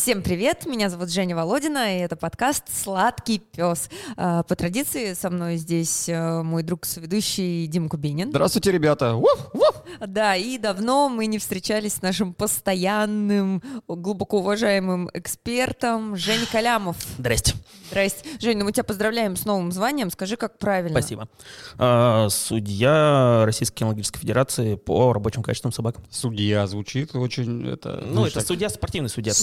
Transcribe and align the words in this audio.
Всем 0.00 0.22
привет, 0.22 0.64
меня 0.64 0.90
зовут 0.90 1.10
Женя 1.10 1.34
Володина, 1.34 1.96
и 1.96 2.00
это 2.00 2.14
подкаст 2.14 2.62
«Сладкий 2.72 3.40
пес». 3.40 3.90
А, 4.16 4.44
по 4.44 4.54
традиции 4.54 5.12
со 5.12 5.28
мной 5.28 5.56
здесь 5.56 6.08
э, 6.08 6.42
мой 6.44 6.62
друг 6.62 6.86
соведущий 6.86 7.66
Дим 7.66 7.88
Кубинин. 7.88 8.30
Здравствуйте, 8.30 8.70
ребята! 8.70 9.16
Уф, 9.16 9.50
уф. 9.52 9.82
Да, 9.98 10.36
и 10.36 10.56
давно 10.56 11.08
мы 11.08 11.26
не 11.26 11.38
встречались 11.38 11.94
с 11.94 12.02
нашим 12.02 12.32
постоянным, 12.32 13.60
глубоко 13.88 14.38
уважаемым 14.38 15.10
экспертом 15.14 16.16
Женей 16.16 16.46
Калямов. 16.46 16.96
Здрасте. 17.18 17.54
Здрасте. 17.90 18.24
Жень, 18.38 18.58
ну 18.58 18.66
мы 18.66 18.72
тебя 18.72 18.84
поздравляем 18.84 19.34
с 19.34 19.44
новым 19.46 19.72
званием, 19.72 20.10
скажи, 20.10 20.36
как 20.36 20.58
правильно. 20.58 21.00
Спасибо. 21.00 21.28
А, 21.76 22.28
судья 22.28 23.42
Российской 23.44 23.78
кинологической 23.78 24.20
федерации 24.20 24.76
по 24.76 25.12
рабочим 25.12 25.42
качествам 25.42 25.72
собак. 25.72 25.96
Судья 26.08 26.68
звучит 26.68 27.16
очень... 27.16 27.66
Это, 27.66 28.02
Ну, 28.06 28.12
знаешь, 28.12 28.28
это 28.30 28.40
так, 28.40 28.46
судья, 28.46 28.68
спортивный 28.68 29.10
судья. 29.10 29.32
то 29.32 29.38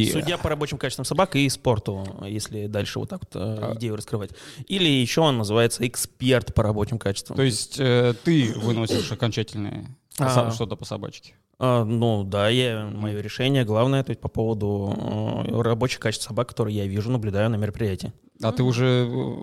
есть 0.00 0.12
Судья. 0.12 0.38
По 0.38 0.48
рабочим 0.48 0.78
качествам 0.78 1.04
собак 1.04 1.36
и 1.36 1.48
спорту, 1.48 2.06
если 2.26 2.66
дальше 2.66 2.98
вот 2.98 3.08
так 3.08 3.20
вот 3.20 3.36
э, 3.36 3.58
А. 3.60 3.74
идею 3.76 3.96
раскрывать. 3.96 4.30
Или 4.66 4.88
еще 4.88 5.20
он 5.22 5.38
называется 5.38 5.86
эксперт 5.86 6.54
по 6.54 6.62
рабочим 6.62 6.98
качествам. 6.98 7.36
То 7.36 7.42
есть 7.42 7.76
э, 7.78 8.14
ты 8.24 8.52
выносишь 8.56 9.10
окончательное 9.12 9.86
А. 10.18 10.50
что-то 10.50 10.76
по 10.76 10.84
собачке. 10.84 11.34
А, 11.62 11.84
ну 11.84 12.24
да, 12.24 12.48
я, 12.48 12.86
мое 12.86 13.20
решение 13.20 13.64
главное, 13.64 14.02
то 14.02 14.10
есть 14.10 14.20
по 14.20 14.28
поводу 14.28 15.44
э, 15.46 15.60
рабочих 15.60 16.00
качеств 16.00 16.26
собак, 16.26 16.48
которые 16.48 16.74
я 16.76 16.86
вижу, 16.86 17.10
наблюдаю 17.10 17.50
на 17.50 17.56
мероприятии. 17.56 18.12
А 18.42 18.52
ты 18.52 18.62
уже 18.62 19.06
э, 19.10 19.36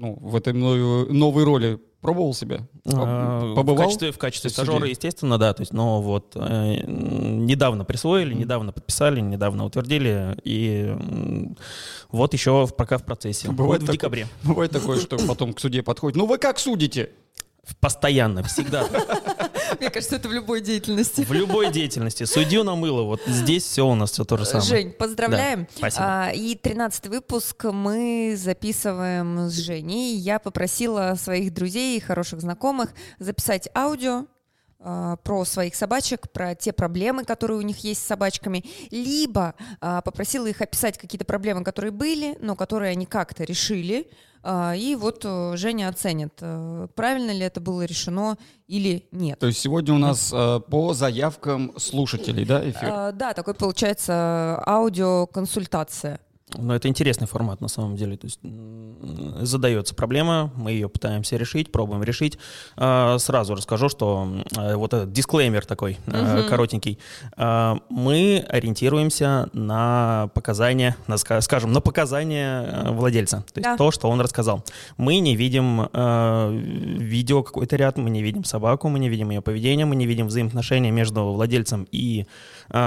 ну, 0.00 0.16
в 0.18 0.34
этой 0.34 0.54
новой, 0.54 1.12
новой 1.12 1.44
роли 1.44 1.78
пробовал 2.00 2.32
себя? 2.32 2.66
А, 2.86 3.54
Побывал? 3.54 3.76
В 3.84 3.86
качестве, 3.86 4.12
в 4.12 4.18
качестве 4.18 4.48
стажера, 4.50 4.86
естественно, 4.86 5.36
да. 5.36 5.52
То 5.52 5.60
есть, 5.60 5.72
но 5.74 6.00
вот 6.00 6.32
э, 6.36 6.82
недавно 6.86 7.84
присвоили, 7.84 8.32
недавно 8.32 8.72
подписали, 8.72 9.20
недавно 9.20 9.66
утвердили, 9.66 10.36
и 10.42 10.86
м, 10.98 11.56
вот 12.10 12.32
еще 12.32 12.66
пока 12.68 12.96
в 12.96 13.04
процессе. 13.04 13.50
Бывает 13.50 13.82
вот 13.82 13.90
в 13.90 13.92
такое- 13.92 13.92
декабре. 13.98 14.26
Бывает 14.42 14.70
такое, 14.72 14.98
что 14.98 15.18
потом 15.18 15.52
к 15.52 15.60
суде 15.60 15.82
подходит. 15.82 16.16
Ну 16.16 16.24
вы 16.26 16.38
как 16.38 16.58
судите? 16.58 17.10
Постоянно, 17.78 18.42
всегда. 18.44 18.84
Мне 19.78 19.90
кажется, 19.90 20.16
это 20.16 20.28
в 20.28 20.32
любой 20.32 20.60
деятельности. 20.60 21.22
В 21.22 21.32
любой 21.32 21.70
деятельности. 21.70 22.24
Судью 22.24 22.64
намыло. 22.64 23.02
Вот 23.02 23.20
здесь 23.26 23.64
все 23.64 23.86
у 23.86 23.94
нас 23.94 24.12
все 24.12 24.24
то 24.24 24.36
же 24.36 24.44
самое. 24.44 24.68
Жень, 24.68 24.90
поздравляем. 24.92 25.64
Да, 25.64 25.68
спасибо. 25.76 26.04
А, 26.06 26.32
и 26.32 26.54
13 26.54 27.06
выпуск 27.08 27.64
мы 27.64 28.34
записываем 28.36 29.48
с 29.48 29.54
Женей. 29.54 30.16
Я 30.16 30.38
попросила 30.38 31.14
своих 31.20 31.52
друзей 31.52 31.96
и 31.96 32.00
хороших 32.00 32.40
знакомых 32.40 32.90
записать 33.18 33.68
аудио 33.74 34.26
а, 34.82 35.16
про 35.16 35.44
своих 35.44 35.74
собачек, 35.74 36.30
про 36.30 36.54
те 36.54 36.72
проблемы, 36.72 37.24
которые 37.24 37.58
у 37.58 37.62
них 37.62 37.78
есть 37.78 38.02
с 38.02 38.06
собачками, 38.06 38.64
либо 38.90 39.54
а, 39.80 40.00
попросила 40.00 40.46
их 40.46 40.62
описать 40.62 40.96
какие-то 40.96 41.26
проблемы, 41.26 41.64
которые 41.64 41.92
были, 41.92 42.38
но 42.40 42.56
которые 42.56 42.92
они 42.92 43.04
как-то 43.04 43.44
решили, 43.44 44.10
и 44.44 44.96
вот 44.98 45.22
э, 45.24 45.52
Женя 45.56 45.88
оценит, 45.88 46.32
э, 46.40 46.88
правильно 46.94 47.30
ли 47.30 47.40
это 47.40 47.60
было 47.60 47.82
решено 47.82 48.38
или 48.66 49.06
нет. 49.12 49.38
То 49.38 49.48
есть 49.48 49.58
сегодня 49.58 49.92
у 49.92 49.98
нас 49.98 50.32
э, 50.32 50.60
по 50.60 50.94
заявкам 50.94 51.74
слушателей, 51.76 52.46
да, 52.46 52.62
эфир? 52.68 52.88
А, 52.90 53.12
да, 53.12 53.34
такой 53.34 53.52
получается 53.52 54.62
аудиоконсультация. 54.66 56.20
Но 56.58 56.74
это 56.74 56.88
интересный 56.88 57.26
формат 57.26 57.60
на 57.60 57.68
самом 57.68 57.96
деле. 57.96 58.16
То 58.16 58.26
есть 58.26 58.40
задается 59.46 59.94
проблема, 59.94 60.50
мы 60.56 60.72
ее 60.72 60.88
пытаемся 60.88 61.36
решить, 61.36 61.72
пробуем 61.72 62.02
решить. 62.02 62.38
А, 62.76 63.18
Сразу 63.18 63.54
расскажу, 63.54 63.88
что 63.88 64.28
э, 64.56 64.74
вот 64.76 64.92
этот 64.94 65.12
дисклеймер 65.12 65.64
такой 65.66 65.98
Мгм. 66.06 66.48
коротенький. 66.48 66.98
А, 67.36 67.78
Мы 67.88 68.44
ориентируемся 68.48 69.48
на 69.52 70.30
показания, 70.34 70.96
на, 71.06 71.14
ска- 71.14 71.40
скажем, 71.40 71.72
на 71.72 71.80
показания 71.80 72.62
э, 72.62 72.90
владельца. 72.92 73.38
То 73.52 73.58
есть 73.60 73.64
Да. 73.64 73.76
то, 73.76 73.90
что 73.90 74.08
он 74.08 74.20
рассказал. 74.20 74.64
Мы 74.96 75.18
не 75.20 75.36
видим 75.36 75.88
видео 76.98 77.42
какой-то 77.42 77.76
ряд, 77.76 77.96
мы 77.98 78.10
не 78.10 78.22
видим 78.22 78.44
собаку, 78.44 78.88
мы 78.88 78.98
не 78.98 79.08
видим 79.08 79.30
ее 79.30 79.40
поведение, 79.40 79.86
мы 79.86 79.96
не 79.96 80.06
видим 80.06 80.26
взаимоотношения 80.26 80.90
между 80.90 81.24
владельцем 81.32 81.86
и 81.90 82.26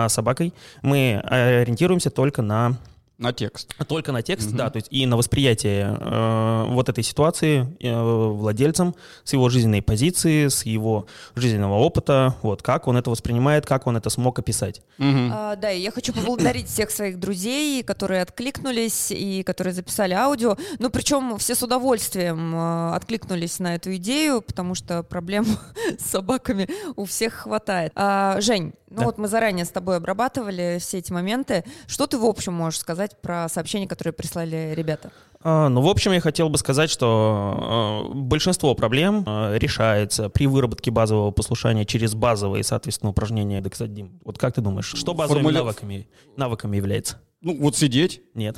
собакой. 0.08 0.54
Мы 0.82 1.20
ориентируемся 1.26 2.10
только 2.10 2.42
на 2.42 2.78
На 3.20 3.32
текст. 3.32 3.74
только 3.88 4.12
на 4.12 4.22
текст, 4.24 4.48
Мгм. 4.50 4.58
да, 4.58 4.70
то 4.70 4.78
есть 4.78 4.88
и 4.90 5.06
на 5.06 5.16
восприятие 5.18 5.98
э, 6.00 6.66
вот 6.70 6.90
этой 6.90 7.04
ситуации 7.04 7.68
э, 7.80 8.02
владельцем, 8.32 8.96
с 9.24 9.34
его 9.34 9.50
жизненной 9.50 9.82
позиции, 9.84 10.48
с 10.48 10.66
его 10.66 11.06
жизненного 11.36 11.76
опыта, 11.76 12.36
вот 12.42 12.62
как 12.64 12.88
он 12.88 12.98
это 12.98 13.12
воспринимает, 13.12 13.66
как 13.66 13.86
он 13.88 13.98
это 13.98 14.10
смог 14.10 14.40
описать. 14.40 14.82
Мгм. 14.98 15.30
А, 15.32 15.56
да, 15.56 15.72
и 15.72 15.80
я 15.82 15.92
хочу 15.92 16.12
поблагодарить 16.12 16.68
всех 16.68 16.90
своих 16.90 17.20
друзей, 17.20 17.84
которые 17.84 18.24
откликнулись 18.24 19.12
и 19.12 19.44
которые 19.44 19.74
записали 19.74 20.14
аудио. 20.14 20.58
Ну, 20.80 20.90
причем 20.90 21.38
все 21.38 21.54
с 21.56 21.62
удовольствием 21.64 22.54
э, 22.56 22.96
откликнулись 22.96 23.60
на 23.60 23.76
эту 23.76 23.96
идею, 23.96 24.42
потому 24.42 24.74
что 24.76 25.04
проблем 25.04 25.46
с 26.00 26.04
собаками 26.06 26.68
у 26.96 27.06
всех 27.06 27.34
хватает. 27.34 27.92
А, 27.96 28.42
Жень, 28.42 28.74
ну 28.90 29.00
Да. 29.00 29.06
вот 29.06 29.18
мы 29.18 29.28
заранее 29.28 29.66
с 29.66 29.70
тобой 29.70 29.98
обрабатывали 29.98 30.78
все 30.80 30.98
эти 31.00 31.12
моменты. 31.12 31.64
Что 31.88 32.06
ты 32.08 32.18
в 32.18 32.26
общем 32.26 32.54
можешь 32.54 32.80
сказать 32.80 33.03
про 33.22 33.48
сообщения, 33.50 33.88
которые 33.88 34.14
прислали 34.14 34.74
ребята? 34.76 35.12
А, 35.46 35.68
Ну, 35.70 35.82
в 35.82 35.88
общем, 35.88 36.12
я 36.14 36.22
хотел 36.22 36.50
бы 36.50 36.58
сказать, 36.58 36.90
что 36.90 38.10
э, 38.12 38.14
большинство 38.16 38.74
проблем 38.76 39.24
э, 39.28 39.58
решается 39.58 40.30
при 40.30 40.48
выработке 40.48 40.90
базового 40.92 41.32
послушания 41.32 41.86
через 41.86 42.16
базовые, 42.16 42.64
соответственно, 42.64 43.10
упражнения. 43.12 43.60
Да, 43.62 43.70
кстати, 43.70 43.92
Дим, 43.92 44.20
вот 44.24 44.38
как 44.38 44.54
ты 44.56 44.62
думаешь, 44.62 44.86
что 44.96 45.14
базовыми 45.14 45.44
Формуля- 45.48 45.54
навыками, 45.60 46.08
навыками 46.38 46.78
является? 46.78 47.20
Ну 47.42 47.58
вот 47.60 47.76
сидеть, 47.76 48.22
Нет. 48.36 48.58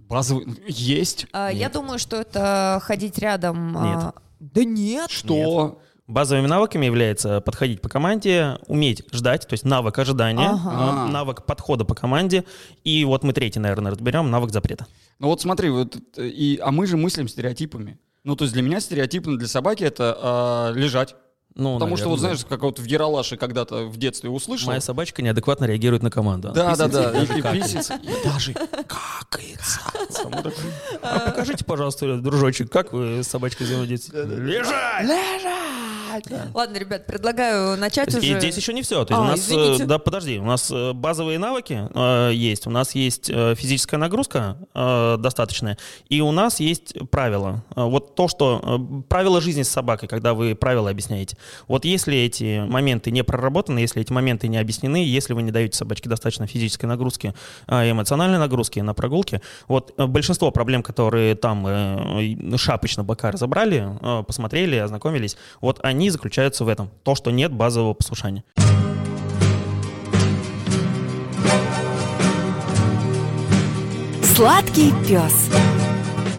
базовый, 0.00 0.46
есть. 0.66 1.26
А, 1.32 1.48
Я 1.50 1.64
Нет. 1.66 1.72
думаю, 1.72 1.98
что 1.98 2.16
это 2.16 2.78
ходить 2.82 3.18
рядом. 3.18 3.76
а, 3.76 3.86
Нет. 3.86 4.14
Да 4.40 4.64
нет. 4.64 5.10
Что? 5.10 5.80
Базовыми 6.08 6.46
навыками 6.46 6.86
является 6.86 7.42
подходить 7.42 7.82
по 7.82 7.90
команде, 7.90 8.58
уметь 8.66 9.04
ждать, 9.12 9.46
то 9.46 9.52
есть 9.52 9.64
навык 9.66 9.98
ожидания, 9.98 10.48
Ага. 10.48 10.70
а, 10.72 11.06
навык 11.06 11.44
подхода 11.44 11.84
по 11.84 11.94
команде, 11.94 12.44
и 12.82 13.04
вот 13.04 13.24
мы 13.24 13.34
третий, 13.34 13.60
наверное, 13.60 13.92
разберем, 13.92 14.30
навык 14.30 14.50
запрета. 14.50 14.86
Ну 15.18 15.26
вот 15.26 15.42
смотри, 15.42 15.68
вот, 15.68 15.98
э, 16.16 16.26
и, 16.26 16.58
а 16.62 16.70
мы 16.70 16.86
же 16.86 16.96
мыслим 16.96 17.28
стереотипами. 17.28 17.98
Ну 18.24 18.36
то 18.36 18.44
есть 18.44 18.54
для 18.54 18.62
меня 18.62 18.80
стереотипно 18.80 19.36
для 19.38 19.48
собаки 19.48 19.84
это 19.84 20.16
а, 20.18 20.72
лежать. 20.72 21.14
Ну, 21.54 21.74
Потому 21.74 21.96
что 21.96 22.08
вот 22.08 22.20
наверное, 22.20 22.36
знаешь, 22.36 22.48
как 22.48 22.62
вот 22.62 22.78
в 22.78 22.84
Ералаше 22.84 23.36
когда-то 23.36 23.86
в 23.86 23.96
детстве 23.96 24.30
услышал. 24.30 24.68
Моя 24.68 24.80
собачка 24.80 25.22
неадекватно 25.22 25.64
реагирует 25.64 26.02
на 26.04 26.10
команду. 26.10 26.52
Да, 26.54 26.76
да, 26.76 26.86
да. 26.88 27.10
и 27.20 27.42
писец, 27.42 27.90
и 27.90 28.24
даже 28.24 28.54
какается. 28.54 29.80
А 31.02 31.18
покажите, 31.18 31.64
пожалуйста, 31.64 32.16
дружочек, 32.18 32.70
как 32.70 32.92
вы 32.92 33.24
с 33.24 33.28
собачкой 33.28 33.66
взаимодействуете? 33.66 34.36
Лежать! 34.36 35.06
Ладно, 36.54 36.76
ребят, 36.76 37.06
предлагаю 37.06 37.76
начать 37.78 38.14
И 38.14 38.18
уже. 38.18 38.38
здесь 38.40 38.56
еще 38.56 38.72
не 38.72 38.82
все. 38.82 39.04
То 39.04 39.14
есть 39.14 39.18
А, 39.18 39.22
у 39.22 39.24
нас, 39.24 39.40
э, 39.40 39.52
извините. 39.52 39.84
да, 39.84 39.98
подожди, 39.98 40.38
у 40.38 40.44
нас 40.44 40.70
э, 40.70 40.92
базовые 40.92 41.38
навыки 41.38 41.88
э, 41.94 42.30
есть, 42.34 42.66
у 42.66 42.70
нас 42.70 42.94
есть 42.94 43.30
э, 43.30 43.54
физическая 43.54 43.98
нагрузка 44.00 44.56
э, 44.74 45.16
достаточная, 45.18 45.78
и 46.08 46.20
у 46.20 46.30
нас 46.32 46.60
есть 46.60 46.94
правила. 47.10 47.64
Вот 47.74 48.14
то, 48.14 48.28
что 48.28 48.60
э, 48.62 49.02
правила 49.08 49.40
жизни 49.40 49.62
с 49.62 49.68
собакой, 49.68 50.08
когда 50.08 50.34
вы 50.34 50.54
правила 50.54 50.90
объясняете. 50.90 51.36
Вот 51.66 51.84
если 51.84 52.16
эти 52.16 52.60
моменты 52.66 53.10
не 53.10 53.22
проработаны, 53.22 53.78
если 53.80 54.02
эти 54.02 54.12
моменты 54.12 54.48
не 54.48 54.56
объяснены, 54.58 54.96
если 55.04 55.32
вы 55.34 55.42
не 55.42 55.50
даете 55.50 55.76
собачке 55.76 56.08
достаточно 56.08 56.46
физической 56.46 56.86
нагрузки, 56.86 57.34
э, 57.66 57.90
эмоциональной 57.90 58.38
нагрузки 58.38 58.80
на 58.80 58.94
прогулке, 58.94 59.40
вот 59.68 59.92
э, 59.96 60.06
большинство 60.06 60.50
проблем, 60.50 60.82
которые 60.82 61.34
там 61.34 61.66
э, 61.66 62.56
шапочно 62.56 63.04
бока 63.04 63.30
разобрали, 63.30 63.86
э, 64.00 64.22
посмотрели, 64.24 64.76
ознакомились, 64.76 65.36
вот 65.60 65.80
они 65.82 66.07
заключаются 66.10 66.64
в 66.64 66.68
этом. 66.68 66.90
То, 67.02 67.14
что 67.14 67.30
нет 67.30 67.52
базового 67.52 67.94
послушания. 67.94 68.44
Сладкий 74.22 74.92
пес. 75.06 75.48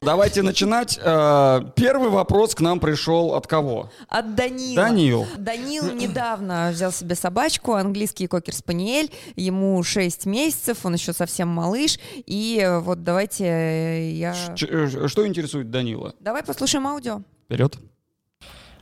Давайте 0.01 0.41
начинать. 0.41 0.97
Э, 1.01 1.59
Первый 1.75 2.09
вопрос 2.09 2.55
к 2.55 2.61
нам 2.61 2.79
пришел 2.79 3.35
от 3.35 3.47
кого? 3.47 3.89
От 4.07 4.33
Данила. 4.35 4.75
Данил. 4.83 5.27
Данил 5.37 5.91
недавно 5.93 6.69
взял 6.71 6.91
себе 6.93 7.15
собачку, 7.15 7.73
английский 7.73 8.27
кокер-спаниель, 8.27 9.11
ему 9.35 9.83
6 9.83 10.25
месяцев, 10.25 10.85
он 10.85 10.93
еще 10.93 11.11
совсем 11.11 11.49
малыш, 11.49 11.99
и 12.25 12.59
э, 12.63 12.79
вот 12.79 13.03
давайте 13.03 13.45
э, 13.45 14.11
я... 14.13 14.33
Ч- 14.55 15.07
Что 15.07 15.27
интересует 15.27 15.69
Данила? 15.69 16.13
Давай 16.21 16.43
послушаем 16.43 16.87
аудио. 16.87 17.21
Вперед. 17.45 17.77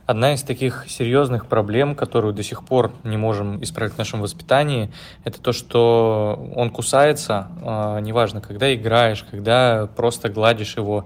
Одна 0.08 0.32
из 0.32 0.42
таких 0.42 0.86
серьезных 0.88 1.44
проблем, 1.44 1.94
которую 1.94 2.32
до 2.32 2.42
сих 2.42 2.64
пор 2.64 2.92
не 3.04 3.18
можем 3.18 3.62
исправить 3.62 3.92
в 3.92 3.98
нашем 3.98 4.22
воспитании, 4.22 4.90
это 5.24 5.38
то, 5.38 5.52
что 5.52 6.50
он 6.56 6.70
кусается, 6.70 7.48
а, 7.62 7.98
неважно, 7.98 8.40
когда 8.40 8.74
играешь, 8.74 9.22
когда 9.30 9.86
просто 9.96 10.30
гладишь 10.30 10.78
его, 10.78 11.04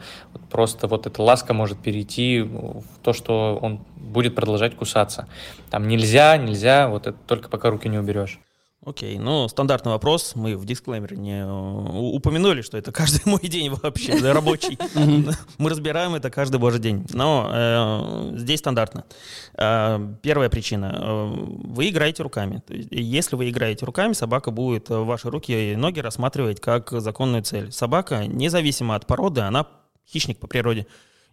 просто 0.51 0.87
вот 0.87 1.09
эта 1.09 1.21
ласка 1.21 1.53
может 1.53 1.81
перейти 1.81 2.43
в 2.43 2.85
то, 3.03 3.13
что 3.13 3.59
он 3.61 3.81
будет 3.97 4.37
продолжать 4.37 4.77
кусаться. 4.77 5.27
Там 5.69 5.89
нельзя, 5.89 6.37
нельзя, 6.37 6.87
вот 6.87 7.09
это 7.09 7.19
только 7.27 7.49
пока 7.49 7.71
руки 7.71 7.89
не 7.89 7.99
уберешь. 7.99 8.39
Окей, 8.85 9.17
ну, 9.17 9.47
стандартный 9.47 9.93
вопрос. 9.93 10.33
Мы 10.35 10.57
в 10.57 10.65
дисклеймере 10.65 11.17
не 11.17 11.41
э, 11.41 11.47
упомянули, 11.49 12.63
что 12.63 12.77
это 12.77 12.91
каждый 12.91 13.21
мой 13.31 13.41
день 13.41 13.71
вообще, 13.71 14.21
да, 14.21 14.33
рабочий. 14.33 14.77
Мы 15.59 15.71
разбираем 15.71 16.17
это 16.17 16.31
каждый 16.31 16.59
божий 16.59 16.81
день. 16.81 17.07
Но 17.13 17.49
э, 17.53 18.39
здесь 18.39 18.59
стандартно. 18.59 19.05
Э, 19.55 20.01
Первая 20.21 20.49
причина. 20.49 20.99
э, 21.01 21.33
Вы 21.65 21.91
играете 21.91 22.25
руками. 22.25 22.61
Если 22.69 23.37
вы 23.37 23.51
играете 23.51 23.87
руками, 23.87 24.15
собака 24.15 24.51
будет 24.51 24.89
ваши 24.89 25.31
руки 25.31 25.73
и 25.73 25.77
ноги 25.77 26.01
рассматривать 26.01 26.61
как 26.61 26.91
законную 26.91 27.45
цель. 27.45 27.71
Собака, 27.71 28.27
независимо 28.27 28.97
от 28.97 29.07
породы, 29.07 29.43
она 29.43 29.69
хищник 30.09 30.41
по 30.41 30.49
природе. 30.49 30.89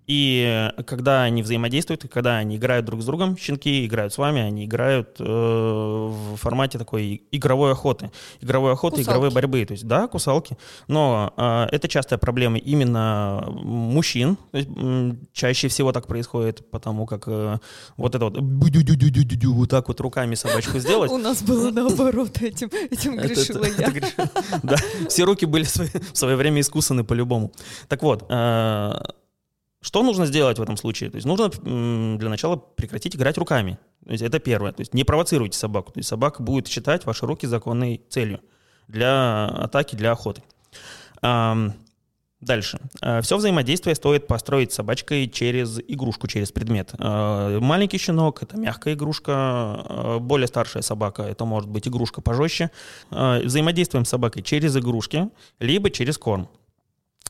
И 0.09 0.71
э, 0.75 0.83
когда 0.83 1.21
они 1.21 1.43
взаимодействуют, 1.43 2.03
и 2.05 2.07
когда 2.07 2.37
они 2.37 2.55
играют 2.57 2.85
друг 2.87 3.01
с 3.03 3.05
другом, 3.05 3.37
щенки 3.37 3.85
играют 3.85 4.11
с 4.11 4.17
вами, 4.17 4.41
они 4.41 4.65
играют 4.65 5.17
э, 5.19 5.23
в 5.23 6.35
формате 6.37 6.79
такой 6.79 7.21
игровой 7.31 7.73
охоты. 7.73 8.09
Игровой 8.41 8.73
охоты, 8.73 8.97
Кусалки. 8.97 9.09
игровой 9.11 9.29
борьбы. 9.31 9.63
То 9.65 9.73
есть, 9.73 9.85
да, 9.85 10.07
кусалки. 10.07 10.57
Но 10.87 11.31
э, 11.37 11.67
это 11.71 11.87
частая 11.87 12.17
проблема 12.17 12.57
именно 12.57 13.43
мужчин. 13.61 14.37
То 14.51 14.57
есть, 14.57 14.69
м, 14.75 15.19
чаще 15.31 15.67
всего 15.67 15.91
так 15.91 16.07
происходит, 16.07 16.69
потому 16.71 17.05
как 17.05 17.25
э, 17.27 17.59
вот 17.97 18.15
это 18.15 18.25
вот 18.25 18.37
вот 19.53 19.69
так 19.69 19.87
вот 19.89 19.99
руками 20.01 20.33
собачку 20.35 20.79
сделать. 20.79 21.11
У 21.11 21.17
нас 21.17 21.43
было 21.43 21.69
наоборот 21.69 22.41
этим, 22.41 22.69
этим 22.89 23.15
грешила 23.15 23.65
я. 23.77 23.93
Да, 24.63 24.75
все 25.07 25.23
руки 25.25 25.45
были 25.45 25.63
в 25.65 25.69
свое- 25.69 25.91
в 26.13 26.17
свое 26.17 26.35
время 26.35 26.61
искусаны 26.61 27.03
по-любому. 27.03 27.51
Так 27.87 28.01
вот, 28.01 28.25
э, 28.27 28.93
что 29.81 30.03
нужно 30.03 30.25
сделать 30.25 30.59
в 30.59 30.61
этом 30.61 30.77
случае? 30.77 31.09
То 31.09 31.15
есть 31.15 31.27
нужно 31.27 31.49
для 32.17 32.29
начала 32.29 32.57
прекратить 32.57 33.15
играть 33.15 33.37
руками. 33.37 33.79
То 34.05 34.11
есть 34.11 34.23
это 34.23 34.39
первое. 34.39 34.71
То 34.71 34.81
есть 34.81 34.93
не 34.93 35.03
провоцируйте 35.03 35.57
собаку. 35.57 35.91
То 35.91 35.99
есть 35.99 36.09
собака 36.09 36.43
будет 36.43 36.67
считать 36.67 37.05
ваши 37.05 37.25
руки 37.25 37.47
законной 37.47 38.01
целью 38.09 38.41
для 38.87 39.45
атаки, 39.45 39.95
для 39.95 40.11
охоты. 40.11 40.43
Дальше. 42.41 42.79
Все 43.21 43.35
взаимодействие 43.35 43.95
стоит 43.95 44.25
построить 44.25 44.71
с 44.71 44.75
собачкой 44.75 45.27
через 45.27 45.77
игрушку, 45.87 46.27
через 46.27 46.53
предмет. 46.53 46.93
Э, 46.97 47.59
Маленький 47.59 47.97
щенок— 47.97 48.41
это 48.43 48.55
мягкая 48.55 48.93
игрушка, 48.93 49.83
э, 49.89 50.17
более 50.19 50.47
старшая 50.47 50.81
собака— 50.81 51.23
это 51.23 51.43
может 51.43 51.69
быть 51.69 51.85
игрушка 51.89 52.21
пожестче. 52.21 52.71
Э, 53.11 53.41
Взаимодействуем 53.43 54.05
с 54.05 54.09
собакой 54.09 54.41
через 54.41 54.77
игрушки, 54.77 55.29
либо 55.59 55.89
через 55.89 56.17
корм. 56.17 56.47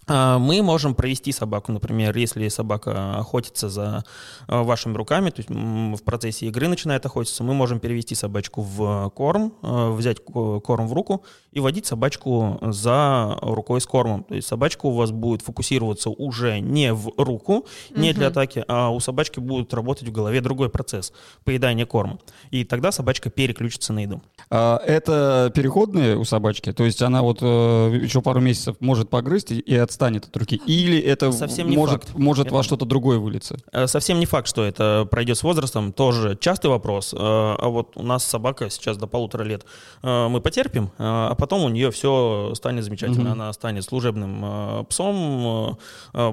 А, 0.10 0.40
Мы 0.40 0.62
можем 0.64 0.96
провести 0.96 1.32
собаку, 1.32 1.72
например, 1.72 2.18
если 2.18 2.48
собака 2.48 3.16
охотится 3.18 3.70
за 3.70 4.04
э, 4.48 4.62
вашими 4.62 4.96
руками, 4.98 5.30
то 5.30 5.40
есть 5.42 5.50
в 5.50 6.04
процессе 6.04 6.48
игры 6.48 6.68
начинает 6.68 7.06
охотиться, 7.06 7.44
мы 7.44 7.54
можем 7.54 7.80
перевести 7.80 8.16
собачку 8.16 8.62
в 8.62 9.10
корм, 9.16 9.54
э, 9.62 9.92
взять 9.92 10.24
ко- 10.26 10.60
корм 10.62 10.88
в 10.88 10.94
руку 10.94 11.24
и 11.52 11.60
водить 11.60 11.86
собачку 11.86 12.58
за 12.62 13.38
рукой 13.42 13.82
с 13.82 13.86
кормом. 13.86 14.24
То 14.24 14.36
есть 14.36 14.48
собачка 14.48 14.88
у 14.88 14.92
вас 14.92 15.12
будет 15.12 15.42
фокусироваться 15.42 16.10
уже 16.10 16.60
не 16.60 16.94
в 16.94 17.12
руку, 17.18 17.66
не 17.92 18.14
для 18.14 18.28
Мгм. 18.30 18.32
атаки, 18.32 18.66
а 18.68 18.90
у 18.90 19.00
собачки 19.00 19.40
будет 19.40 19.74
работать 19.74 20.08
в 20.08 20.12
голове 20.12 20.42
другой 20.42 20.70
процесс 20.70 21.14
поедания 21.44 21.86
корма. 21.86 22.18
И 22.52 22.64
тогда 22.64 22.92
собачка 22.92 23.30
переключится 23.30 23.94
на 23.94 24.00
еду. 24.00 24.22
А, 24.50 24.78
Это 24.86 25.52
переходные 25.54 26.18
у 26.18 26.24
собачки? 26.24 26.72
То 26.74 26.84
есть 26.84 27.02
она 27.02 27.22
вот 27.22 27.40
э, 27.42 28.00
еще 28.02 28.22
пару 28.22 28.40
месяцев 28.42 28.76
может 28.80 29.10
погрызть 29.10 29.52
и- 29.52 29.60
и 29.60 29.76
отстанет 30.00 30.26
от 30.26 30.38
руки? 30.38 30.62
Или 30.66 31.00
это 31.00 31.32
Совсем 31.32 31.70
не 31.70 31.76
может, 31.78 32.04
факт. 32.06 32.18
может 32.18 32.46
Это- 32.48 32.56
во 32.56 32.64
что-то 32.64 32.86
другое 32.86 33.20
вылиться? 33.20 33.58
Э, 33.72 33.88
Совсем 33.88 34.20
не 34.20 34.26
факт, 34.26 34.48
что 34.48 34.64
это 34.64 35.08
пройдет 35.12 35.38
с 35.38 35.44
возрастом, 35.44 35.92
тоже 35.92 36.38
частый 36.40 36.70
вопрос. 36.70 37.14
Э, 37.14 37.18
А 37.20 37.68
вот 37.70 37.98
у 37.98 38.04
нас 38.04 38.24
собака 38.24 38.70
сейчас 38.70 38.98
до 38.98 39.08
полутора 39.08 39.44
лет. 39.44 39.66
Э, 40.04 40.28
Мы 40.30 40.42
потерпим, 40.42 40.92
а 40.98 41.36
потом 41.36 41.64
у 41.64 41.70
нее 41.70 41.92
все 41.92 42.54
станет 42.56 42.84
замечательно. 42.84 43.32
Она 43.34 43.52
станет 43.54 43.84
служебным 43.84 44.86
псом, 44.86 45.78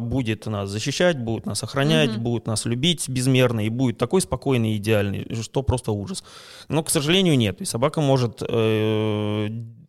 будет 0.01 0.47
нас 0.47 0.71
защищать, 0.71 1.19
будет 1.19 1.47
нас 1.47 1.63
охранять, 1.63 2.11
Мгм. 2.13 2.23
будет 2.23 2.47
нас 2.47 2.65
любить 2.67 3.09
безмерно 3.09 3.67
и 3.67 3.69
будет 3.69 3.99
такой 3.99 4.21
спокойный 4.21 4.73
и 4.73 4.77
идеальный, 4.77 5.27
что 5.43 5.63
просто 5.63 5.93
ужас. 5.93 6.23
Но, 6.69 6.83
к 6.83 6.91
сожалению, 6.91 7.37
нет. 7.39 7.61
И 7.61 7.65
собака 7.65 8.01
может 8.01 8.43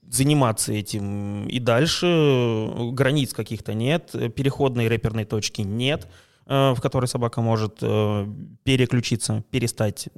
заниматься 0.09 0.73
этим 0.73 1.47
и 1.47 1.59
дальше. 1.59 2.69
Границ 2.91 3.33
каких-то 3.33 3.73
нет, 3.73 4.11
переходной 4.35 4.87
рэперной 4.87 5.25
точки 5.25 5.61
нет 5.61 6.07
э, 6.45 6.73
в 6.75 6.81
которой 6.81 7.05
собака 7.05 7.41
может 7.41 7.79
э, 7.81 8.27
переключиться, 8.63 9.43
перестать 9.51 10.09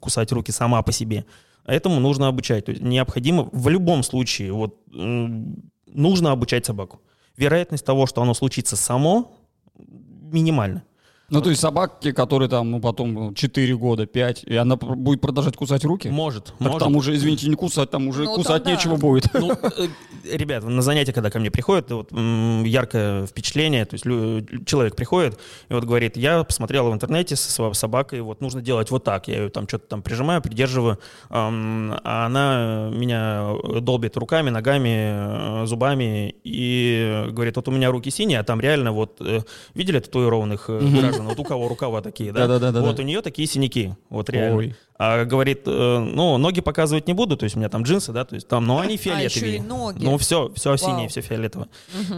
кусать 0.00 0.32
руки 0.32 0.50
сама 0.52 0.82
по 0.82 0.92
себе. 0.92 1.24
Этому 1.64 2.00
нужно 2.00 2.28
обучать. 2.28 2.64
То 2.66 2.70
есть 2.70 2.82
необходимо 2.82 3.48
в 3.52 3.68
любом 3.68 4.02
случае, 4.02 4.52
вот 4.52 4.80
нужно 4.92 6.30
обучать 6.30 6.64
собаку. 6.64 7.00
Вероятность 7.36 7.84
того, 7.84 8.06
что 8.06 8.22
оно 8.22 8.34
случится 8.34 8.76
само, 8.76 9.32
минимальна. 10.32 10.84
Ну, 11.28 11.40
то 11.42 11.50
есть 11.50 11.60
собаки, 11.60 12.12
которые 12.12 12.48
там, 12.48 12.70
ну, 12.70 12.80
потом 12.80 13.34
4 13.34 13.76
года, 13.76 14.06
5, 14.06 14.44
и 14.44 14.54
она 14.56 14.76
будет 14.76 15.20
продолжать 15.20 15.56
кусать 15.56 15.84
руки? 15.84 16.08
Может, 16.08 16.44
Так 16.44 16.60
может. 16.60 16.78
там 16.78 16.94
уже, 16.94 17.14
извините, 17.16 17.48
не 17.48 17.56
кусать, 17.56 17.90
там 17.90 18.06
уже 18.06 18.24
Ну, 18.24 18.34
кусать 18.36 18.62
там 18.62 18.72
да. 18.72 18.78
нечего 18.78 18.96
будет. 18.96 19.32
Ну, 19.34 19.50
э, 19.52 19.88
ребят, 20.36 20.62
на 20.62 20.82
занятия, 20.82 21.12
когда 21.12 21.30
ко 21.30 21.40
мне 21.40 21.50
приходят, 21.50 21.90
вот, 21.90 22.12
яркое 22.12 23.26
впечатление, 23.26 23.84
то 23.86 23.94
есть 23.94 24.06
лю- 24.06 24.46
человек 24.64 24.94
приходит 24.94 25.38
и 25.68 25.74
вот 25.74 25.82
говорит, 25.84 26.16
я 26.16 26.44
посмотрел 26.44 26.90
в 26.90 26.94
интернете 26.94 27.34
со 27.34 27.50
своей 27.50 27.74
собакой, 27.74 28.20
вот 28.20 28.40
нужно 28.40 28.62
делать 28.62 28.90
вот 28.92 29.02
так, 29.02 29.26
я 29.26 29.42
ее 29.42 29.48
там 29.48 29.66
что-то 29.66 29.88
там 29.88 30.02
прижимаю, 30.02 30.40
придерживаю, 30.42 30.98
ам, 31.28 31.98
а 32.04 32.26
она 32.26 32.88
меня 32.94 33.50
долбит 33.80 34.16
руками, 34.16 34.50
ногами, 34.50 35.62
э, 35.62 35.66
зубами 35.66 36.36
и 36.44 37.24
говорит, 37.30 37.56
вот 37.56 37.66
у 37.66 37.72
меня 37.72 37.90
руки 37.90 38.10
синие, 38.10 38.38
а 38.38 38.44
там 38.44 38.60
реально 38.60 38.92
вот, 38.92 39.16
э, 39.20 39.40
видели 39.74 39.98
татуированных 39.98 40.66
э, 40.68 40.78
граждан, 41.16 41.26
вот 41.26 41.38
у 41.38 41.44
кого 41.44 41.68
рукава 41.68 42.02
такие, 42.02 42.32
да? 42.32 42.40
Да-да-да-да-да. 42.46 42.86
Вот 42.86 42.98
у 42.98 43.02
нее 43.02 43.22
такие 43.22 43.48
синяки, 43.48 43.94
вот 44.08 44.30
реально. 44.30 44.56
Ой. 44.58 44.74
А 44.98 45.24
говорит, 45.24 45.62
э, 45.66 45.98
ну, 45.98 46.38
ноги 46.38 46.60
показывать 46.60 47.06
не 47.06 47.12
буду, 47.12 47.36
то 47.36 47.44
есть 47.44 47.54
у 47.56 47.58
меня 47.58 47.68
там 47.68 47.82
джинсы, 47.82 48.12
да, 48.12 48.24
то 48.24 48.34
есть 48.34 48.48
там, 48.48 48.64
но 48.66 48.78
они 48.78 48.94
А, 48.94 49.20
еще 49.20 49.40
фиолетовые. 49.40 49.62
ноги. 49.62 50.04
Ну, 50.04 50.16
все, 50.18 50.50
все 50.54 50.70
Вау. 50.70 50.78
синее, 50.78 51.08
все 51.08 51.20
фиолетовое. 51.20 51.68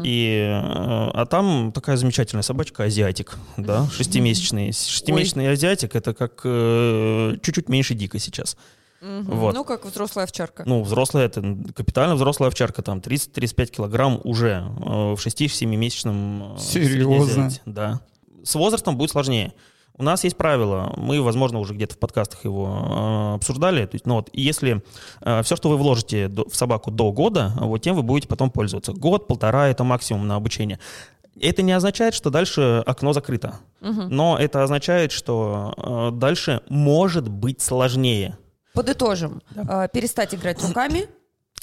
И, 0.05 0.47
э, 0.49 0.61
а 0.63 1.27
там 1.27 1.73
такая 1.73 1.97
замечательная 1.97 2.43
собачка, 2.43 2.85
азиатик, 2.85 3.37
да, 3.57 3.87
шестимесячный. 3.93 4.73
Шестимесячный 4.73 5.51
азиатик, 5.51 5.97
это 5.97 6.15
как 6.15 6.41
э, 6.45 7.37
чуть-чуть 7.43 7.69
меньше 7.69 7.95
Дика 7.95 8.19
сейчас. 8.19 8.57
Мгм. 9.01 9.23
вот. 9.39 9.55
Ну, 9.55 9.65
как 9.65 9.85
взрослая 9.85 10.25
овчарка. 10.25 10.65
Ну, 10.67 10.83
взрослая, 10.83 11.27
это 11.27 11.41
капитально 11.75 12.17
взрослая 12.17 12.49
овчарка, 12.49 12.83
там 12.83 12.99
30-35 12.99 13.67
килограмм 13.67 14.21
уже 14.25 14.65
э, 14.81 15.15
в 15.15 15.25
6-7-месячном 15.25 16.57
э, 16.57 16.59
Серьезно? 16.59 17.51
Да. 17.65 18.01
С 18.49 18.55
возрастом 18.55 18.97
будет 18.97 19.11
сложнее. 19.11 19.53
У 19.99 20.03
нас 20.03 20.25
есть 20.25 20.37
правило, 20.37 20.95
мы, 20.97 21.21
возможно, 21.21 21.59
уже 21.59 21.75
где-то 21.75 21.95
в 21.97 21.99
подкастах 21.99 22.45
его 22.45 23.33
э, 23.33 23.35
обсуждали. 23.35 23.85
То 23.85 23.97
есть, 23.97 24.07
ну 24.07 24.15
вот, 24.15 24.31
если 24.33 24.83
все, 25.43 25.57
что 25.57 25.69
вы 25.69 25.77
вложите 25.77 26.29
до- 26.29 26.49
в 26.49 26.55
собаку 26.55 26.91
до 26.91 27.11
года, 27.13 27.53
вот 27.57 27.83
тем 27.83 27.97
вы 27.97 28.03
будете 28.03 28.29
потом 28.29 28.51
пользоваться. 28.51 28.93
Год, 28.93 29.27
полтора— 29.27 29.69
это 29.71 29.85
максимум 29.85 30.27
на 30.27 30.37
обучение. 30.37 30.79
Это 31.41 31.63
не 31.63 31.73
означает, 31.73 32.15
что 32.15 32.31
дальше 32.31 32.83
окно 32.87 33.13
закрыто. 33.13 33.57
Мгм. 33.81 34.09
Но 34.09 34.39
это 34.39 34.63
означает, 34.63 35.13
что 35.13 35.75
э, 35.77 36.11
дальше 36.17 36.63
может 36.69 37.29
быть 37.29 37.61
сложнее. 37.61 38.39
Подытожим. 38.75 39.43
А, 39.57 39.89
Перестать 39.89 40.35
играть 40.35 40.63
руками, 40.65 41.07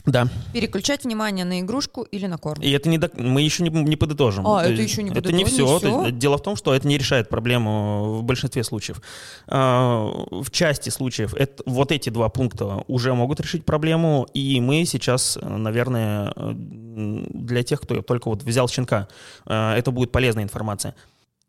Да. 0.05 0.27
переключать 0.53 1.03
внимание 1.03 1.45
на 1.45 1.59
игрушку 1.61 2.03
или 2.03 2.27
на 2.27 2.37
корм. 2.37 2.61
И 2.61 2.69
это 2.71 2.89
не 2.89 2.97
док- 2.97 3.17
мы 3.17 3.41
еще 3.41 3.63
не, 3.63 3.69
не 3.69 3.95
подытожим. 3.95 4.45
А, 4.47 4.63
То 4.63 4.69
это 4.69 4.81
есть 4.81 4.91
еще 4.93 5.03
не 5.03 5.09
Это 5.11 5.31
не 5.31 5.43
подытожим, 5.43 5.79
все. 5.79 5.87
не 6.01 6.05
всё? 6.05 6.11
дело 6.11 6.37
в 6.37 6.43
том, 6.43 6.55
что 6.55 6.73
это 6.73 6.87
не 6.87 6.97
решает 6.97 7.27
проблему 7.29 8.15
в 8.19 8.23
большинстве 8.23 8.63
случаев. 8.63 9.01
А, 9.47 10.05
В 10.31 10.51
части 10.51 10.89
случаев 10.89 11.33
это, 11.33 11.63
вот 11.65 11.91
эти 11.91 12.09
два 12.09 12.29
пункта 12.29 12.83
уже 12.87 13.13
могут 13.13 13.39
решить 13.39 13.65
проблему, 13.65 14.27
и 14.33 14.61
мы 14.61 14.85
сейчас, 14.85 15.37
наверное, 15.41 16.33
э, 16.35 16.53
для 16.55 17.63
тех, 17.63 17.81
кто 17.81 18.01
только 18.01 18.29
вот 18.29 18.43
взял 18.43 18.67
щенка, 18.69 19.07
э, 19.47 19.73
это 19.73 19.91
будет 19.91 20.11
полезная 20.11 20.43
информация. 20.43 20.93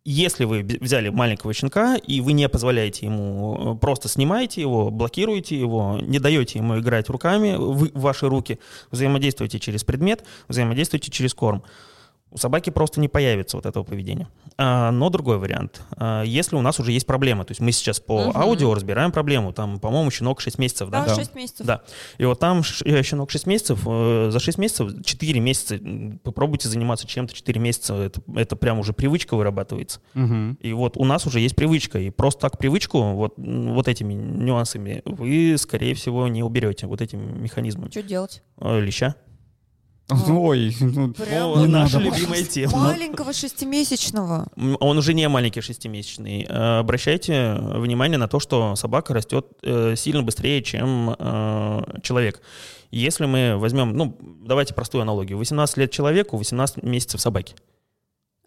Если 0.08 0.44
вы 0.44 0.62
взяли 0.62 1.08
маленького 1.08 1.52
щенка, 1.52 1.96
и 1.96 2.20
вы 2.20 2.32
не 2.32 2.48
позволяете 2.48 3.06
ему, 3.06 3.75
э, 3.75 3.78
просто 3.80 4.08
снимаете 4.08 4.60
его, 4.60 4.92
блокируете 4.92 5.58
его, 5.58 5.98
не 6.00 6.20
даете 6.20 6.60
ему 6.60 6.78
играть 6.78 7.08
руками, 7.08 7.56
вы, 7.56 7.90
ваши 7.92 8.28
руки, 8.28 8.60
взаимодействуете 8.92 9.58
через 9.58 9.82
предмет, 9.82 10.25
взаимодействуете 10.46 11.10
через 11.10 11.34
корм. 11.34 11.64
У 12.30 12.38
собаки 12.38 12.71
просто 12.71 13.00
не 13.00 13.09
появится 13.09 13.56
вот 13.56 13.66
этого 13.66 13.85
поведения. 13.85 14.28
А, 14.59 14.90
но 14.90 15.11
другой 15.11 15.38
вариант. 15.38 15.83
А, 15.97 16.23
если 16.23 16.56
у 16.56 16.61
нас 16.61 16.80
уже 16.80 16.92
есть 16.92 17.06
проблема, 17.06 17.45
то 17.45 17.52
есть 17.52 17.61
мы 17.61 17.73
сейчас 17.73 18.00
по 18.00 18.26
Мгм. 18.28 18.37
аудио 18.37 18.75
разбираем 18.75 19.12
проблему, 19.12 19.52
там, 19.52 19.78
по-моему, 19.78 20.11
щенок 20.11 20.40
6 20.40 20.59
месяцев, 20.59 20.90
да? 20.90 21.04
Да, 21.06 21.14
6 21.14 21.35
месяцев. 21.35 21.66
Да. 21.66 21.83
И 22.18 22.25
вот 22.25 22.38
там 22.40 22.62
э, 22.85 23.02
щенок 23.02 23.30
6 23.30 23.47
месяцев, 23.47 23.80
э, 23.87 24.30
за 24.33 24.40
6 24.40 24.59
месяцев, 24.59 24.90
4 25.04 25.40
месяца, 25.40 25.78
попробуйте 26.23 26.68
заниматься 26.68 27.06
чем-то 27.06 27.33
4 27.35 27.61
месяца, 27.61 27.95
это, 27.95 28.21
это 28.35 28.56
прям 28.56 28.80
уже 28.80 28.92
привычка 28.92 29.37
вырабатывается. 29.37 30.00
Мгм. 30.14 30.59
И 30.61 30.73
вот 30.73 30.97
у 30.97 31.04
нас 31.04 31.26
уже 31.26 31.40
есть 31.40 31.54
привычка, 31.54 31.99
и 31.99 32.11
просто 32.11 32.40
так 32.40 32.59
привычку 32.59 33.00
вот, 33.12 33.35
вот 33.37 33.88
этими 33.88 34.14
нюансами 34.14 35.02
вы, 35.04 35.56
скорее 35.59 35.95
всего, 35.95 36.26
не 36.28 36.42
уберете, 36.42 36.87
вот 36.87 37.00
этими 37.00 37.25
механизмами. 37.38 37.90
Что 37.90 38.02
делать? 38.02 38.42
Э, 38.59 38.80
Леща. 38.80 39.14
Ой, 40.08 40.76
ну, 40.80 41.12
Прям 41.12 41.58
не 41.58 41.66
наша 41.66 41.98
надо. 41.98 42.10
любимая 42.10 42.44
тема. 42.44 42.76
маленького 42.78 43.32
шестимесячного. 43.32 44.46
Он 44.78 44.98
уже 44.98 45.14
не 45.14 45.28
маленький 45.28 45.60
шестимесячный. 45.60 46.46
Э, 46.48 46.78
Обращайте 46.78 47.54
внимание 47.60 48.16
на 48.16 48.28
то, 48.28 48.38
что 48.38 48.76
собака 48.76 49.14
растет 49.14 49.46
э, 49.62 49.94
сильно 49.96 50.22
быстрее, 50.22 50.62
чем 50.62 51.16
э, 51.18 52.00
человек. 52.02 52.40
Если 52.92 53.26
мы 53.26 53.56
возьмем, 53.56 53.96
ну, 53.96 54.16
давайте 54.46 54.75
простую 54.75 55.02
аналогию. 55.02 55.38
18 55.38 55.76
лет 55.76 55.90
человеку, 55.90 56.36
18 56.36 56.84
месяцев 56.84 57.20
собаке. 57.20 57.56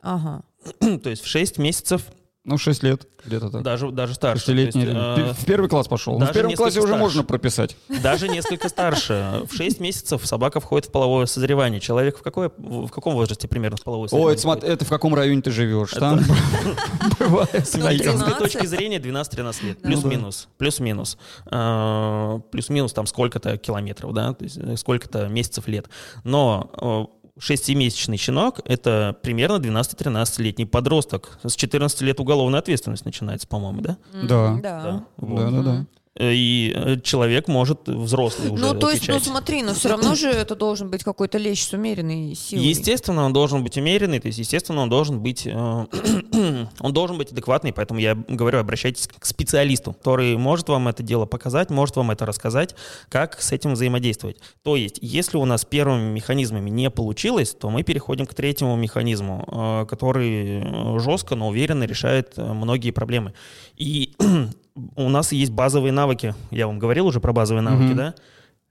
Ага. 0.02 0.44
То 0.80 1.10
есть 1.10 1.22
в 1.24 1.28
6 1.28 1.58
месяцев, 1.58 2.04
ну 2.50 2.58
6 2.58 2.84
лет 2.84 3.08
где-то 3.26 3.50
так. 3.50 3.62
даже, 3.64 3.92
даже 3.92 4.14
старше. 4.16 4.46
Шестилетний 4.46 4.86
есть, 4.86 4.96
э, 4.96 5.34
В 5.34 5.46
первый 5.46 5.70
класс 5.70 5.88
пошел. 5.88 6.14
Ну, 6.14 6.20
даже 6.20 6.32
в 6.32 6.34
первом 6.34 6.56
классе 6.56 6.80
уже 6.80 6.88
старше. 6.88 7.04
можно 7.04 7.24
прописать. 7.24 7.78
Даже 8.02 8.28
несколько 8.28 8.70
старше. 8.70 9.44
В 9.50 9.56
6 9.56 9.80
месяцев 9.80 10.26
собака 10.26 10.60
входит 10.60 10.88
в 10.88 10.92
половое 10.92 11.26
созревание. 11.28 11.80
Человек 11.80 12.18
в, 12.18 12.22
какой, 12.24 12.50
в 12.58 12.90
каком 12.90 13.14
возрасте 13.14 13.48
примерно 13.48 13.78
в 13.78 13.84
половое 13.84 14.08
созревание? 14.08 14.28
Ой, 14.28 14.34
это, 14.34 14.42
смотри, 14.42 14.70
это 14.70 14.86
в 14.86 14.90
каком 14.90 15.14
районе 15.14 15.42
ты 15.42 15.52
живешь? 15.52 15.92
Там 15.92 16.22
бывает 17.20 17.54
С 17.54 17.70
всякое. 17.70 17.94
медицинской 17.94 18.34
12. 18.34 18.38
точки 18.40 18.66
зрения 18.66 18.98
12-13 18.98 19.66
лет. 19.66 19.82
Плюс-минус. 19.82 20.48
Плюс-минус. 20.58 21.18
А, 21.46 22.40
Плюс-минус 22.52 22.94
там 22.94 23.06
сколько-то 23.06 23.58
километров, 23.58 24.14
да, 24.14 24.36
э, 24.40 24.76
сколько-то 24.76 25.28
месяцев 25.28 25.68
лет. 25.68 25.88
Но 26.24 27.12
6-месячный 27.40 28.18
щенок— 28.18 28.60
это 28.66 29.16
примерно 29.22 29.56
12-13-летний 29.56 30.66
подросток. 30.66 31.40
С 31.44 31.56
14 31.56 32.02
лет 32.02 32.20
уголовная 32.20 32.60
ответственность 32.60 33.06
начинается, 33.06 33.48
по-моему, 33.48 33.82
да? 33.82 33.98
Да. 34.24 34.60
Да. 34.62 35.04
Вот. 35.18 35.52
Да-да-да. 35.52 35.82
Э, 35.82 35.86
И 36.20 36.74
э, 36.76 37.00
человек 37.02 37.48
может 37.48 37.88
взрослый 37.88 38.50
уже 38.50 38.62
Ну, 38.62 38.78
то 38.78 38.90
есть, 38.90 39.08
ну 39.08 39.20
смотри, 39.20 39.64
но 39.64 39.74
все 39.74 39.90
равно 39.90 40.16
же 40.16 40.30
это 40.30 40.56
должен 40.56 40.90
быть 40.90 41.04
какой-то 41.04 41.38
лещ 41.38 41.62
с 41.62 41.74
умеренной 41.74 42.36
силой. 42.36 42.66
Естественно, 42.66 43.26
он 43.26 43.32
должен 43.32 43.64
быть 43.64 43.78
умеренный, 43.78 44.20
то 44.20 44.28
есть, 44.28 44.38
естественно, 44.38 44.82
он 44.82 44.90
должен 44.90 45.22
быть, 45.22 45.48
э, 45.48 45.52
он 46.80 46.94
должен 46.94 47.18
быть 47.18 47.32
адекватный, 47.32 47.72
поэтому 47.72 48.02
я 48.02 48.16
говорю, 48.16 48.60
обращайтесь 48.60 49.08
к 49.08 49.26
специалисту, 49.26 49.94
который 49.94 50.36
может 50.36 50.68
вам 50.68 50.90
это 50.90 51.04
дело 51.04 51.26
показать, 51.26 51.70
может 51.70 51.96
вам 51.96 52.12
это 52.12 52.26
рассказать, 52.26 52.76
как 53.08 53.42
с 53.42 53.54
этим 53.54 53.74
взаимодействовать. 53.74 54.38
То 54.62 54.76
есть, 54.76 55.00
если 55.02 55.38
у 55.38 55.46
нас 55.46 55.64
первыми 55.64 56.12
механизмами 56.12 56.70
не 56.70 56.90
получилось, 56.90 57.56
то 57.58 57.70
мы 57.70 57.84
переходим 57.84 58.26
к 58.26 58.34
третьему 58.34 58.76
механизму, 58.76 59.46
э, 59.48 59.86
который 59.90 60.64
э, 60.64 61.00
жестко, 61.00 61.36
но 61.36 61.48
уверенно 61.48 61.86
решает 61.86 62.34
э, 62.38 62.54
многие 62.54 62.92
проблемы. 62.92 63.34
И 63.78 64.16
у 64.96 65.10
нас 65.10 65.32
есть 65.32 65.52
базовые 65.52 65.92
навыки, 65.92 66.36
я 66.52 66.68
вам 66.68 66.80
говорил 66.80 67.08
уже 67.08 67.20
про 67.20 67.34
базовые 67.34 67.62
навыки, 67.62 67.90
Мгм. 67.90 67.98
да? 67.98 68.16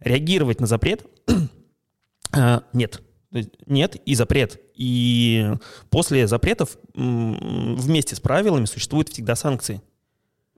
Реагировать 0.01 0.61
на 0.61 0.67
запрет 0.67 1.05
э, 2.33 2.61
нет. 2.73 3.03
Нет 3.67 3.97
и 3.97 4.15
запрет. 4.15 4.59
И 4.75 5.51
после 5.91 6.27
запретов 6.27 6.79
вместе 6.95 8.17
с 8.17 8.21
правилами 8.21 8.65
существуют 8.65 9.11
всегда 9.11 9.35
санкции. 9.35 9.83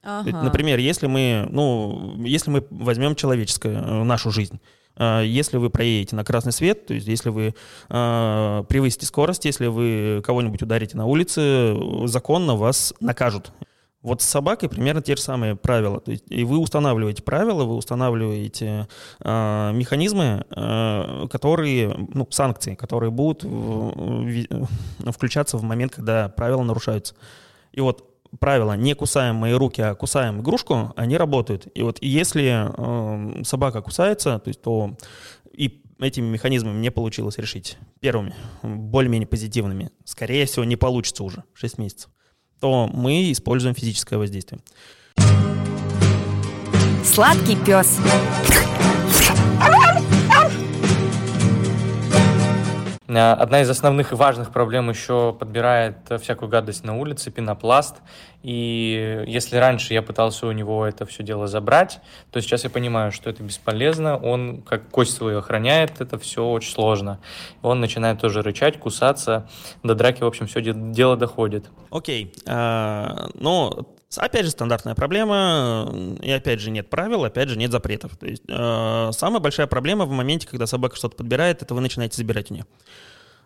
Ага. 0.02 0.42
Например, 0.44 0.78
если 0.78 1.06
мы, 1.06 1.46
ну, 1.50 2.14
если 2.24 2.50
мы 2.50 2.66
возьмем 2.70 3.14
человеческое, 3.16 3.82
э, 3.82 4.02
нашу 4.04 4.30
жизнь, 4.30 4.60
э, 4.96 5.24
если 5.26 5.58
вы 5.58 5.68
проедете 5.68 6.16
на 6.16 6.24
красный 6.24 6.52
свет, 6.52 6.86
то 6.86 6.94
есть 6.94 7.06
если 7.06 7.28
вы 7.28 7.54
э, 7.88 8.64
превысите 8.68 9.04
скорость, 9.04 9.44
если 9.44 9.66
вы 9.66 10.22
кого-нибудь 10.24 10.62
ударите 10.62 10.96
на 10.96 11.06
улице, 11.06 11.76
законно 12.06 12.56
вас 12.56 12.94
накажут. 13.00 13.52
Вот 14.02 14.22
с 14.22 14.24
собакой 14.24 14.68
примерно 14.70 15.02
те 15.02 15.14
же 15.14 15.20
самые 15.22 15.56
правила. 15.56 16.00
То 16.00 16.10
есть, 16.12 16.24
и 16.28 16.42
вы 16.44 16.58
устанавливаете 16.58 17.22
правила, 17.22 17.64
вы 17.64 17.74
устанавливаете 17.74 18.88
э, 19.20 19.72
механизмы, 19.74 20.46
э, 20.50 21.26
которые, 21.30 21.94
ну, 22.14 22.26
санкции, 22.30 22.74
которые 22.74 23.10
будут 23.10 23.44
в- 23.44 24.24
ви- 24.24 24.48
включаться 25.10 25.58
в 25.58 25.62
момент, 25.62 25.92
когда 25.94 26.28
правила 26.30 26.62
нарушаются. 26.62 27.14
И 27.72 27.80
вот 27.82 28.06
правила 28.38 28.74
«не 28.74 28.94
кусаем 28.94 29.36
мои 29.36 29.52
руки, 29.52 29.82
а 29.82 29.94
кусаем 29.94 30.40
игрушку», 30.40 30.94
они 30.96 31.18
работают. 31.18 31.66
И 31.74 31.82
вот 31.82 31.98
если 32.00 32.68
э, 32.74 33.44
собака 33.44 33.82
кусается, 33.82 34.38
то 34.38 34.48
есть 34.48 34.62
то 34.62 34.96
и 35.52 35.82
этими 35.98 36.26
механизмами 36.26 36.78
не 36.78 36.90
получилось 36.90 37.36
решить 37.36 37.76
первыми, 38.00 38.34
более-менее 38.62 39.26
позитивными, 39.26 39.90
скорее 40.04 40.46
всего, 40.46 40.64
не 40.64 40.76
получится 40.76 41.22
уже 41.22 41.44
6 41.52 41.76
месяцев, 41.76 42.10
то 42.60 42.88
мы 42.92 43.32
используем 43.32 43.74
физическое 43.74 44.16
воздействие. 44.18 44.60
Сладкий 47.04 47.56
пес. 47.56 47.98
Одна 53.16 53.60
из 53.62 53.70
основных 53.70 54.12
и 54.12 54.14
важных 54.14 54.50
проблем 54.52 54.88
еще 54.90 55.32
подбирает 55.38 55.96
э, 56.10 56.18
всякую 56.18 56.48
гадость 56.48 56.84
на 56.84 56.96
улице, 56.96 57.30
пенопласт. 57.30 57.96
И 58.42 59.24
если 59.26 59.56
раньше 59.56 59.92
я 59.94 60.00
пытался 60.02 60.46
у 60.46 60.52
него 60.52 60.86
это 60.86 61.04
все 61.06 61.22
дело 61.22 61.46
забрать, 61.46 62.00
то 62.30 62.40
сейчас 62.40 62.64
я 62.64 62.70
понимаю, 62.70 63.12
что 63.12 63.28
это 63.28 63.42
бесполезно. 63.42 64.16
Он, 64.16 64.62
как 64.62 64.88
кость 64.90 65.14
свою 65.16 65.38
охраняет, 65.38 66.00
это 66.00 66.18
все 66.18 66.44
очень 66.46 66.70
сложно. 66.72 67.18
Он 67.62 67.80
начинает 67.80 68.20
тоже 68.20 68.42
рычать, 68.42 68.78
кусаться. 68.78 69.48
До 69.82 69.94
драки, 69.94 70.22
в 70.22 70.26
общем, 70.26 70.46
все 70.46 70.62
дело 70.62 71.16
доходит. 71.16 71.66
Окей. 71.90 72.32
а, 72.46 73.28
Ну, 73.34 73.86
с- 73.99 73.99
опять 74.16 74.44
же, 74.44 74.50
стандартная 74.50 74.94
проблема, 74.94 75.92
и 76.20 76.30
опять 76.30 76.60
же 76.60 76.70
нет 76.70 76.90
правил, 76.90 77.24
опять 77.24 77.48
же 77.48 77.56
нет 77.56 77.70
запретов. 77.70 78.16
То 78.16 78.26
есть 78.26 78.42
э, 78.48 79.10
самая 79.12 79.40
большая 79.40 79.66
проблема 79.66 80.04
в 80.04 80.10
моменте, 80.10 80.46
когда 80.48 80.66
собака 80.66 80.96
что-то 80.96 81.16
подбирает, 81.16 81.62
это 81.62 81.74
вы 81.74 81.80
начинаете 81.80 82.16
забирать 82.16 82.50
у 82.50 82.54
нее. 82.54 82.66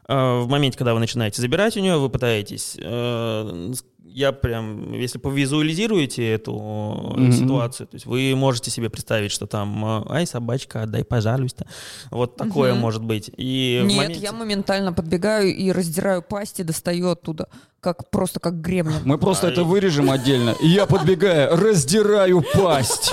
Э, 0.08 0.40
В 0.40 0.48
моменте, 0.48 0.78
когда 0.78 0.94
вы 0.94 1.00
начинаете 1.00 1.42
забирать 1.42 1.76
у 1.76 1.80
нее, 1.80 1.98
вы 1.98 2.08
пытаетесь, 2.08 2.76
э, 2.78 3.72
я 4.06 4.32
прям, 4.32 4.92
если 4.92 5.18
повизуализируете 5.18 6.30
эту 6.32 6.52
Мгм. 6.54 7.32
ситуацию, 7.32 7.86
то 7.88 7.94
есть 7.96 8.06
вы 8.06 8.34
можете 8.36 8.70
себе 8.70 8.88
представить, 8.90 9.32
что 9.32 9.46
там, 9.46 9.84
э, 9.84 10.12
ай, 10.12 10.26
собачка, 10.26 10.82
отдай, 10.82 11.04
пожалуйста. 11.04 11.66
Вот 12.10 12.36
такое 12.36 12.72
Мгм. 12.72 12.80
может 12.82 13.02
быть. 13.02 13.30
И 13.36 13.80
Нет, 13.84 13.96
моменте- 13.96 14.20
я 14.20 14.32
моментально 14.32 14.92
подбегаю 14.92 15.54
и 15.54 15.72
раздираю 15.72 16.22
пасть 16.22 16.60
и 16.60 16.62
достаю 16.62 17.08
оттуда, 17.08 17.48
как 17.80 18.08
просто 18.10 18.40
как 18.40 18.60
гремлин. 18.60 19.00
Мы 19.04 19.18
просто 19.18 19.48
А, 19.48 19.50
это 19.50 19.62
и- 19.62 19.64
вырежем 19.64 20.10
отдельно. 20.10 20.54
И 20.62 20.68
я 20.68 20.86
подбегаю, 20.86 21.56
раздираю 21.56 22.42
пасть. 22.54 23.12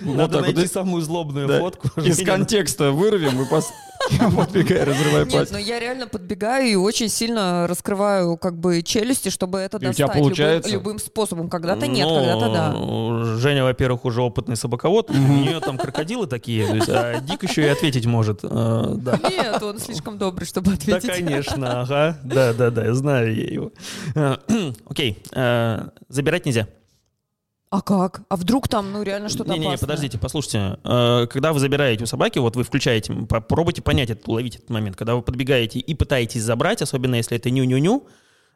Надо, 0.00 0.40
найти 0.40 0.66
самую 0.66 1.02
злобную 1.02 1.48
фотку. 1.60 2.00
Из 2.00 2.18
контекста 2.24 2.90
вырвем 2.92 3.38
и. 3.46 3.72
Я 4.10 4.30
подбегаю, 4.30 4.86
разрываю 4.86 5.24
Нет, 5.26 5.32
пасть. 5.34 5.52
но 5.52 5.58
я 5.58 5.80
реально 5.80 6.06
подбегаю 6.06 6.68
и 6.68 6.74
очень 6.76 7.08
сильно 7.08 7.66
раскрываю 7.66 8.36
как 8.36 8.56
бы 8.56 8.80
челюсти, 8.82 9.28
чтобы 9.28 9.57
это 9.58 9.76
И 9.78 9.80
у 9.80 9.82
достать 9.88 9.96
тебя 9.96 10.06
любым- 10.06 10.18
получается? 10.22 10.70
любым, 10.72 10.98
способом. 10.98 11.48
Когда-то 11.50 11.86
нет, 11.86 12.06
Ну, 12.06 12.14
когда-то 12.14 12.52
да. 12.52 13.36
Женя, 13.38 13.64
во-первых, 13.64 14.04
уже 14.04 14.22
опытный 14.22 14.56
собаковод. 14.56 15.10
У 15.10 15.14
нее 15.14 15.60
там 15.60 15.76
крокодилы 15.78 16.26
такие, 16.26 16.66
то 16.66 16.74
есть, 16.76 16.88
а 16.88 17.20
Дик 17.20 17.42
еще 17.42 17.62
и 17.62 17.68
ответить 17.68 18.06
может. 18.06 18.40
э, 18.42 18.94
Да. 18.96 19.18
Нет, 19.28 19.62
он 19.62 19.78
слишком 19.78 20.18
добрый, 20.18 20.46
чтобы 20.46 20.70
Да, 20.70 20.76
ответить. 20.96 21.08
конечно, 21.10 21.80
ага. 21.82 22.18
Да, 22.24 22.52
да, 22.52 22.70
да, 22.70 22.84
я 22.84 22.94
знаю 22.94 23.34
я 23.34 23.44
его. 23.44 23.72
Окей, 24.88 25.22
э, 25.32 25.88
забирать 26.08 26.46
нельзя. 26.46 26.66
А 27.70 27.82
как? 27.82 28.22
А 28.30 28.36
вдруг 28.36 28.66
там, 28.66 28.92
ну, 28.92 29.02
реально 29.02 29.28
что-то 29.28 29.50
Не-не-не, 29.50 29.66
опасное? 29.68 29.86
подождите, 29.88 30.18
послушайте. 30.18 30.78
Э, 30.84 31.26
Когда 31.30 31.52
вы 31.52 31.60
забираете 31.60 32.04
у 32.04 32.06
собаки, 32.06 32.38
вот 32.38 32.56
вы 32.56 32.64
включаете, 32.64 33.12
попробуйте 33.12 33.82
понять, 33.82 34.08
этот, 34.08 34.26
уловить 34.26 34.56
этот 34.56 34.70
момент. 34.70 34.96
Когда 34.96 35.14
вы 35.14 35.20
подбегаете 35.20 35.78
и 35.78 35.94
пытаетесь 35.94 36.42
забрать, 36.42 36.80
особенно 36.80 37.16
если 37.16 37.36
это 37.36 37.50
ню-ню-ню, 37.50 38.06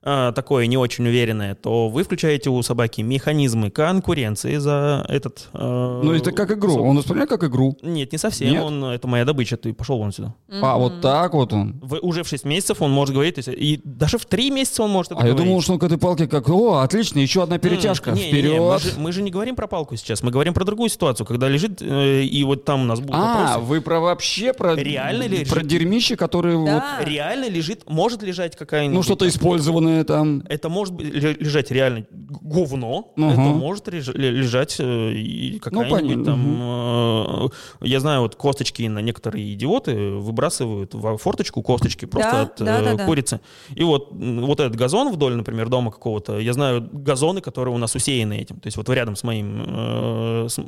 э, 0.03 0.33
такое 0.35 0.67
не 0.67 0.77
очень 0.77 1.07
уверенное, 1.07 1.55
то 1.55 1.89
вы 1.89 2.03
включаете 2.05 2.51
у 2.51 2.61
собаки 2.63 3.01
механизмы 3.03 3.71
конкуренции 3.71 4.57
за 4.57 5.05
этот... 5.09 5.49
э, 5.53 6.01
Ну, 6.03 6.13
это 6.13 6.33
как 6.33 6.51
игру. 6.53 6.73
сок. 6.75 6.83
Он 6.83 6.97
воспринимает 6.97 7.31
как 7.31 7.45
игру. 7.45 7.77
Нет, 7.83 8.13
не 8.13 8.19
совсем. 8.19 8.51
Нет? 8.51 8.63
Он, 8.63 8.85
это 8.87 9.07
моя 9.09 9.25
добыча, 9.25 9.57
ты 9.57 9.73
пошел 9.73 9.99
вон 9.99 10.13
сюда. 10.13 10.35
А, 10.51 10.77
вот 10.79 11.01
так 11.01 11.35
вот 11.35 11.53
он. 11.53 11.79
В- 11.83 11.99
уже 12.03 12.23
в 12.23 12.29
6 12.29 12.45
месяцев 12.45 12.83
он 12.83 12.91
может 12.91 13.15
говорить, 13.15 13.37
то 13.37 13.39
есть, 13.41 13.49
и 13.49 13.81
даже 13.85 14.19
в 14.19 14.27
3 14.27 14.51
месяца 14.51 14.83
он 14.83 14.91
может 14.91 15.13
это 15.13 15.21
А 15.21 15.25
я 15.27 15.31
говорить. 15.33 15.47
думал, 15.49 15.63
что 15.63 15.73
он 15.75 15.79
к 15.79 15.85
этой 15.85 15.99
палке 15.99 16.27
как, 16.27 16.49
о, 16.49 16.79
отлично, 16.79 17.19
еще 17.21 17.43
одна 17.43 17.59
перетяжка. 17.59 18.11
М, 18.11 18.17
не, 18.17 18.23
не, 18.23 18.27
не, 18.27 18.33
Вперед. 18.33 18.61
мы, 18.61 18.79
же, 18.79 18.91
мы 18.99 19.13
же 19.13 19.23
не 19.23 19.31
говорим 19.31 19.57
про 19.57 19.67
палку 19.67 19.97
сейчас, 19.97 20.23
мы 20.23 20.31
говорим 20.31 20.55
про 20.55 20.65
другую 20.65 20.89
ситуацию, 20.91 21.27
когда 21.27 21.49
лежит, 21.49 21.81
э, 21.83 22.23
и 22.23 22.45
вот 22.45 22.65
там 22.65 22.83
у 22.83 22.85
нас 22.85 23.01
будут 23.01 23.15
А, 23.17 23.35
вопросы. 23.53 23.59
вы 23.69 23.81
про 23.81 24.01
вообще 24.01 24.53
про, 24.53 24.75
Реально 24.75 25.25
ли 25.27 25.45
про 25.45 25.63
дерьмище, 25.63 26.17
которые 26.17 26.57
вот, 26.57 26.67
Да. 26.67 26.99
Реально 27.05 27.49
лежит, 27.49 27.89
может 27.89 28.23
лежать 28.23 28.57
какая-нибудь... 28.57 28.97
ну 28.97 29.03
что-то 29.03 29.29
использованное 29.29 29.92
там. 30.07 30.43
Это 30.49 30.69
может 30.69 31.01
лежать 31.01 31.71
реально 31.71 32.07
говно, 32.11 33.13
Ага. 33.17 33.33
это 33.33 33.41
может 33.41 33.89
лежать 33.89 34.77
э, 34.79 35.13
и 35.13 35.59
какая-нибудь 35.59 36.01
понятно. 36.01 36.25
там... 36.25 37.49
э, 37.83 37.87
я 37.87 38.01
знаю, 38.01 38.23
вот 38.23 38.37
косточки 38.37 38.83
на 38.83 39.01
некоторые 39.01 39.53
идиоты 39.55 40.13
выбрасывают 40.13 40.95
в 40.95 41.17
форточку 41.19 41.63
косточки 41.63 42.05
просто 42.07 42.31
Да, 42.33 42.43
от 42.43 42.57
да, 42.59 42.81
э, 42.81 42.85
да, 42.85 42.95
да. 42.95 43.07
курицы. 43.07 43.41
И 43.75 43.85
вот, 43.85 44.09
вот 44.13 44.61
этот 44.61 44.77
газон 44.77 45.13
вдоль, 45.13 45.35
например, 45.35 45.69
дома 45.69 45.91
какого-то, 45.91 46.39
я 46.39 46.53
знаю 46.53 46.89
газоны, 46.93 47.41
которые 47.41 47.75
у 47.75 47.79
нас 47.79 47.95
усеяны 47.95 48.39
этим. 48.39 48.61
То 48.61 48.67
есть 48.67 48.77
вот 48.77 48.89
рядом 48.89 49.17
с 49.17 49.23
моим 49.25 49.65
э, 49.67 50.47
с, 50.49 50.59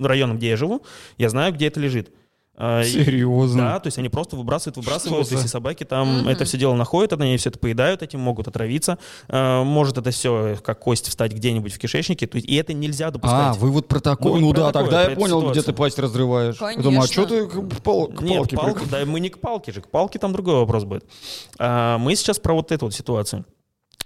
районом, 0.00 0.36
где 0.38 0.50
я 0.50 0.56
живу, 0.56 0.82
я 1.18 1.28
знаю, 1.28 1.52
где 1.52 1.66
это 1.66 1.80
лежит. 1.80 2.10
А, 2.54 2.82
и- 2.82 2.84
Серьезно. 2.84 3.62
да, 3.62 3.80
то 3.80 3.86
есть 3.86 3.96
они 3.98 4.10
просто 4.10 4.36
выбрасывают, 4.36 4.76
выбрасывают, 4.76 5.26
за- 5.26 5.48
собаки 5.48 5.84
там 5.84 6.28
это 6.28 6.44
все 6.44 6.58
дело 6.58 6.74
находят, 6.74 7.12
они 7.14 7.36
все 7.38 7.48
это 7.48 7.58
поедают, 7.58 8.02
этим 8.02 8.20
могут 8.20 8.46
отравиться, 8.46 8.98
Э, 9.28 9.62
может 9.64 9.96
это 9.96 10.10
все 10.10 10.58
как 10.62 10.78
кость 10.80 11.08
встать 11.08 11.32
где-нибудь 11.32 11.72
в 11.72 11.78
кишечнике, 11.78 12.26
то 12.26 12.36
есть, 12.36 12.46
и 12.46 12.54
это 12.56 12.74
нельзя 12.74 13.06
А, 13.06 13.10
допускать. 13.10 13.56
вы 13.56 13.70
вот 13.70 13.88
про 13.88 14.00
такое. 14.00 14.38
Ну 14.38 14.50
про 14.52 14.60
да, 14.60 14.72
такое, 14.72 14.82
тогда 14.90 15.10
я 15.10 15.16
понял, 15.16 15.40
где 15.40 15.60
ситуацию. 15.60 15.64
ты 15.64 15.72
пасть 15.72 15.98
разрываешь. 15.98 16.54
Я 16.56 16.60
Конечно. 16.60 16.82
думаю, 16.82 17.02
а 17.02 17.06
что 17.06 17.24
ты 17.26 17.46
к, 17.46 17.82
пал- 17.82 18.08
к 18.08 18.20
Нет, 18.20 18.36
палке 18.50 18.56
прик- 18.56 18.88
да, 18.90 19.06
мы 19.06 19.20
не 19.20 19.30
к 19.30 19.40
палке 19.40 19.72
же, 19.72 19.80
к 19.80 19.88
палке 19.88 20.18
там 20.18 20.32
другой 20.34 20.56
вопрос 20.56 20.84
будет. 20.84 21.04
А, 21.58 21.96
мы 21.98 22.14
сейчас 22.16 22.38
про 22.38 22.52
вот 22.52 22.70
эту 22.70 22.84
вот 22.84 22.94
ситуацию. 22.94 23.46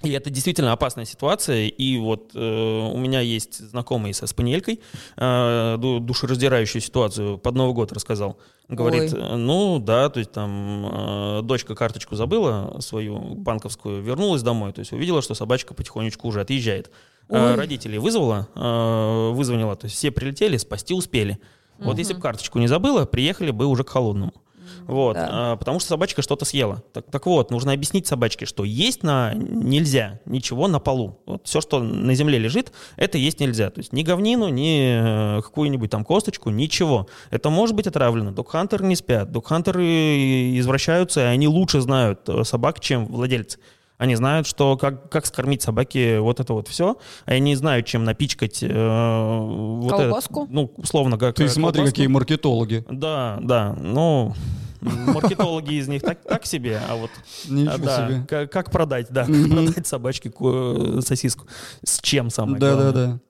И 0.03 0.11
это 0.11 0.31
действительно 0.31 0.73
опасная 0.73 1.05
ситуация. 1.05 1.67
И 1.67 1.99
вот 1.99 2.33
э, 2.35 2.39
у 2.39 2.97
меня 2.99 3.21
есть 3.21 3.59
знакомый 3.59 4.13
со 4.15 4.27
спаниелькой, 4.27 4.81
э, 5.17 5.77
ду- 5.79 6.01
душераздирающую 6.01 6.83
ситуацию 6.83 7.39
под 7.39 7.55
Новый 7.55 7.75
год 7.75 7.93
рассказал. 7.93 8.39
Говорит, 8.69 9.15
Ой. 9.15 9.21
э, 9.21 9.37
ну 9.37 9.79
да, 9.79 10.09
то 10.11 10.19
есть 10.19 10.33
там 10.33 10.87
э, 10.87 11.43
дочка 11.43 11.75
карточку 11.75 12.15
забыла 12.15 12.77
свою 12.81 13.19
банковскую, 13.19 14.03
вернулась 14.03 14.43
домой, 14.43 14.73
то 14.73 14.81
есть 14.81 14.93
увидела, 14.93 15.23
что 15.23 15.35
собачка 15.35 15.75
потихонечку 15.75 16.29
уже 16.29 16.41
отъезжает. 16.41 16.91
Э, 17.29 17.55
родителей 17.55 17.99
вызвала, 17.99 18.49
э, 18.55 19.31
вызвонила, 19.33 19.77
то 19.77 19.87
есть 19.87 19.97
все 19.97 20.11
прилетели, 20.11 20.57
спасти 20.57 20.95
успели. 20.95 21.39
Вот 21.79 21.99
если 21.99 22.15
бы 22.15 22.21
карточку 22.21 22.59
не 22.59 22.69
забыла, 22.69 23.05
приехали 23.05 23.51
бы 23.51 23.67
уже 23.67 23.85
к 23.85 23.91
холодному. 23.91 24.33
Вот, 24.87 25.15
Да. 25.15 25.29
а, 25.53 25.57
потому 25.57 25.81
что 25.81 25.89
собачка 25.91 26.23
что-то 26.23 26.45
съела. 26.45 26.83
Так, 26.93 27.07
так 27.11 27.27
вот, 27.27 27.51
нужно 27.51 27.73
объяснить 27.73 28.07
собачке, 28.07 28.47
что 28.47 28.65
есть 28.65 29.03
на 29.03 29.33
нельзя 29.35 30.21
ничего 30.27 30.69
на 30.69 30.79
полу. 30.79 31.19
Вот 31.27 31.43
все, 31.47 31.61
что 31.61 31.81
на 31.81 32.15
земле 32.15 32.39
лежит, 32.39 32.73
это 32.97 33.19
есть 33.19 33.41
нельзя. 33.41 33.71
То 33.71 33.81
есть 33.81 33.93
ни 33.93 34.03
говнину, 34.03 34.49
ни 34.49 35.39
э, 35.39 35.43
какую-нибудь 35.43 35.91
там 35.91 36.05
косточку, 36.05 36.51
ничего. 36.51 37.07
Это 37.31 37.51
может 37.51 37.75
быть 37.77 37.87
отравлено. 37.87 38.33
Докхантеры 38.33 38.85
не 38.87 38.97
спят. 38.97 39.31
Докхантеры 39.33 39.85
извращаются, 40.59 41.21
и 41.21 41.25
они 41.25 41.49
лучше 41.49 41.81
знают 41.81 42.29
э, 42.29 42.45
собак, 42.45 42.81
чем 42.81 43.07
владельцы. 43.07 43.59
Они 43.99 44.15
знают, 44.15 44.47
что 44.47 44.77
как, 44.77 45.09
как 45.11 45.25
скормить 45.25 45.63
собаке 45.63 46.21
вот 46.21 46.39
это 46.39 46.53
вот 46.53 46.69
все. 46.69 46.97
Они 47.25 47.55
знают, 47.57 47.87
чем 47.87 48.05
напичкать 48.05 48.63
э, 48.63 48.67
вот 48.69 49.87
этот, 49.93 50.01
Колбаску? 50.03 50.47
ну, 50.51 50.71
условно, 50.77 51.17
как 51.17 51.37
Ты 51.37 51.45
э, 51.45 51.49
смотри, 51.49 51.79
колбаску. 51.79 51.95
какие 51.95 52.07
маркетологи. 52.09 52.85
Да, 52.91 53.39
да, 53.41 53.75
ну, 53.81 54.35
маркетологи 54.89 55.75
из 55.75 55.89
них 55.89 56.03
так, 56.03 56.23
так 56.23 56.47
себе, 56.47 56.81
а 56.89 56.97
вот 56.97 57.11
Ничего 57.49 57.75
а, 57.75 57.79
да, 57.79 58.09
себе. 58.09 58.27
Как, 58.29 58.53
как 58.53 58.71
продать, 58.71 59.09
да, 59.11 59.25
как 59.27 59.49
продать 59.51 59.87
собачке 59.87 60.31
ко- 60.31 61.01
сосиску. 61.03 61.47
С 61.85 62.01
чем 62.01 62.31
самое 62.31 62.59
Да, 62.59 62.71
да, 62.77 62.83
главное. 62.93 62.93
да. 63.09 63.21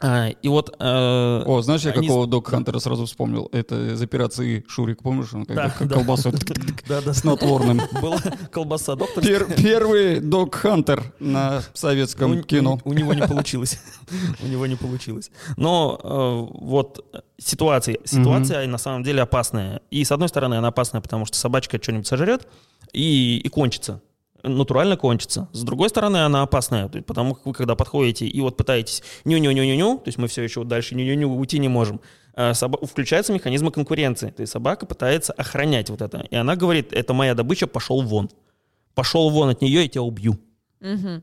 А, 0.00 0.28
и 0.28 0.48
вот... 0.48 0.74
э, 0.78 1.42
О, 1.46 1.62
знаешь, 1.62 1.82
я 1.82 1.92
они- 1.92 2.06
какого 2.06 2.26
Док 2.26 2.48
Хантера 2.48 2.78
сразу 2.78 3.06
вспомнил? 3.06 3.48
Это 3.52 3.94
из 3.94 4.02
операции 4.02 4.64
Шурик, 4.68 5.02
помнишь? 5.02 5.32
Он 5.32 5.46
когда 5.46 5.68
Да, 5.68 5.74
да. 5.86 5.94
колбасу 5.94 6.32
Да, 6.88 7.00
да, 7.00 7.14
снотворным. 7.14 7.80
Была 8.02 8.18
колбаса 8.50 8.96
доктор. 8.96 9.24
Пер- 9.24 9.54
Первый 9.56 10.20
Док 10.20 10.54
Хантер 10.56 11.02
на 11.20 11.62
советском 11.72 12.32
у, 12.32 12.42
кино. 12.42 12.80
у- 12.84 12.90
у 12.90 12.92
него 12.92 13.14
не 13.14 13.22
получилось. 13.22 13.78
У 14.42 14.46
него 14.46 14.66
не 14.66 14.76
получилось. 14.76 15.30
Но 15.56 15.98
э, 16.02 16.56
вот 16.64 17.04
ситуация, 17.38 17.96
ситуация 18.04 18.66
на 18.66 18.78
самом 18.78 19.02
деле 19.04 19.22
опасная. 19.22 19.80
И 19.90 20.04
с 20.04 20.12
одной 20.12 20.28
стороны 20.28 20.54
она 20.56 20.68
опасная, 20.68 21.00
потому 21.00 21.24
что 21.24 21.36
собачка 21.38 21.78
что-нибудь 21.82 22.06
сожрет 22.06 22.46
и, 22.92 23.38
и 23.38 23.48
кончится. 23.48 24.00
Натурально 24.44 24.96
кончится. 24.96 25.48
С 25.52 25.62
другой 25.62 25.88
стороны, 25.88 26.18
она 26.18 26.42
опасная, 26.42 26.88
потому 26.88 27.34
как 27.34 27.46
вы 27.46 27.52
когда 27.52 27.74
подходите 27.74 28.26
и 28.26 28.40
вот 28.40 28.56
пытаетесь 28.56 29.02
ню-ню-ню-ню-ню, 29.24 29.98
то 29.98 30.08
есть 30.08 30.18
мы 30.18 30.28
все 30.28 30.42
еще 30.42 30.60
вот 30.60 30.68
дальше 30.68 30.94
ню-ню-ню 30.94 31.28
уйти 31.34 31.58
не 31.58 31.68
можем, 31.68 32.00
э, 32.34 32.50
соба- 32.52 32.86
включаются 32.86 33.32
механизмы 33.32 33.70
конкуренции. 33.70 34.30
То 34.30 34.42
есть 34.42 34.52
собака 34.52 34.86
пытается 34.86 35.32
охранять 35.32 35.90
вот 35.90 36.02
это. 36.02 36.26
И 36.30 36.36
она 36.36 36.56
говорит, 36.56 36.92
это 36.92 37.14
моя 37.14 37.34
добыча, 37.34 37.66
пошел 37.66 38.02
вон. 38.02 38.30
Пошел 38.94 39.30
вон 39.30 39.48
от 39.48 39.62
нее, 39.62 39.82
я 39.82 39.88
тебя 39.88 40.02
убью. 40.02 40.38
Мгм. 40.80 41.22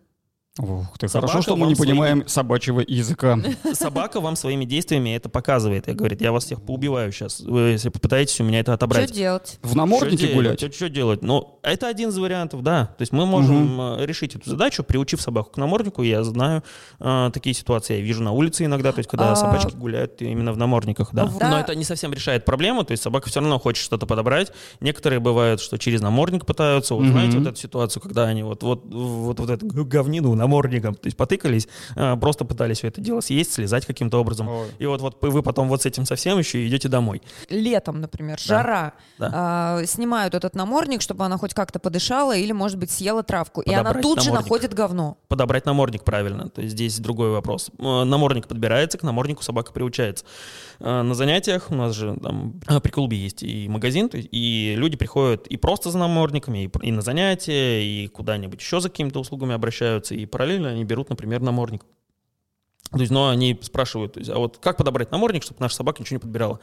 Ух 0.59 0.97
ты, 0.97 1.07
Собака 1.07 1.31
хорошо, 1.31 1.43
что 1.43 1.55
мы 1.55 1.67
не 1.67 1.75
своими- 1.75 1.91
понимаем 1.93 2.27
собачьего 2.27 2.81
языка. 2.85 3.39
Собака 3.73 4.19
вам 4.19 4.35
своими 4.35 4.65
действиями 4.65 5.15
это 5.15 5.29
показывает. 5.29 5.87
Я 5.87 5.93
говорит, 5.93 6.19
я 6.21 6.33
вас 6.33 6.43
всех 6.43 6.61
поубиваю 6.61 7.09
сейчас, 7.13 7.39
вы, 7.39 7.61
если 7.71 7.87
попытаетесь 7.87 8.37
у 8.41 8.43
меня 8.43 8.59
это 8.59 8.71
Что 8.71 8.73
отобрать. 8.73 9.13
делать? 9.13 9.59
В 9.61 9.77
наморднике 9.77 10.25
Что 10.25 10.35
гулять? 10.35 10.75
Что, 10.75 10.89
делать? 10.89 11.21
Ну, 11.21 11.59
это 11.63 11.87
один 11.87 12.09
из 12.09 12.17
вариантов, 12.17 12.63
да. 12.63 12.87
То 12.97 13.01
есть 13.01 13.13
мы 13.13 13.25
можем 13.25 13.79
э, 13.79 14.05
решить 14.05 14.35
эту 14.35 14.49
задачу, 14.49 14.83
приучив 14.83 15.21
собаку 15.21 15.51
к 15.51 15.57
наморднику. 15.57 16.03
Я 16.03 16.21
знаю 16.25 16.63
э, 16.99 17.29
такие 17.33 17.53
ситуации, 17.53 17.95
я 17.95 18.01
вижу 18.01 18.21
на 18.21 18.33
улице 18.33 18.65
иногда, 18.65 18.91
то 18.91 18.99
есть 18.99 19.09
когда 19.09 19.31
А- 19.31 19.35
собачки 19.37 19.73
гуляют 19.77 20.21
именно 20.21 20.51
в 20.51 20.57
намордниках, 20.57 21.11
да. 21.13 21.27
Да. 21.39 21.49
Но 21.49 21.59
это 21.61 21.75
не 21.75 21.85
совсем 21.85 22.11
решает 22.11 22.43
проблему, 22.43 22.83
то 22.83 22.91
есть 22.91 23.01
собака 23.03 23.29
все 23.29 23.39
равно 23.39 23.57
хочет 23.57 23.85
что-то 23.85 24.05
подобрать. 24.05 24.51
Некоторые 24.81 25.21
бывают, 25.21 25.61
что 25.61 25.77
через 25.77 26.01
намордник 26.01 26.45
пытаются. 26.45 26.93
Вот 26.93 27.03
Мгм. 27.03 27.11
знаете 27.13 27.37
вот 27.37 27.47
эту 27.47 27.57
ситуацию, 27.57 28.03
когда 28.03 28.25
они 28.25 28.43
вот, 28.43 28.63
вот, 28.63 28.83
вот, 28.91 29.39
вот 29.39 29.49
эту 29.49 29.65
говнину 29.65 30.40
намордником, 30.41 30.95
то 30.95 31.07
есть 31.07 31.15
потыкались, 31.17 31.67
э, 31.95 32.15
просто 32.17 32.45
пытались 32.45 32.79
все 32.79 32.87
это 32.87 32.99
дело 33.01 33.21
съесть, 33.21 33.53
слезать 33.53 33.85
каким-то 33.85 34.19
образом. 34.19 34.47
Ой. 34.49 34.67
И 34.79 34.85
вот, 34.85 35.01
вот 35.01 35.17
вы 35.21 35.41
потом 35.43 35.69
вот 35.69 35.81
с 35.83 35.85
этим 35.85 36.05
совсем 36.05 36.37
еще 36.39 36.67
идете 36.67 36.89
домой. 36.89 37.21
Летом, 37.49 38.01
например, 38.01 38.39
жара. 38.39 38.93
да. 39.19 39.29
а, 39.33 39.85
снимают 39.85 40.33
этот 40.35 40.55
намордник, 40.55 41.01
чтобы 41.01 41.25
она 41.25 41.37
хоть 41.37 41.53
как-то 41.53 41.79
подышала 41.79 42.35
или, 42.35 42.51
может 42.51 42.77
быть, 42.77 42.91
съела 42.91 43.23
травку. 43.23 43.61
И 43.61 43.69
она 43.71 43.83
Подобрать 43.93 44.01
тут 44.03 44.19
же 44.21 44.29
намордник. 44.29 44.49
находит 44.51 44.73
говно. 44.73 45.17
подобрать 45.27 45.65
намордник 45.65 46.03
правильно. 46.03 46.49
То 46.49 46.61
есть 46.61 46.73
здесь 46.73 46.99
другой 46.99 47.31
вопрос. 47.31 47.69
Э, 47.79 48.03
Намордник 48.03 48.47
подбирается, 48.47 48.97
к 48.97 49.03
наморднику 49.03 49.43
собака 49.43 49.71
приучается. 49.71 50.25
Э, 50.79 51.01
На 51.03 51.13
занятиях 51.13 51.69
у 51.71 51.75
нас 51.75 51.93
же 51.95 52.17
там 52.21 52.59
э, 52.67 52.79
при 52.79 52.91
клубе 52.91 53.17
есть 53.17 53.43
и 53.43 53.67
магазин, 53.69 54.09
и 54.13 54.75
люди 54.77 54.97
приходят 54.97 55.47
и 55.47 55.57
просто 55.57 55.91
за 55.91 55.97
намордниками, 55.99 56.63
и 56.65 56.71
и 56.81 56.91
на 56.91 57.01
занятия, 57.01 57.83
и 57.83 58.07
куда-нибудь 58.07 58.59
еще 58.59 58.79
за 58.79 58.89
какими-то 58.89 59.19
услугами 59.19 59.53
обращаются, 59.53 60.15
и 60.15 60.25
параллельно 60.31 60.69
они 60.69 60.83
берут, 60.83 61.09
например, 61.09 61.41
намордник. 61.41 61.85
То 62.91 62.99
есть, 62.99 63.11
но 63.11 63.29
они 63.29 63.57
спрашивают, 63.61 64.13
то 64.13 64.19
есть, 64.19 64.29
а 64.29 64.37
вот 64.37 64.57
как 64.57 64.77
подобрать 64.77 65.11
намордник, 65.11 65.43
чтобы 65.43 65.61
наша 65.61 65.75
собака 65.75 66.01
ничего 66.01 66.15
не 66.15 66.21
подбирала? 66.21 66.59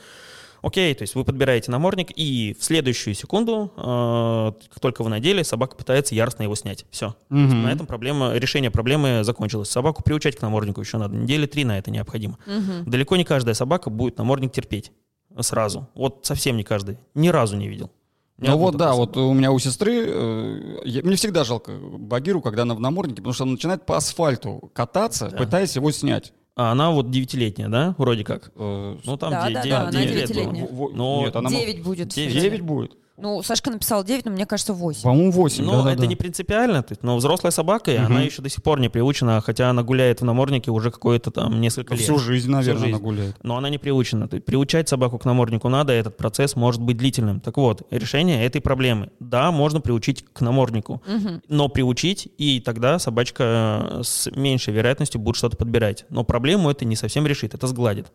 Окей, 0.61 0.92
то 0.94 1.02
есть 1.02 1.14
вы 1.14 1.24
подбираете 1.24 1.70
намордник, 1.70 2.11
и 2.16 2.57
в 2.59 2.64
следующую 2.64 3.14
секунду, 3.14 3.72
э, 3.76 4.52
как 4.68 4.81
только 4.81 5.04
вы 5.04 5.11
надели, 5.11 5.42
собака 5.42 5.76
пытается 5.76 6.14
яростно 6.14 6.42
его 6.42 6.54
снять. 6.57 6.85
Все. 6.90 7.14
Мгм. 7.28 7.62
На 7.62 7.72
этом 7.72 7.87
проблема, 7.87 8.35
решение 8.35 8.70
проблемы 8.70 9.22
закончилось. 9.22 9.70
Собаку 9.70 10.02
приучать 10.02 10.37
к 10.37 10.42
наморднику 10.42 10.81
еще 10.81 10.98
надо. 10.98 11.14
Недели 11.16 11.46
три 11.46 11.64
на 11.64 11.78
это 11.78 11.90
необходимо. 11.90 12.38
Мгм. 12.46 12.90
Далеко 12.90 13.16
не 13.16 13.24
каждая 13.24 13.54
собака 13.54 13.88
будет 13.88 14.18
намордник 14.18 14.52
терпеть 14.52 14.92
сразу. 15.40 15.88
Вот 15.94 16.26
совсем 16.26 16.57
не 16.57 16.64
каждый. 16.64 16.98
Ни 17.14 17.28
разу 17.28 17.57
не 17.57 17.68
видел. 17.68 17.90
Ну 18.38 18.57
вот 18.57 18.77
да, 18.77 18.94
вот 18.94 19.16
у 19.16 19.33
меня 19.33 19.51
у 19.51 19.59
сестры, 19.59 20.05
э, 20.07 20.79
я- 20.85 21.03
мне 21.03 21.16
всегда 21.16 21.42
жалко 21.44 21.72
Багиру, 21.72 22.40
когда 22.40 22.62
она 22.62 22.74
в 22.74 22.81
наморднике, 22.81 23.16
потому 23.16 23.33
что 23.35 23.44
она 23.44 23.53
начинает 23.53 23.85
по 23.85 23.96
асфальту 23.96 24.70
кататься, 24.72 25.29
Да. 25.31 25.37
пытаясь 25.37 25.74
его 25.77 25.90
снять. 25.90 26.33
А 26.55 26.72
она 26.72 26.90
вот 26.90 27.11
девятилетняя, 27.11 27.68
да, 27.68 27.94
вроде 27.98 28.24
как? 28.24 28.51
Э, 28.57 28.96
Ну 29.05 29.16
там 29.16 29.31
Да, 29.31 29.48
да, 29.51 29.90
да, 29.90 30.01
лет 30.01 30.33
было. 30.35 30.90
Но 30.92 31.22
Нет, 31.24 31.37
она 31.37 31.51
будет. 31.51 32.09
Девять. 32.09 32.12
сейчас. 32.33 32.42
Девять 32.42 32.61
будет. 32.62 32.96
Ну, 33.20 33.42
Сашка 33.42 33.70
написал 33.70 34.04
9, 34.04 34.26
но 34.26 34.31
мне 34.31 34.46
кажется 34.46 34.72
8. 34.72 35.02
По-моему, 35.02 35.33
8. 35.33 35.64
Но 35.64 35.72
да-да-да. 35.72 35.92
это 35.94 36.07
не 36.07 36.14
принципиально. 36.16 36.85
Но 37.02 37.16
взрослая 37.16 37.50
собака, 37.50 37.90
и 37.90 37.96
она 37.96 38.09
Мгм. 38.16 38.24
еще 38.24 38.42
до 38.42 38.48
сих 38.48 38.62
пор 38.62 38.78
не 38.78 38.88
приучена, 38.88 39.40
хотя 39.40 39.70
она 39.70 39.83
гуляет 39.83 40.20
в 40.20 40.24
наморднике 40.24 40.70
уже 40.70 40.90
какое-то 40.90 41.31
там 41.31 41.61
несколько 41.61 41.94
лет. 41.94 42.02
Всю 42.04 42.18
жизнь, 42.18 42.50
наверное, 42.50 42.81
жизнь. 42.81 42.94
она 42.94 43.02
гуляет. 43.02 43.37
Но 43.42 43.57
она 43.57 43.68
не 43.70 43.78
приучена. 43.78 44.28
То 44.28 44.35
есть 44.37 44.46
Приучать 44.46 44.88
собаку 44.88 45.18
к 45.18 45.24
наморднику 45.24 45.68
надо, 45.68 45.92
и 45.94 45.96
этот 45.96 46.16
процесс 46.16 46.54
может 46.57 46.81
быть 46.81 46.96
длительным. 46.96 47.40
Так 47.40 47.57
вот, 47.57 47.83
решение 47.90 48.44
этой 48.44 48.61
проблемы. 48.61 49.11
Да, 49.20 49.50
можно 49.50 49.81
приучить 49.81 50.24
к 50.33 50.40
наморднику, 50.40 51.02
Мгм. 51.07 51.42
но 51.48 51.68
приучить, 51.68 52.28
и 52.38 52.61
тогда 52.61 52.98
собачка 53.00 53.98
э, 53.98 54.00
с 54.04 54.31
меньшей 54.35 54.72
вероятностью 54.74 55.20
будет 55.20 55.37
что-то 55.37 55.57
подбирать. 55.57 56.04
Но 56.09 56.22
проблему 56.24 56.70
это 56.70 56.85
не 56.85 56.94
совсем 56.96 57.26
решит, 57.26 57.54
это 57.54 57.66
сгладит. 57.66 58.07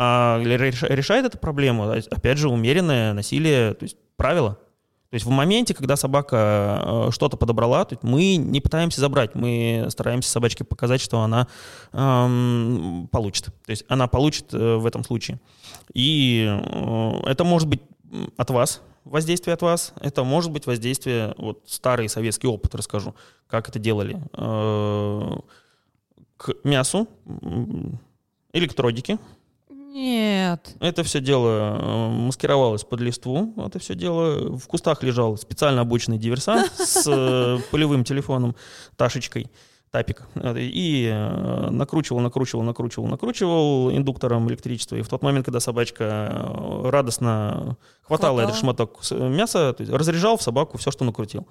А 0.00 0.40
реш- 0.40 0.86
решает 0.88 1.26
эту 1.26 1.38
проблему, 1.38 1.90
опять 1.90 2.38
же, 2.38 2.48
умеренное 2.48 3.12
насилие, 3.14 3.74
то 3.74 3.82
есть 3.82 3.96
правило. 4.16 4.50
То 5.10 5.14
есть 5.14 5.26
в 5.26 5.30
моменте, 5.30 5.74
когда 5.74 5.96
собака 5.96 7.06
э, 7.08 7.10
что-то 7.10 7.36
подобрала, 7.36 7.84
то 7.84 7.94
есть 7.94 8.04
мы 8.04 8.36
не 8.36 8.60
пытаемся 8.60 9.00
забрать, 9.00 9.34
мы 9.34 9.86
стараемся 9.88 10.30
собачке 10.30 10.62
показать, 10.62 11.00
что 11.00 11.20
она 11.22 11.48
эм, 11.92 13.08
получит. 13.10 13.46
То 13.46 13.70
есть 13.70 13.84
она 13.88 14.06
получит 14.06 14.54
э, 14.54 14.76
в 14.76 14.86
этом 14.86 15.02
случае. 15.02 15.40
И 15.94 16.46
э, 16.46 17.20
это 17.24 17.42
может 17.42 17.66
быть 17.66 17.80
от 18.36 18.50
вас, 18.50 18.82
воздействие 19.04 19.54
от 19.54 19.62
вас, 19.62 19.94
это 20.00 20.22
может 20.22 20.52
быть 20.52 20.66
воздействие, 20.66 21.34
вот 21.38 21.64
старый 21.66 22.08
советский 22.08 22.46
опыт 22.46 22.72
расскажу, 22.76 23.16
как 23.48 23.68
это 23.68 23.80
делали. 23.80 24.22
Э, 24.34 25.38
К 26.36 26.54
мясу, 26.62 27.08
электродики, 28.52 29.18
Нет. 29.98 30.76
это 30.78 31.02
все 31.02 31.20
дело 31.20 31.76
э, 31.76 32.08
маскировалось 32.10 32.84
под 32.84 33.00
листву. 33.00 33.52
Это 33.56 33.80
все 33.80 33.96
дело 33.96 34.56
в 34.56 34.68
кустах 34.68 35.02
лежал 35.02 35.36
специально 35.36 35.80
обученный 35.80 36.18
диверсант 36.18 36.72
с 36.76 37.04
э, 37.04 37.58
полевым 37.72 38.04
телефоном, 38.04 38.54
Ташечкой, 38.94 39.50
Тапик. 39.90 40.22
И 40.54 41.10
э, 41.12 41.70
накручивал, 41.70 42.20
накручивал, 42.20 42.62
накручивал, 42.62 43.08
накручивал 43.08 43.90
индуктором 43.90 44.48
электричества. 44.48 44.94
И 44.94 45.02
в 45.02 45.08
тот 45.08 45.22
момент, 45.22 45.46
когда 45.46 45.58
собачка 45.58 46.48
радостно 46.84 47.76
хватала 48.02 48.36
Хватала. 48.36 48.40
этот 48.42 48.56
шматок 48.56 49.00
мяса, 49.10 49.72
то 49.72 49.82
есть 49.82 49.92
разряжал 49.92 50.36
в 50.36 50.42
собаку 50.42 50.78
все, 50.78 50.92
что 50.92 51.04
накрутил. 51.04 51.48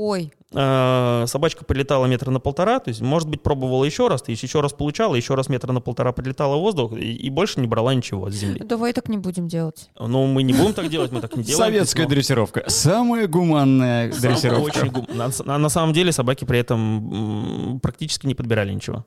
Ой. 0.00 0.32
Э, 0.54 1.24
Собачка 1.26 1.64
прилетала 1.64 2.06
метра 2.06 2.30
на 2.30 2.38
полтора, 2.38 2.78
то 2.78 2.88
есть, 2.88 3.00
может 3.00 3.28
быть, 3.28 3.42
пробовала 3.42 3.84
еще 3.84 4.06
раз, 4.06 4.22
то 4.22 4.30
есть 4.30 4.40
еще 4.44 4.60
раз 4.60 4.72
получала, 4.72 5.16
еще 5.16 5.34
раз 5.34 5.48
метра 5.48 5.72
на 5.72 5.80
полтора 5.80 6.12
прилетала 6.12 6.56
в 6.56 6.60
воздух 6.60 6.92
и, 6.92 7.14
и 7.16 7.30
больше 7.30 7.60
не 7.60 7.66
брала 7.66 7.92
ничего 7.94 8.30
с 8.30 8.34
земли. 8.34 8.62
Давай 8.64 8.92
так 8.92 9.08
не 9.08 9.18
будем 9.18 9.48
делать. 9.48 9.90
Ну, 9.98 10.26
мы 10.26 10.44
не 10.44 10.52
будем 10.52 10.72
так 10.72 10.88
делать, 10.88 11.10
мы 11.10 11.20
так 11.20 11.36
не 11.36 11.42
делаем. 11.42 11.72
Советская 11.72 12.04
Но 12.04 12.10
дрессировка. 12.10 12.62
Самая 12.68 13.26
гуманная 13.26 14.12
сам- 14.12 14.20
дрессировка. 14.20 14.62
очень 14.78 14.90
гум- 14.92 15.08
на, 15.12 15.30
на- 15.44 15.58
на 15.58 15.68
самом 15.68 15.92
деле 15.92 16.12
собаки 16.12 16.44
при 16.44 16.60
этом 16.60 17.80
практически 17.82 18.26
не 18.28 18.36
подбирали 18.36 18.72
ничего. 18.72 19.04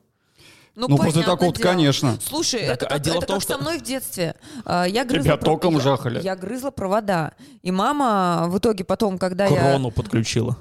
Ну, 0.76 0.88
после 0.88 1.12
понятное 1.12 1.24
такого, 1.36 1.54
дело. 1.54 1.64
конечно. 1.72 2.18
Слушай, 2.24 2.62
Так, 2.68 2.84
это, 2.84 2.88
а 2.88 3.00
дело 3.00 3.16
это 3.18 3.26
в 3.26 3.28
том, 3.28 3.36
как 3.38 3.44
что- 3.44 3.54
со 3.56 3.60
мной 3.62 3.78
в 3.80 3.82
детстве. 3.84 4.36
А, 4.66 4.86
Я 4.86 5.04
грызла, 5.04 5.24
Тебя 5.24 5.38
током 5.38 5.74
я- 5.76 5.80
жахали. 5.82 6.22
Я 6.24 6.36
грызла 6.36 6.72
провода. 6.72 7.34
И 7.62 7.72
мама 7.72 8.46
в 8.48 8.58
итоге 8.58 8.84
потом, 8.86 9.18
когда 9.18 9.46
я... 9.48 9.60
Крону 9.72 9.92
подключила. 9.92 10.58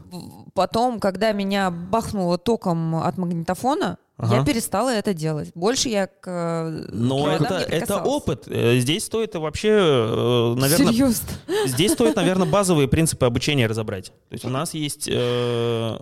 Потом, 0.54 0.98
когда 1.00 1.32
меня 1.32 1.70
бахнуло 1.70 2.38
током 2.38 2.96
от 2.96 3.16
магнитофона, 3.18 3.98
Ага. 4.22 4.36
я 4.36 4.44
перестала 4.44 4.90
это 4.90 5.14
делать. 5.14 5.50
Больше 5.54 5.88
я 5.88 6.06
к 6.06 6.70
Но 6.92 7.24
проводам 7.24 7.56
это, 7.56 7.70
не 7.70 7.76
это 7.76 8.02
опыт. 8.02 8.44
Э, 8.48 8.78
Здесь 8.78 9.04
стоит 9.04 9.34
вообще, 9.34 9.70
э, 9.70 10.54
наверное, 10.58 10.92
Серьезно? 10.92 11.28
Здесь 11.66 11.92
стоит, 11.92 12.16
наверное, 12.16 12.46
базовые 12.50 12.86
принципы 12.86 13.24
обучения 13.24 13.66
разобрать. 13.66 14.12
То 14.28 14.32
есть 14.32 14.44
у 14.44 14.50
нас 14.50 14.74
есть, 14.74 15.08
э, 15.10 15.96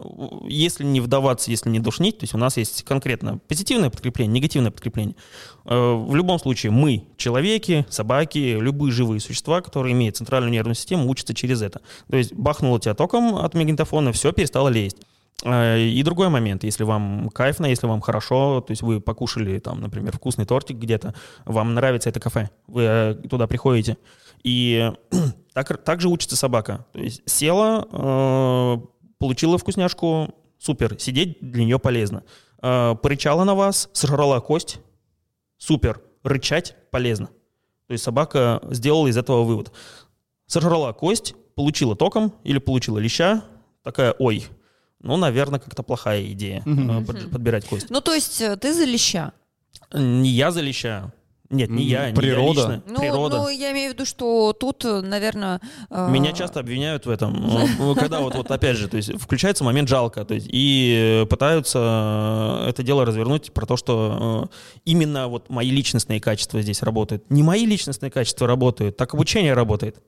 если 0.49 0.83
не 0.83 1.01
вдаваться, 1.01 1.53
если 1.53 1.71
не 1.71 1.79
душнить, 1.79 2.19
то 2.19 2.25
есть 2.25 2.35
у 2.35 2.39
нас 2.39 2.57
есть 2.57 2.83
конкретно 2.83 3.39
позитивное 3.47 3.91
подкрепление, 3.91 4.35
негативное 4.35 4.73
подкрепление. 4.73 5.15
В 5.65 6.15
любом 6.15 6.39
случае 6.39 6.73
мы, 6.73 7.05
человеки, 7.19 7.85
собаки, 7.91 8.57
любые 8.59 8.91
живые 8.91 9.21
существа, 9.21 9.61
которые 9.61 9.93
имеют 9.93 10.17
центральную 10.17 10.51
нервную 10.51 10.75
систему, 10.75 11.09
учатся 11.11 11.35
через 11.35 11.61
это. 11.61 11.83
То 12.11 12.17
есть 12.17 12.33
бахнуло 12.33 12.81
тебя 12.81 12.95
током 12.95 13.37
от 13.37 13.53
магнитофона, 13.55 14.13
все, 14.13 14.33
перестало 14.33 14.69
лезть. 14.69 14.97
Э, 15.45 15.79
И 15.81 16.03
другой 16.03 16.29
момент, 16.29 16.65
если 16.65 16.85
вам 16.85 17.29
кайфно, 17.31 17.67
если 17.67 17.87
вам 17.87 18.01
хорошо, 18.01 18.61
то 18.61 18.73
есть 18.73 18.83
вы 18.83 19.01
покушали 19.01 19.59
там, 19.59 19.81
например, 19.81 20.17
вкусный 20.17 20.47
тортик 20.47 20.77
где-то, 20.77 21.15
вам 21.45 21.75
нравится 21.75 22.09
это 22.09 22.21
кафе, 22.21 22.51
вы 22.67 22.83
э, 22.83 23.15
туда 23.29 23.47
приходите, 23.47 23.97
и 24.43 24.93
так, 25.53 25.83
так 25.85 26.01
же 26.01 26.09
учится 26.09 26.37
собака. 26.37 26.87
То 26.93 27.01
есть 27.01 27.23
села, 27.27 27.87
э, 27.91 28.77
получила 29.19 29.59
вкусняшку, 29.59 30.35
супер, 30.59 30.99
сидеть 30.99 31.39
для 31.41 31.65
нее 31.65 31.79
полезно. 31.79 32.25
Порычала 32.61 33.45
на 33.45 33.55
вас, 33.55 33.89
сожрала 33.93 34.41
кость, 34.41 34.81
супер, 35.59 36.01
рычать 36.25 36.75
полезно. 36.91 37.29
То 37.87 37.93
есть 37.93 38.03
собака 38.03 38.61
сделала 38.71 39.07
из 39.07 39.17
этого 39.17 39.45
вывод. 39.45 39.73
Сожрала 40.47 40.93
кость, 40.93 41.37
получила 41.55 41.95
током 41.95 42.35
или 42.43 42.59
получила 42.59 42.99
леща, 42.99 43.45
такая, 43.85 44.13
ой, 44.19 44.45
ну, 45.01 45.17
наверное, 45.17 45.61
как-то 45.61 45.83
плохая 45.83 46.25
идея 46.33 46.63
э, 46.67 47.05
под- 47.05 47.31
подбирать 47.31 47.65
кость. 47.65 47.91
Ну, 47.91 48.01
то 48.01 48.15
есть 48.15 48.41
э, 48.41 48.57
ты 48.57 48.75
за 48.75 48.85
леща. 48.85 49.33
Не 49.93 50.31
я 50.31 50.51
за 50.51 50.61
леща. 50.61 51.13
Нет, 51.51 51.71
не 51.71 51.85
я, 51.85 52.03
не 52.03 52.11
я 52.11 52.15
природа. 52.15 52.61
лично. 52.61 52.83
Ну, 52.87 52.97
Природа. 52.97 53.37
ну, 53.39 53.49
я 53.49 53.73
имею 53.73 53.91
в 53.91 53.95
виду, 53.95 54.05
что 54.05 54.53
тут, 54.53 54.85
наверное... 54.85 55.61
Меня 55.89 56.33
часто 56.33 56.61
обвиняют 56.61 57.07
в 57.07 57.11
этом, 57.11 57.95
когда 57.97 58.21
вот, 58.21 58.35
вот 58.35 58.51
опять 58.51 58.77
же, 58.77 58.87
то 58.87 58.99
есть 58.99 59.19
включается 59.19 59.65
момент 59.65 59.89
жалко, 59.89 60.27
то 60.27 60.35
есть 60.35 60.47
и 60.51 61.27
пытаются 61.31 62.65
э, 62.67 62.69
это 62.69 62.83
дело 62.83 63.07
развернуть 63.07 63.53
про 63.55 63.65
то, 63.65 63.79
что 63.79 64.51
э, 64.53 64.57
именно 64.85 65.29
вот 65.29 65.49
мои 65.49 65.71
личностные 65.71 66.21
качества 66.21 66.61
здесь 66.61 66.83
работают. 66.83 67.31
Не 67.31 67.43
мои 67.43 67.65
личностные 67.65 68.11
качества 68.11 68.47
работают, 68.47 68.99
так 68.99 69.15
обучение 69.15 69.55
работает. 69.55 70.03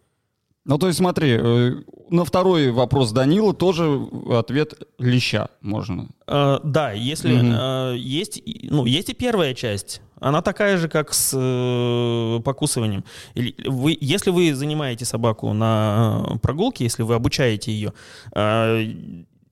Ну, 0.66 0.76
то 0.78 0.86
есть 0.88 0.98
смотри, 0.98 1.36
э, 1.40 1.72
на 2.10 2.24
второй 2.24 2.70
вопрос 2.70 3.12
Данила 3.12 3.54
тоже 3.54 4.06
ответ 4.30 4.74
леща 4.98 5.48
можно. 5.62 6.08
Э, 6.26 6.58
Да, 6.62 6.92
если 6.92 7.32
Мгм. 7.34 7.52
э, 7.52 7.94
есть, 7.98 8.42
ну, 8.64 8.84
есть 8.84 9.08
и 9.08 9.14
первая 9.14 9.54
часть, 9.54 10.02
она 10.20 10.42
такая 10.42 10.76
же, 10.76 10.88
как 10.88 11.14
с 11.14 11.32
э, 11.34 12.40
покусыванием. 12.44 13.04
Или 13.34 13.54
вы, 13.66 13.96
если 14.00 14.30
вы 14.30 14.54
занимаете 14.54 15.06
собаку 15.06 15.50
на 15.54 16.26
э, 16.34 16.38
прогулке, 16.38 16.84
если 16.84 17.04
вы 17.04 17.14
обучаете 17.14 17.72
ее, 17.72 17.94
э, 18.34 18.82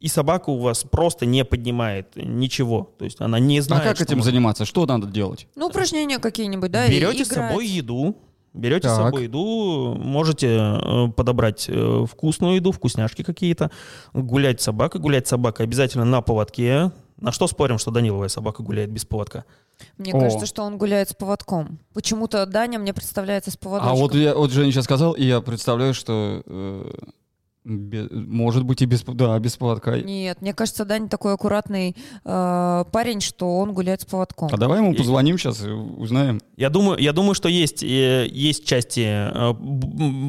и 0.00 0.06
собака 0.08 0.50
у 0.50 0.58
вас 0.58 0.84
просто 0.84 1.24
не 1.26 1.44
поднимает 1.44 2.14
ничего, 2.16 2.92
то 2.98 3.04
есть 3.06 3.20
она 3.20 3.38
не 3.40 3.58
А 3.58 3.62
знает, 3.62 3.82
как 3.84 3.96
что 3.96 4.04
этим 4.04 4.18
можно. 4.18 4.30
заниматься? 4.30 4.64
Что 4.66 4.84
надо 4.86 5.06
делать? 5.08 5.48
Ну, 5.56 5.66
упражнения 5.68 6.18
какие-нибудь, 6.18 6.70
да? 6.70 6.86
и 6.86 6.90
Берете 6.90 7.24
с 7.24 7.28
собой 7.28 7.66
еду, 7.66 8.14
берете 8.54 8.88
с 8.88 8.92
Так. 8.92 9.06
собой 9.06 9.24
еду, 9.24 9.94
можете 9.98 10.48
э, 10.48 11.08
подобрать 11.16 11.66
э, 11.68 12.04
вкусную 12.10 12.56
еду, 12.56 12.72
вкусняшки 12.72 13.22
какие-то, 13.22 13.70
гулять 14.12 14.60
с 14.60 14.64
собакой, 14.64 15.00
гулять 15.00 15.26
с 15.26 15.30
собакой 15.30 15.66
обязательно 15.66 16.04
на 16.04 16.20
поводке. 16.22 16.92
На 17.20 17.32
что 17.32 17.48
спорим, 17.48 17.78
что 17.78 17.90
Даниловая 17.90 18.28
собака 18.28 18.62
гуляет 18.62 18.90
без 18.90 19.04
поводка? 19.04 19.44
Мне 19.96 20.12
О. 20.12 20.20
кажется, 20.20 20.46
что 20.46 20.62
он 20.62 20.78
гуляет 20.78 21.10
с 21.10 21.14
поводком. 21.14 21.78
Почему-то 21.92 22.46
Даня 22.46 22.78
мне 22.78 22.92
представляется 22.92 23.50
с 23.50 23.56
поводочком. 23.56 23.92
А 23.92 23.94
вот 23.96 24.14
я, 24.14 24.34
вот 24.34 24.50
Женя 24.52 24.70
сейчас 24.70 24.84
сказал, 24.84 25.12
и 25.12 25.24
я 25.24 25.40
представляю, 25.40 25.94
что 25.94 26.42
э, 26.46 26.90
может 27.68 28.64
быть 28.64 28.82
и 28.82 28.86
без, 28.86 29.02
да, 29.02 29.38
без 29.38 29.56
поводка. 29.56 30.00
Нет, 30.00 30.40
мне 30.40 30.54
кажется, 30.54 30.84
Даня 30.84 31.08
такой 31.08 31.34
аккуратный 31.34 31.94
э, 32.24 32.84
парень, 32.90 33.20
что 33.20 33.58
он 33.58 33.72
гуляет 33.74 34.00
с 34.00 34.04
поводком. 34.06 34.48
А 34.52 34.56
давай 34.56 34.78
ему 34.78 34.92
И- 34.92 34.96
позвоним 34.96 35.38
сейчас 35.38 35.64
и 35.64 35.68
узнаем. 35.70 36.40
Я 36.56 36.70
думаю, 36.70 36.98
я 36.98 37.12
думаю, 37.12 37.34
что 37.34 37.48
есть, 37.48 37.82
э, 37.82 38.26
есть 38.30 38.64
части, 38.66 39.04
э, 39.06 39.52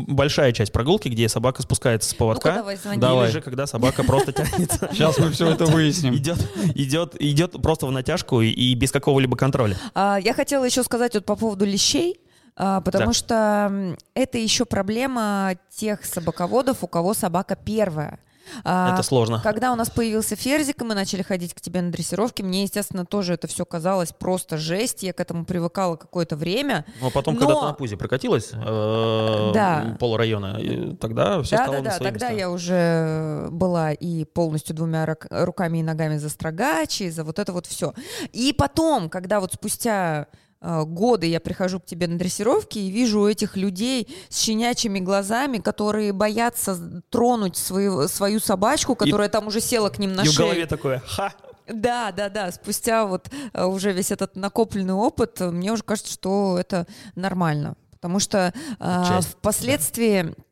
большая 0.08 0.52
часть 0.52 0.72
прогулки, 0.72 1.08
где 1.08 1.30
собака 1.30 1.62
спускается 1.62 2.10
с 2.10 2.14
поводка. 2.14 2.56
давай, 2.56 2.76
звони. 2.78 3.00
Давай. 3.00 3.26
Или 3.28 3.34
же, 3.34 3.42
когда 3.42 3.66
собака 3.68 4.04
просто 4.04 4.34
тянется. 4.34 4.90
Сейчас 4.94 5.18
мы 5.18 5.32
все 5.32 5.50
это 5.50 5.66
выясним. 5.66 6.16
Идет, 6.16 6.40
идет, 6.76 7.16
идет 7.20 7.62
просто 7.62 7.88
в 7.88 7.92
натяжку 7.92 8.42
и, 8.42 8.50
и 8.50 8.76
без 8.76 8.92
какого-либо 8.92 9.38
контроля. 9.38 9.78
А, 9.96 10.18
я 10.22 10.34
хотела 10.34 10.66
еще 10.66 10.84
сказать 10.84 11.14
вот 11.14 11.26
по 11.26 11.36
поводу 11.36 11.66
лещей, 11.66 12.20
потому 12.60 13.08
Да. 13.08 13.14
что 13.14 13.96
это 14.14 14.38
еще 14.38 14.66
проблема 14.66 15.54
тех 15.76 16.04
собаководов, 16.06 16.84
у 16.84 16.88
кого 16.88 17.14
собака 17.14 17.56
первая. 17.56 18.20
А, 18.64 18.94
Это 18.96 19.04
сложно. 19.04 19.40
Когда 19.44 19.72
у 19.72 19.76
нас 19.76 19.92
появился 19.92 20.36
Ферзик, 20.36 20.82
и 20.82 20.84
мы 20.84 20.96
начали 20.96 21.22
ходить 21.22 21.54
к 21.54 21.62
тебе 21.62 21.84
на 21.84 21.92
дрессировки, 21.92 22.42
мне, 22.42 22.64
естественно, 22.64 23.06
тоже 23.06 23.36
это 23.36 23.48
все 23.48 23.64
казалось 23.64 24.12
просто 24.12 24.58
жесть. 24.58 25.04
Я 25.04 25.14
к 25.14 25.20
этому 25.20 25.46
привыкала 25.46 25.98
какое-то 25.98 26.36
время. 26.36 26.84
Но 27.00 27.12
потом, 27.12 27.36
Но- 27.36 27.40
когда 27.42 27.56
ты 27.60 27.62
на 27.68 27.74
пузе 27.74 27.96
прокатилась 27.96 28.50
э, 28.52 29.52
Да. 29.54 29.96
полрайона, 30.00 30.58
и 30.60 30.96
тогда 30.96 31.44
все 31.44 31.58
да, 31.58 31.64
стало 31.64 31.78
да, 31.78 31.84
на 31.84 31.90
да. 31.92 31.96
свои 31.98 32.10
Тогда 32.10 32.30
места. 32.30 32.40
я 32.40 32.50
уже 32.50 33.48
была 33.52 33.92
и 33.92 34.26
полностью 34.26 34.76
двумя 34.76 35.16
руками 35.30 35.78
и 35.78 35.84
ногами 35.84 36.18
за 36.18 36.30
строгач, 36.30 37.02
и 37.02 37.10
за 37.12 37.24
вот 37.24 37.38
это 37.38 37.54
вот 37.54 37.68
все. 37.68 37.94
И 38.34 38.52
потом, 38.58 39.10
когда 39.10 39.40
вот 39.42 39.54
спустя 39.54 40.26
годы 40.62 41.28
я 41.28 41.40
прихожу 41.40 41.80
к 41.80 41.86
тебе 41.86 42.08
на 42.08 42.18
дрессировки 42.18 42.80
и 42.80 42.90
вижу 42.90 43.26
этих 43.26 43.56
людей 43.56 44.08
с 44.30 44.40
щенячьими 44.40 45.00
глазами, 45.00 45.58
которые 45.60 46.12
боятся 46.12 47.02
тронуть 47.10 47.56
свою, 47.56 48.08
свою 48.08 48.40
собачку, 48.40 48.96
которая 48.96 49.30
и, 49.30 49.32
там 49.32 49.48
уже 49.48 49.62
села 49.62 49.90
к 49.90 50.00
ним 50.00 50.14
на 50.14 50.22
и 50.22 50.26
шею. 50.26 50.34
в 50.34 50.38
голове 50.38 50.66
такое 50.66 51.02
«Ха!» 51.06 51.34
Да, 51.68 52.12
да, 52.12 52.30
да. 52.30 52.52
Спустя 52.52 53.06
вот 53.06 53.30
э, 53.54 53.64
уже 53.64 53.92
весь 53.92 54.12
этот 54.12 54.36
накопленный 54.36 54.96
опыт, 54.96 55.40
мне 55.40 55.72
уже 55.72 55.84
кажется, 55.84 56.12
что 56.12 56.58
это 56.60 56.88
нормально. 57.16 57.76
Потому 57.92 58.20
что 58.20 58.54
э, 58.80 59.22
впоследствии 59.22 60.24
да 60.24 60.44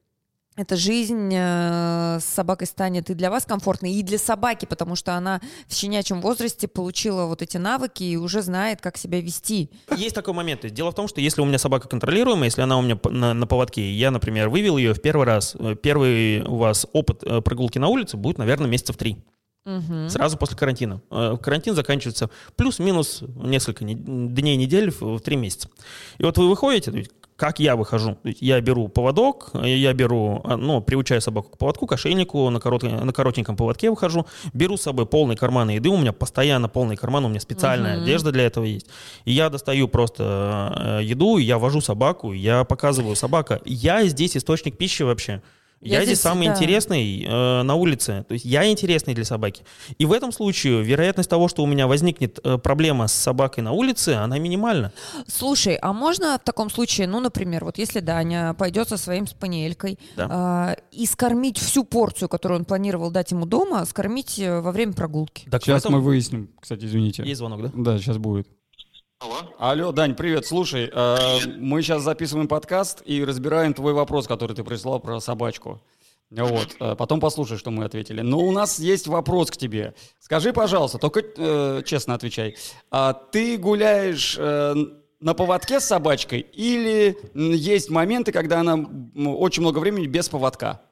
эта 0.58 0.76
жизнь 0.76 1.32
э, 1.34 2.18
с 2.20 2.26
собакой 2.26 2.68
станет 2.68 3.10
и 3.10 3.14
для 3.14 3.30
вас 3.30 3.46
комфортной, 3.46 3.92
и 3.92 4.02
для 4.02 4.18
собаки, 4.18 4.66
потому 4.66 4.96
что 4.96 5.14
она 5.14 5.40
в 5.68 5.74
щенячьем 5.74 6.20
возрасте 6.20 6.68
получила 6.68 7.26
вот 7.26 7.44
эти 7.44 7.58
навыки 7.58 8.04
и 8.04 8.18
уже 8.18 8.42
знает, 8.42 8.82
как 8.82 8.98
себя 8.98 9.22
вести. 9.22 9.70
Есть 9.96 10.16
такой 10.16 10.34
момент. 10.34 10.66
Дело 10.74 10.92
в 10.92 10.96
том, 10.96 11.08
что 11.08 11.22
если 11.22 11.42
у 11.42 11.46
меня 11.46 11.60
собака 11.60 11.88
контролируемая, 11.88 12.46
если 12.46 12.62
она 12.62 12.78
у 12.78 12.82
меня 12.82 13.00
на, 13.04 13.36
на 13.36 13.48
поводке, 13.48 13.92
я, 13.94 14.10
например, 14.10 14.50
вывел 14.50 14.78
ее 14.78 14.94
в 14.94 15.02
первый 15.02 15.28
раз, 15.28 15.56
э, 15.60 15.76
первый 15.76 16.42
у 16.42 16.56
вас 16.56 16.88
опыт 16.92 17.24
э, 17.24 17.42
прогулки 17.42 17.78
на 17.78 17.88
улице 17.88 18.18
будет, 18.18 18.40
наверное, 18.40 18.68
месяцев 18.68 18.98
три. 18.98 19.24
Угу. 19.68 20.10
Сразу 20.10 20.38
после 20.38 20.56
карантина. 20.56 21.02
Карантин 21.10 21.76
заканчивается 21.76 22.30
плюс-минус 22.56 23.22
несколько 23.36 23.84
дней, 23.84 24.56
недель 24.56 24.92
в 24.98 25.20
три 25.20 25.36
месяца. 25.36 25.68
И 26.20 26.24
вот 26.24 26.38
вы 26.38 26.50
выходите, 26.50 27.06
как 27.38 27.60
я 27.60 27.76
выхожу. 27.76 28.18
Я 28.24 28.60
беру 28.62 28.88
поводок, 28.88 29.52
я 29.54 29.94
беру, 29.94 30.42
а, 30.44 30.58
ну, 30.58 30.82
приучаю 30.82 31.22
собаку 31.22 31.52
к 31.52 31.58
поводку, 31.58 31.86
к 31.86 31.94
ошейнику, 31.94 32.50
на, 32.50 32.60
корот, 32.60 32.82
на 32.84 33.14
коротеньком 33.14 33.56
поводке 33.56 33.92
выхожу, 33.92 34.26
беру 34.54 34.76
с 34.76 34.82
собой 34.82 35.06
полный 35.06 35.36
карман 35.36 35.70
еды, 35.70 35.90
у 35.90 35.98
меня 35.98 36.14
постоянно 36.14 36.68
полный 36.68 36.98
карман, 36.98 37.26
у 37.26 37.30
меня 37.30 37.40
специальная 37.40 37.98
uh-huh. 37.98 38.04
одежда 38.04 38.32
для 38.32 38.48
этого 38.48 38.66
есть. 38.66 38.88
И 39.26 39.32
я 39.32 39.50
достаю 39.50 39.88
просто 39.88 41.00
э, 41.00 41.04
еду, 41.04 41.38
я 41.38 41.60
вожу 41.60 41.80
собаку, 41.80 42.34
я 42.34 42.64
показываю 42.64 43.16
собака. 43.16 43.62
Я 43.66 44.04
здесь 44.06 44.36
источник 44.36 44.76
пищи 44.76 45.04
вообще. 45.04 45.42
Я, 45.82 46.00
я 46.00 46.06
здесь, 46.06 46.22
самый 46.22 46.48
да. 46.48 46.54
интересный 46.54 47.24
э, 47.24 47.62
на 47.62 47.76
улице. 47.76 48.26
То 48.28 48.34
есть 48.34 48.46
я 48.46 48.70
интересный 48.70 49.14
для 49.14 49.26
собаки. 49.26 49.64
И 50.00 50.06
в 50.06 50.12
этом 50.12 50.32
случае 50.32 50.82
вероятность 50.84 51.30
того, 51.30 51.48
что 51.48 51.64
у 51.64 51.68
меня 51.68 51.88
возникнет 51.88 52.40
э, 52.44 52.58
проблема 52.58 53.08
с 53.08 53.14
собакой 53.14 53.64
на 53.64 53.72
улице, 53.74 54.10
она 54.10 54.40
минимальна. 54.40 54.92
Слушай, 55.28 55.76
а 55.76 55.94
можно 55.94 56.40
в 56.40 56.44
таком 56.44 56.72
случае, 56.72 57.08
ну, 57.08 57.20
например, 57.20 57.64
вот 57.64 57.78
если 57.78 58.00
Даня 58.00 58.56
пойдет 58.56 58.90
со 58.90 58.98
своим 58.98 59.28
спаниелькой 59.28 60.00
да. 60.16 60.76
э, 60.80 60.82
и 60.92 61.06
скормить 61.06 61.60
всю 61.60 61.84
порцию, 61.84 62.28
которую 62.28 62.60
он 62.60 62.66
планировал 62.66 63.12
дать 63.12 63.32
ему 63.32 63.46
дома, 63.46 63.86
скормить 63.86 64.40
э, 64.40 64.60
во 64.60 64.72
время 64.72 64.94
прогулки? 64.94 65.48
Так 65.50 65.64
сейчас 65.64 65.82
этом... 65.82 65.94
мы 65.94 66.02
выясним, 66.02 66.50
кстати, 66.60 66.86
извините. 66.86 67.24
Есть 67.24 67.38
звонок, 67.38 67.62
да? 67.62 67.72
Да, 67.76 67.98
сейчас 68.00 68.18
будет. 68.18 68.48
Алло. 69.20 69.56
Алло, 69.58 69.92
Дань, 69.92 70.16
привет. 70.16 70.46
Слушай, 70.46 70.92
э, 70.94 71.40
мы 71.58 71.82
сейчас 71.82 72.04
записываем 72.04 72.48
подкаст 72.48 73.02
и 73.04 73.26
разбираем 73.26 73.74
твой 73.74 73.94
вопрос, 73.94 74.28
который 74.28 74.56
ты 74.56 74.64
прислал 74.64 75.00
про 75.00 75.20
собачку. 75.20 75.82
Вот, 76.30 76.76
э, 76.80 76.96
потом 76.96 77.20
послушай, 77.20 77.58
что 77.58 77.72
мы 77.72 77.86
ответили. 77.86 78.22
Но 78.22 78.38
у 78.38 78.52
нас 78.52 78.78
есть 78.78 79.08
вопрос 79.08 79.50
к 79.50 79.58
тебе. 79.58 79.96
Скажи, 80.20 80.54
пожалуйста, 80.54 81.00
только 81.00 81.24
э, 81.36 81.82
честно 81.84 82.14
отвечай. 82.14 82.58
А 82.92 83.14
ты 83.14 83.58
гуляешь 83.58 84.36
э, 84.38 84.76
на 85.20 85.34
поводке 85.34 85.80
с 85.80 85.86
собачкой 85.86 86.42
или 86.42 87.18
есть 87.34 87.90
моменты, 87.90 88.32
когда 88.32 88.60
она 88.60 88.76
очень 88.76 89.64
много 89.64 89.80
времени 89.80 90.06
без 90.06 90.30
поводка? 90.30 90.84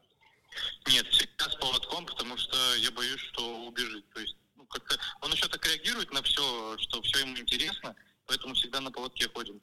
Нет, 0.87 1.05
всегда 1.11 1.45
с 1.45 1.55
поводком, 1.57 2.07
потому 2.07 2.35
что 2.37 2.57
я 2.81 2.89
боюсь, 2.89 3.21
что 3.21 3.67
убежит. 3.67 4.03
То 4.15 4.19
есть 4.19 4.35
ну, 4.55 4.65
как-то 4.65 4.95
он 5.21 5.31
еще 5.31 5.47
так 5.47 5.63
реагирует 5.67 6.11
на 6.11 6.23
все, 6.23 6.41
что 6.79 6.99
все 7.03 7.19
ему 7.19 7.37
интересно 7.37 7.93
поэтому 8.25 8.53
всегда 8.53 8.81
на 8.81 8.91
поводке 8.91 9.29
ходим. 9.29 9.61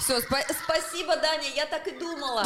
Все, 0.00 0.18
спа- 0.18 0.42
спасибо, 0.64 1.14
Даня, 1.14 1.48
я 1.54 1.66
так 1.66 1.86
и 1.86 1.96
думала. 1.96 2.42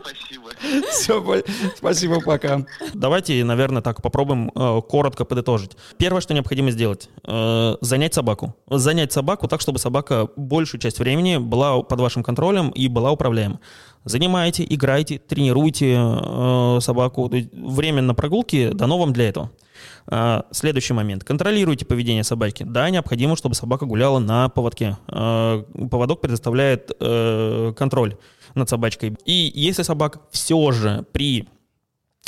Спасибо. 0.00 0.50
Все, 0.90 1.42
спасибо, 1.76 2.20
пока. 2.20 2.64
Давайте, 2.94 3.44
наверное, 3.44 3.82
так 3.82 4.02
попробуем 4.02 4.50
э, 4.52 4.80
коротко 4.88 5.24
подытожить. 5.24 5.76
Первое, 5.96 6.20
что 6.20 6.34
необходимо 6.34 6.72
сделать, 6.72 7.08
э, 7.24 7.76
занять 7.80 8.14
собаку. 8.14 8.56
Занять 8.68 9.12
собаку 9.12 9.46
так, 9.46 9.60
чтобы 9.60 9.78
собака 9.78 10.28
большую 10.36 10.80
часть 10.80 10.98
времени 10.98 11.36
была 11.36 11.80
под 11.82 12.00
вашим 12.00 12.24
контролем 12.24 12.70
и 12.70 12.88
была 12.88 13.12
управляема. 13.12 13.60
Занимайте, 14.04 14.66
играйте, 14.68 15.18
тренируйте 15.18 15.94
э, 15.98 16.78
собаку. 16.80 17.30
Время 17.52 18.02
на 18.02 18.14
прогулке 18.14 18.70
дано 18.72 18.98
вам 18.98 19.12
для 19.12 19.28
этого. 19.28 19.50
А, 20.06 20.46
следующий 20.50 20.92
момент. 20.92 21.24
Контролируйте 21.24 21.84
поведение 21.84 22.24
собаки. 22.24 22.64
Да, 22.64 22.88
необходимо, 22.90 23.36
чтобы 23.36 23.54
собака 23.54 23.86
гуляла 23.86 24.18
на 24.18 24.48
поводке. 24.48 24.96
А, 25.08 25.62
поводок 25.90 26.20
предоставляет 26.20 26.90
э, 27.00 27.72
контроль 27.76 28.16
над 28.54 28.68
собачкой. 28.68 29.16
И 29.24 29.52
если 29.54 29.82
собака 29.82 30.20
все 30.30 30.72
же 30.72 31.04
при 31.12 31.48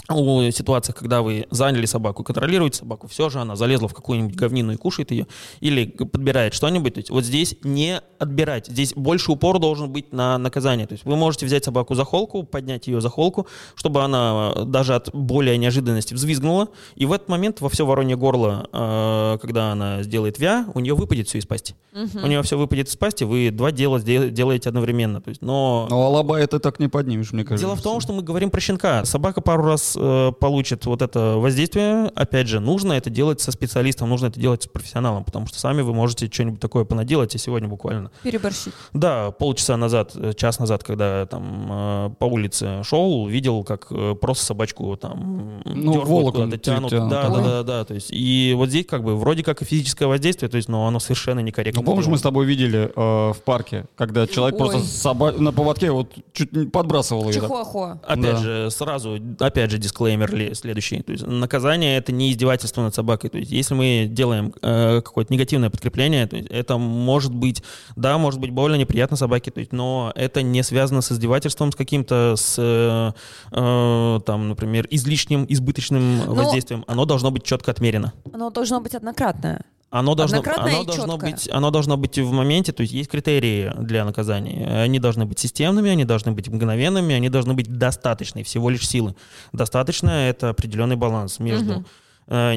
у 0.09 0.51
ситуациях, 0.51 0.99
когда 0.99 1.23
вы 1.23 1.47
заняли 1.51 1.87
собаку, 1.87 2.25
контролируете 2.25 2.79
собаку, 2.79 3.07
все 3.07 3.29
же 3.31 3.41
она 3.41 3.57
залезла 3.57 3.89
в 3.89 3.95
какую-нибудь 3.95 4.35
говнину 4.35 4.73
и 4.73 4.77
кушает 4.77 5.11
ее, 5.11 5.27
или 5.61 5.87
подбирает 5.87 6.55
что-нибудь, 6.55 6.95
то 6.95 6.99
есть 6.99 7.11
вот 7.11 7.25
здесь 7.25 7.57
не 7.63 8.01
отбирать, 8.19 8.67
здесь 8.67 8.95
больше 8.95 9.33
упор 9.33 9.59
должен 9.59 9.91
быть 9.91 10.13
на 10.13 10.39
наказание. 10.39 10.87
То 10.87 10.93
есть 10.93 11.05
вы 11.05 11.17
можете 11.17 11.47
взять 11.47 11.65
собаку 11.65 11.95
за 11.95 12.05
холку, 12.05 12.43
поднять 12.43 12.87
ее 12.87 13.01
за 13.01 13.09
холку, 13.09 13.47
чтобы 13.75 14.03
она 14.03 14.53
э, 14.55 14.65
даже 14.65 14.95
от 14.95 15.15
более 15.15 15.57
неожиданности 15.59 16.15
взвизгнула, 16.15 16.69
и 16.95 17.07
в 17.07 17.13
этот 17.13 17.29
момент 17.29 17.61
во 17.61 17.69
все 17.69 17.87
воронье 17.87 18.17
горло, 18.17 18.69
э, 18.73 19.39
когда 19.41 19.73
она 19.73 20.03
сделает 20.03 20.39
вя, 20.39 20.67
у 20.75 20.81
нее 20.81 20.95
выпадет 20.95 21.29
все 21.29 21.39
из 21.39 21.47
пасти. 21.47 21.75
Угу. 21.93 22.25
У 22.25 22.27
нее 22.27 22.43
все 22.43 22.59
выпадет 22.59 22.89
из 22.89 22.97
пасти, 22.97 23.25
вы 23.25 23.51
два 23.51 23.71
дела 23.71 24.01
делаете 24.01 24.69
одновременно. 24.69 25.21
То 25.21 25.29
есть, 25.31 25.43
но... 25.43 25.87
но 25.91 26.07
алаба 26.07 26.37
это 26.37 26.59
так 26.59 26.79
не 26.81 26.89
поднимешь, 26.89 27.33
мне 27.33 27.45
кажется. 27.45 27.67
Дело 27.67 27.77
в 27.77 27.83
том, 27.83 28.01
что 28.01 28.13
мы 28.13 28.23
говорим 28.23 28.51
про 28.51 28.61
щенка. 28.61 29.05
Собака 29.05 29.41
пару 29.41 29.65
раз 29.65 29.92
э, 29.97 30.33
получит 30.39 30.87
вот 30.87 31.03
это 31.03 31.37
воздействие, 31.37 32.11
опять 32.15 32.49
же, 32.49 32.61
нужно 32.61 32.95
это 32.95 33.11
делать 33.11 33.41
со 33.41 33.53
специалистом, 33.53 34.09
нужно 34.09 34.27
это 34.27 34.41
делать 34.41 34.65
с 34.65 34.67
профессионалом, 34.67 35.25
потому 35.25 35.47
что 35.47 35.59
сами 35.59 35.83
вы 35.83 35.95
можете 35.95 36.31
что-нибудь 36.31 36.61
такое 36.61 36.85
понаделать, 36.85 37.35
и 37.35 37.39
сегодня 37.39 37.69
буквально. 37.69 38.11
Переборщить. 38.23 38.73
Да, 38.93 39.31
полчаса 39.31 39.77
назад, 39.77 40.15
час 40.37 40.59
назад, 40.59 40.85
когда 40.85 41.27
там 41.27 41.69
э, 41.71 42.11
по 42.19 42.25
улице 42.25 42.83
шел, 42.85 43.27
видел, 43.27 43.65
как 43.65 43.87
э, 43.91 44.15
просто 44.21 44.45
собачку 44.45 44.97
там 44.97 45.63
ну, 45.65 46.01
волоком 46.05 46.51
тянут. 46.59 46.91
тянут. 46.91 47.11
Да, 47.11 47.29
да, 47.29 47.43
да, 47.43 47.63
да, 47.63 47.85
то 47.85 47.95
есть 47.95 48.09
и 48.11 48.55
вот 48.57 48.69
здесь 48.69 48.87
как 48.87 49.03
бы 49.03 49.17
вроде 49.17 49.43
как 49.43 49.63
и 49.63 49.65
физическое 49.65 50.07
воздействие, 50.07 50.49
то 50.49 50.57
есть, 50.57 50.69
но 50.69 50.87
оно 50.87 51.01
совершенно 51.01 51.41
некорректно. 51.41 51.83
Ну, 51.83 51.87
помнишь, 51.87 52.07
мы 52.07 52.19
с 52.19 52.23
тобой 52.23 52.47
видели 52.47 52.91
э, 52.95 53.33
в 53.33 53.39
парке, 53.45 53.87
когда 53.97 54.27
человек 54.27 54.61
Ой. 54.61 54.71
просто 54.71 54.87
соба... 54.87 55.33
на 55.33 55.53
поводке 55.53 55.91
вот 55.91 56.13
чуть 56.33 56.53
не 56.53 56.67
подбрасывал 56.67 57.29
ее. 57.29 57.35
Чихуахуа. 57.35 58.01
Опять 58.07 58.23
да. 58.23 58.37
же, 58.37 58.71
сразу, 58.71 59.19
опять 59.39 59.71
же, 59.71 59.79
дисклеймер 59.83 60.55
следующий. 60.55 61.03
То 61.03 61.13
есть 61.13 61.27
наказание— 61.27 61.97
это 61.99 62.13
не 62.13 62.33
издевательство 62.33 62.83
над 62.83 62.95
собакой. 62.95 63.31
То 63.31 63.39
есть 63.39 63.51
если 63.51 63.75
мы 63.75 64.07
делаем 64.09 64.55
э, 64.63 65.01
какое-то 65.03 65.33
негативное 65.33 65.71
подкрепление, 65.71 66.27
то 66.27 66.37
есть 66.37 66.49
это 66.51 66.79
может 66.79 67.35
быть, 67.35 67.63
да, 67.97 68.19
может 68.19 68.41
быть 68.41 68.51
больно, 68.51 68.77
неприятно 68.77 69.17
собаке, 69.17 69.51
то 69.51 69.61
есть, 69.61 69.73
но 69.73 70.13
это 70.15 70.43
не 70.43 70.63
связано 70.63 71.03
с 71.03 71.13
издевательством, 71.13 71.73
с 71.73 71.77
каким-то, 71.77 72.35
с, 72.37 72.57
э, 72.59 73.13
э, 73.53 74.21
там, 74.25 74.49
например, 74.49 74.87
излишним, 74.91 75.47
избыточным 75.49 76.19
но... 76.27 76.35
воздействием. 76.35 76.85
Оно 76.87 77.05
должно 77.05 77.31
быть 77.31 77.45
четко 77.45 77.71
отмерено. 77.71 78.13
Оно 78.33 78.51
должно 78.51 78.81
быть 78.81 78.95
однократное. 78.95 79.65
Оно 79.93 80.15
должно, 80.15 80.43
оно 80.57 80.85
должно 80.85 81.19
быть, 81.19 81.51
оно 81.53 81.71
должно 81.71 81.99
быть 81.99 82.19
в 82.19 82.33
моменте, 82.33 82.73
то 82.73 82.81
есть 82.81 82.95
есть 82.95 83.11
критерии 83.11 83.71
для 83.79 84.07
наказания. 84.07 84.85
Они 84.85 84.99
должны 84.99 85.27
быть 85.27 85.39
системными, 85.39 85.91
они 85.91 86.07
должны 86.07 86.33
быть 86.33 86.49
мгновенными, 86.49 87.15
они 87.15 87.29
должны 87.29 87.53
быть 87.53 87.67
достаточной 87.77 88.43
всего 88.43 88.71
лишь 88.71 88.89
силы. 88.89 89.15
Достаточно 89.53 90.09
это 90.09 90.49
определенный 90.49 90.97
баланс 90.97 91.41
между 91.41 91.81
угу. 91.81 91.85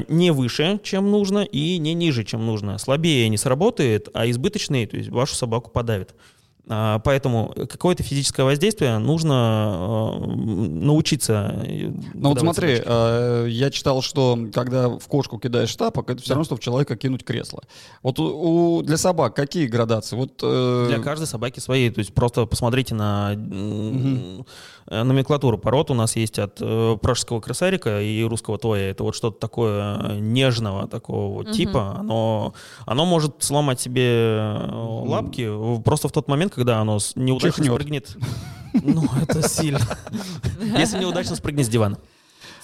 не 0.08 0.30
выше, 0.32 0.80
чем 0.82 1.10
нужно, 1.10 1.40
и 1.40 1.76
не 1.76 1.92
ниже, 1.92 2.24
чем 2.24 2.46
нужно. 2.46 2.78
Слабее 2.78 3.28
не 3.28 3.36
сработает, 3.36 4.08
а 4.14 4.30
избыточный, 4.30 4.86
то 4.86 4.96
есть 4.96 5.10
вашу 5.10 5.34
собаку 5.34 5.70
подавит. 5.70 6.14
А, 6.68 6.98
поэтому 6.98 7.54
какое-то 7.68 8.02
физическое 8.02 8.42
воздействие 8.42 8.98
нужно 8.98 9.34
а, 9.34 10.18
научиться. 10.26 11.62
Э, 11.64 11.92
ну 12.14 12.30
вот 12.30 12.40
смотри, 12.40 12.82
э, 12.84 13.46
я 13.48 13.70
читал, 13.70 14.02
что 14.02 14.36
когда 14.52 14.88
в 14.88 15.06
кошку 15.06 15.38
кидаешь 15.38 15.74
тапок, 15.76 16.10
это 16.10 16.20
все 16.20 16.30
да. 16.30 16.34
равно, 16.34 16.44
что 16.44 16.56
в 16.56 16.60
человека 16.60 16.96
кинуть 16.96 17.24
кресло. 17.24 17.62
Вот 18.02 18.18
у, 18.18 18.78
у, 18.78 18.82
для 18.82 18.96
собак 18.96 19.36
какие 19.36 19.66
градации? 19.66 20.16
Вот, 20.16 20.40
э... 20.42 20.86
Для 20.88 20.98
каждой 20.98 21.28
собаки 21.28 21.60
свои. 21.60 21.88
То 21.90 22.00
есть 22.00 22.12
просто 22.12 22.46
посмотрите 22.46 22.96
на 22.96 23.32
угу. 23.34 24.46
Номенклатуру 24.88 25.58
пород. 25.58 25.90
У 25.90 25.94
нас 25.94 26.16
есть 26.16 26.38
от 26.38 26.58
э, 26.60 26.96
пражского 27.00 27.40
крысарика 27.40 28.00
и 28.00 28.22
русского 28.22 28.58
тоя. 28.58 28.90
Это 28.90 29.02
вот 29.04 29.14
что-то 29.14 29.38
такое 29.38 30.18
нежного 30.18 30.86
такого 30.88 31.42
угу. 31.42 31.52
типа. 31.52 31.96
Оно, 31.98 32.54
оно 32.84 33.04
может 33.06 33.42
сломать 33.42 33.80
себе 33.80 34.58
лапки 34.62 35.50
просто 35.82 36.08
в 36.08 36.12
тот 36.12 36.28
момент, 36.28 36.54
когда 36.54 36.80
оно 36.80 36.98
неудачно 37.14 37.64
Чихнет. 37.64 37.72
спрыгнет. 37.72 38.16
Ну, 38.82 39.04
это 39.22 39.48
сильно. 39.48 39.80
Если 40.60 40.98
неудачно 40.98 41.34
спрыгнет 41.34 41.64
с 41.64 41.68
дивана. 41.70 41.96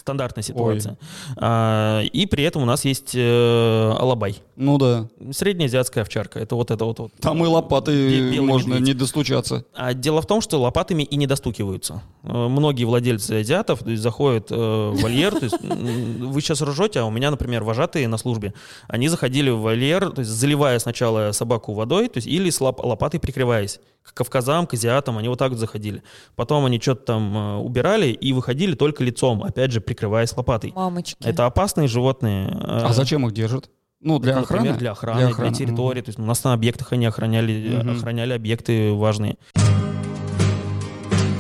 Стандартная 0.03 0.43
ситуация. 0.43 0.99
А, 1.37 2.01
и 2.03 2.27
при 2.27 2.43
этом 2.43 2.63
у 2.63 2.65
нас 2.65 2.85
есть 2.85 3.13
э, 3.15 3.95
алабай. 3.97 4.43
Ну 4.57 4.77
да. 4.77 5.07
Среднеазиатская 5.31 6.03
овчарка. 6.03 6.41
Это 6.41 6.57
вот 6.57 6.73
это 6.73 6.85
вот. 6.85 6.99
вот 6.99 7.13
Там 7.21 7.45
и 7.45 7.47
лопаты 7.47 8.37
можно 8.41 8.71
медведь. 8.75 8.89
не 8.89 8.95
достучаться. 8.95 9.65
А 9.75 9.95
дело 9.95 10.21
в 10.21 10.27
том, 10.27 10.41
что 10.41 10.61
лопатами 10.61 11.05
и 11.05 11.15
не 11.15 11.29
достукиваются. 11.29 12.03
Э, 12.25 12.49
многие 12.49 12.83
владельцы 12.83 13.31
азиатов 13.43 13.85
то 13.85 13.91
есть, 13.91 14.03
заходят 14.03 14.51
э, 14.51 14.57
в 14.57 15.01
вольер. 15.01 15.39
То 15.39 15.45
есть, 15.45 15.61
вы 15.63 16.41
сейчас 16.41 16.61
ржете, 16.63 16.99
а 16.99 17.05
у 17.05 17.13
меня, 17.13 17.31
например, 17.31 17.63
вожатые 17.63 18.09
на 18.09 18.17
службе. 18.17 18.55
Они 18.89 19.07
заходили 19.07 19.51
в 19.51 19.61
вольер, 19.61 20.11
то 20.11 20.23
есть 20.23 20.33
заливая 20.33 20.81
сначала 20.81 21.31
собаку 21.31 21.75
водой, 21.75 22.09
то 22.09 22.19
есть 22.19 22.27
или 22.27 22.51
с 22.51 22.61
лоп 22.61 22.85
лопатой 22.85 23.21
прикрываясь. 23.21 23.79
К 24.03 24.15
кавказам, 24.15 24.67
к 24.67 24.75
азиатам, 24.75 25.17
они 25.17 25.29
вот 25.29 25.39
так 25.39 25.51
вот 25.51 25.61
заходили. 25.61 26.03
Потом 26.35 26.65
они 26.65 26.81
что-то 26.81 27.05
там 27.05 27.37
э, 27.37 27.57
убирали 27.59 28.09
и 28.09 28.33
выходили 28.33 28.75
только 28.75 29.05
лицом, 29.05 29.45
опять 29.45 29.71
же, 29.71 29.81
прикрываясь 29.93 30.35
лопатой. 30.35 30.73
Мамочки. 30.75 31.23
Это 31.23 31.45
опасные 31.45 31.87
животные. 31.87 32.49
А 32.63 32.93
зачем 32.93 33.27
их 33.27 33.33
держат? 33.33 33.71
Ну, 34.01 34.19
для 34.19 34.35
ну, 34.35 34.41
охраны? 34.41 34.61
Например, 34.63 34.79
для 34.81 34.91
охраны, 34.93 35.21
для, 35.21 35.29
охраны. 35.29 35.51
для 35.51 35.59
территории. 35.59 36.01
Mm-hmm. 36.01 36.05
То 36.05 36.09
есть 36.09 36.19
у 36.19 36.23
нас 36.23 36.43
на 36.43 36.55
объектах 36.55 36.93
они 36.93 37.07
охраняли, 37.07 37.55
mm-hmm. 37.55 37.97
охраняли 37.99 38.33
объекты 38.33 38.93
важные. 38.93 39.37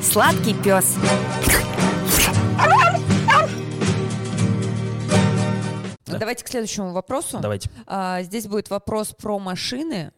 Сладкий 0.02 0.54
пес. 0.54 0.96
Давайте 6.06 6.44
к 6.44 6.48
следующему 6.48 6.92
вопросу. 6.92 7.38
Давайте. 7.40 7.70
А, 7.86 8.22
здесь 8.22 8.46
будет 8.46 8.68
вопрос 8.68 9.14
про 9.18 9.38
машины. 9.38 10.12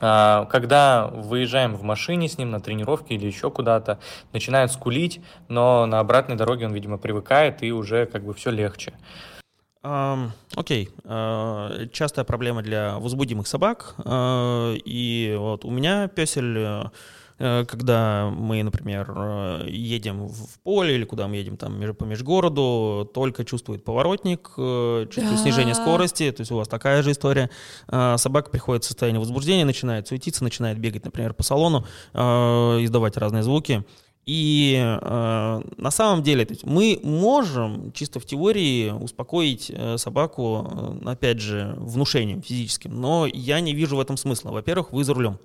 А, 0.00 0.46
когда 0.46 1.08
выезжаем 1.08 1.74
в 1.76 1.82
машине 1.82 2.28
с 2.28 2.38
ним 2.38 2.50
на 2.50 2.60
тренировке 2.60 3.14
или 3.14 3.26
еще 3.26 3.50
куда-то, 3.50 3.98
начинает 4.32 4.72
скулить, 4.72 5.20
но 5.48 5.86
на 5.86 6.00
обратной 6.00 6.36
дороге 6.36 6.66
он, 6.66 6.72
видимо, 6.72 6.98
привыкает 6.98 7.62
и 7.62 7.72
уже 7.72 8.06
как 8.06 8.24
бы 8.24 8.34
все 8.34 8.50
легче. 8.50 8.94
Окей. 9.82 10.90
Uh, 11.04 11.88
частая 11.88 12.26
проблема 12.26 12.60
для 12.60 12.98
возбудимых 12.98 13.46
собак. 13.46 13.94
Uh, 13.96 14.76
и 14.84 15.34
вот 15.38 15.64
у 15.64 15.70
меня 15.70 16.06
песель 16.08 16.58
Э, 16.58 16.90
когда 17.68 18.30
мы, 18.30 18.62
например, 18.62 19.12
э, 19.16 19.66
едем 19.68 20.28
в 20.28 20.58
поле 20.60 20.94
или 20.94 21.04
куда 21.04 21.28
мы 21.28 21.36
едем 21.36 21.56
там 21.56 21.80
по 21.94 22.04
межгороду, 22.04 23.10
только 23.14 23.44
чувствует 23.44 23.84
поворотник, 23.84 24.52
э, 24.56 25.06
чувствует 25.10 25.38
да. 25.38 25.42
снижение 25.42 25.74
скорости, 25.74 26.30
то 26.30 26.42
есть 26.42 26.52
у 26.52 26.56
вас 26.56 26.68
такая 26.68 27.02
же 27.02 27.12
история. 27.12 27.50
Собака 27.88 28.50
приходит 28.50 28.84
в 28.84 28.86
состояние 28.86 29.20
возбуждения, 29.20 29.64
начинает 29.64 30.08
суетиться, 30.08 30.44
начинает 30.44 30.78
бегать, 30.78 31.04
например, 31.04 31.34
по 31.34 31.42
салону, 31.42 31.84
издавать 32.14 33.16
разные 33.16 33.42
звуки. 33.42 33.84
И 34.26 34.76
э, 34.78 35.60
на 35.76 35.90
самом 35.90 36.22
деле 36.22 36.44
то 36.44 36.52
есть 36.52 36.64
мы 36.64 37.00
можем 37.02 37.90
чисто 37.92 38.20
в 38.20 38.26
теории 38.26 38.90
успокоить 38.90 39.72
э, 39.74 39.96
собаку, 39.98 41.00
э, 41.04 41.08
опять 41.10 41.40
же, 41.40 41.74
внушением 41.78 42.42
физическим, 42.42 43.00
но 43.00 43.26
я 43.26 43.60
не 43.60 43.74
вижу 43.74 43.96
в 43.96 44.00
этом 44.00 44.16
смысла. 44.16 44.50
Во-первых, 44.50 44.92
вы 44.92 45.04
за 45.04 45.14
рулем. 45.14 45.38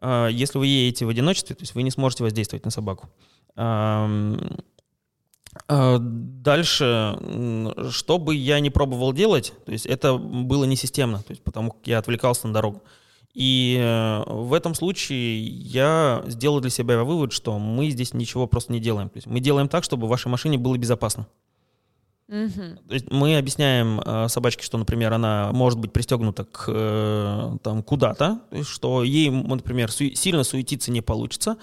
А, 0.00 0.28
если 0.28 0.58
вы 0.58 0.66
едете 0.66 1.06
в 1.06 1.08
одиночестве, 1.08 1.54
то 1.54 1.62
есть 1.62 1.74
вы 1.74 1.82
не 1.82 1.90
сможете 1.90 2.24
воздействовать 2.24 2.64
на 2.64 2.70
собаку. 2.70 3.08
А, 3.56 4.08
дальше, 6.00 7.18
что 7.90 8.18
бы 8.18 8.34
я 8.34 8.60
не 8.60 8.70
пробовал 8.70 9.12
делать, 9.12 9.52
то 9.66 9.72
есть 9.72 9.86
это 9.86 10.16
было 10.16 10.64
не 10.64 10.76
системно, 10.76 11.18
то 11.18 11.30
есть 11.30 11.42
потому 11.42 11.72
как 11.72 11.86
я 11.86 11.98
отвлекался 11.98 12.46
на 12.46 12.54
дорогу. 12.54 12.82
И 13.32 13.78
э, 13.80 14.22
в 14.26 14.52
этом 14.54 14.74
случае 14.74 15.38
я 15.40 16.24
сделал 16.26 16.60
для 16.60 16.70
себя 16.70 17.02
вывод, 17.04 17.32
что 17.32 17.58
мы 17.58 17.90
здесь 17.90 18.12
ничего 18.12 18.48
просто 18.48 18.72
не 18.72 18.80
делаем. 18.80 19.08
То 19.08 19.18
есть 19.18 19.28
мы 19.28 19.38
делаем 19.38 19.68
так, 19.68 19.84
чтобы 19.84 20.08
вашей 20.08 20.28
машине 20.28 20.58
было 20.58 20.76
безопасно. 20.76 21.28
Угу. 22.30 22.96
Мы 23.10 23.36
объясняем 23.36 24.00
э, 24.00 24.28
собачке, 24.28 24.62
что, 24.62 24.78
например, 24.78 25.12
она 25.12 25.50
может 25.52 25.80
быть 25.80 25.92
пристегнута 25.92 26.44
к, 26.44 26.66
э, 26.68 27.56
там, 27.62 27.82
куда-то, 27.82 28.40
что 28.62 29.02
ей, 29.02 29.30
например, 29.30 29.90
су- 29.90 30.14
сильно 30.14 30.44
суетиться 30.44 30.92
не 30.92 31.00
получится. 31.00 31.56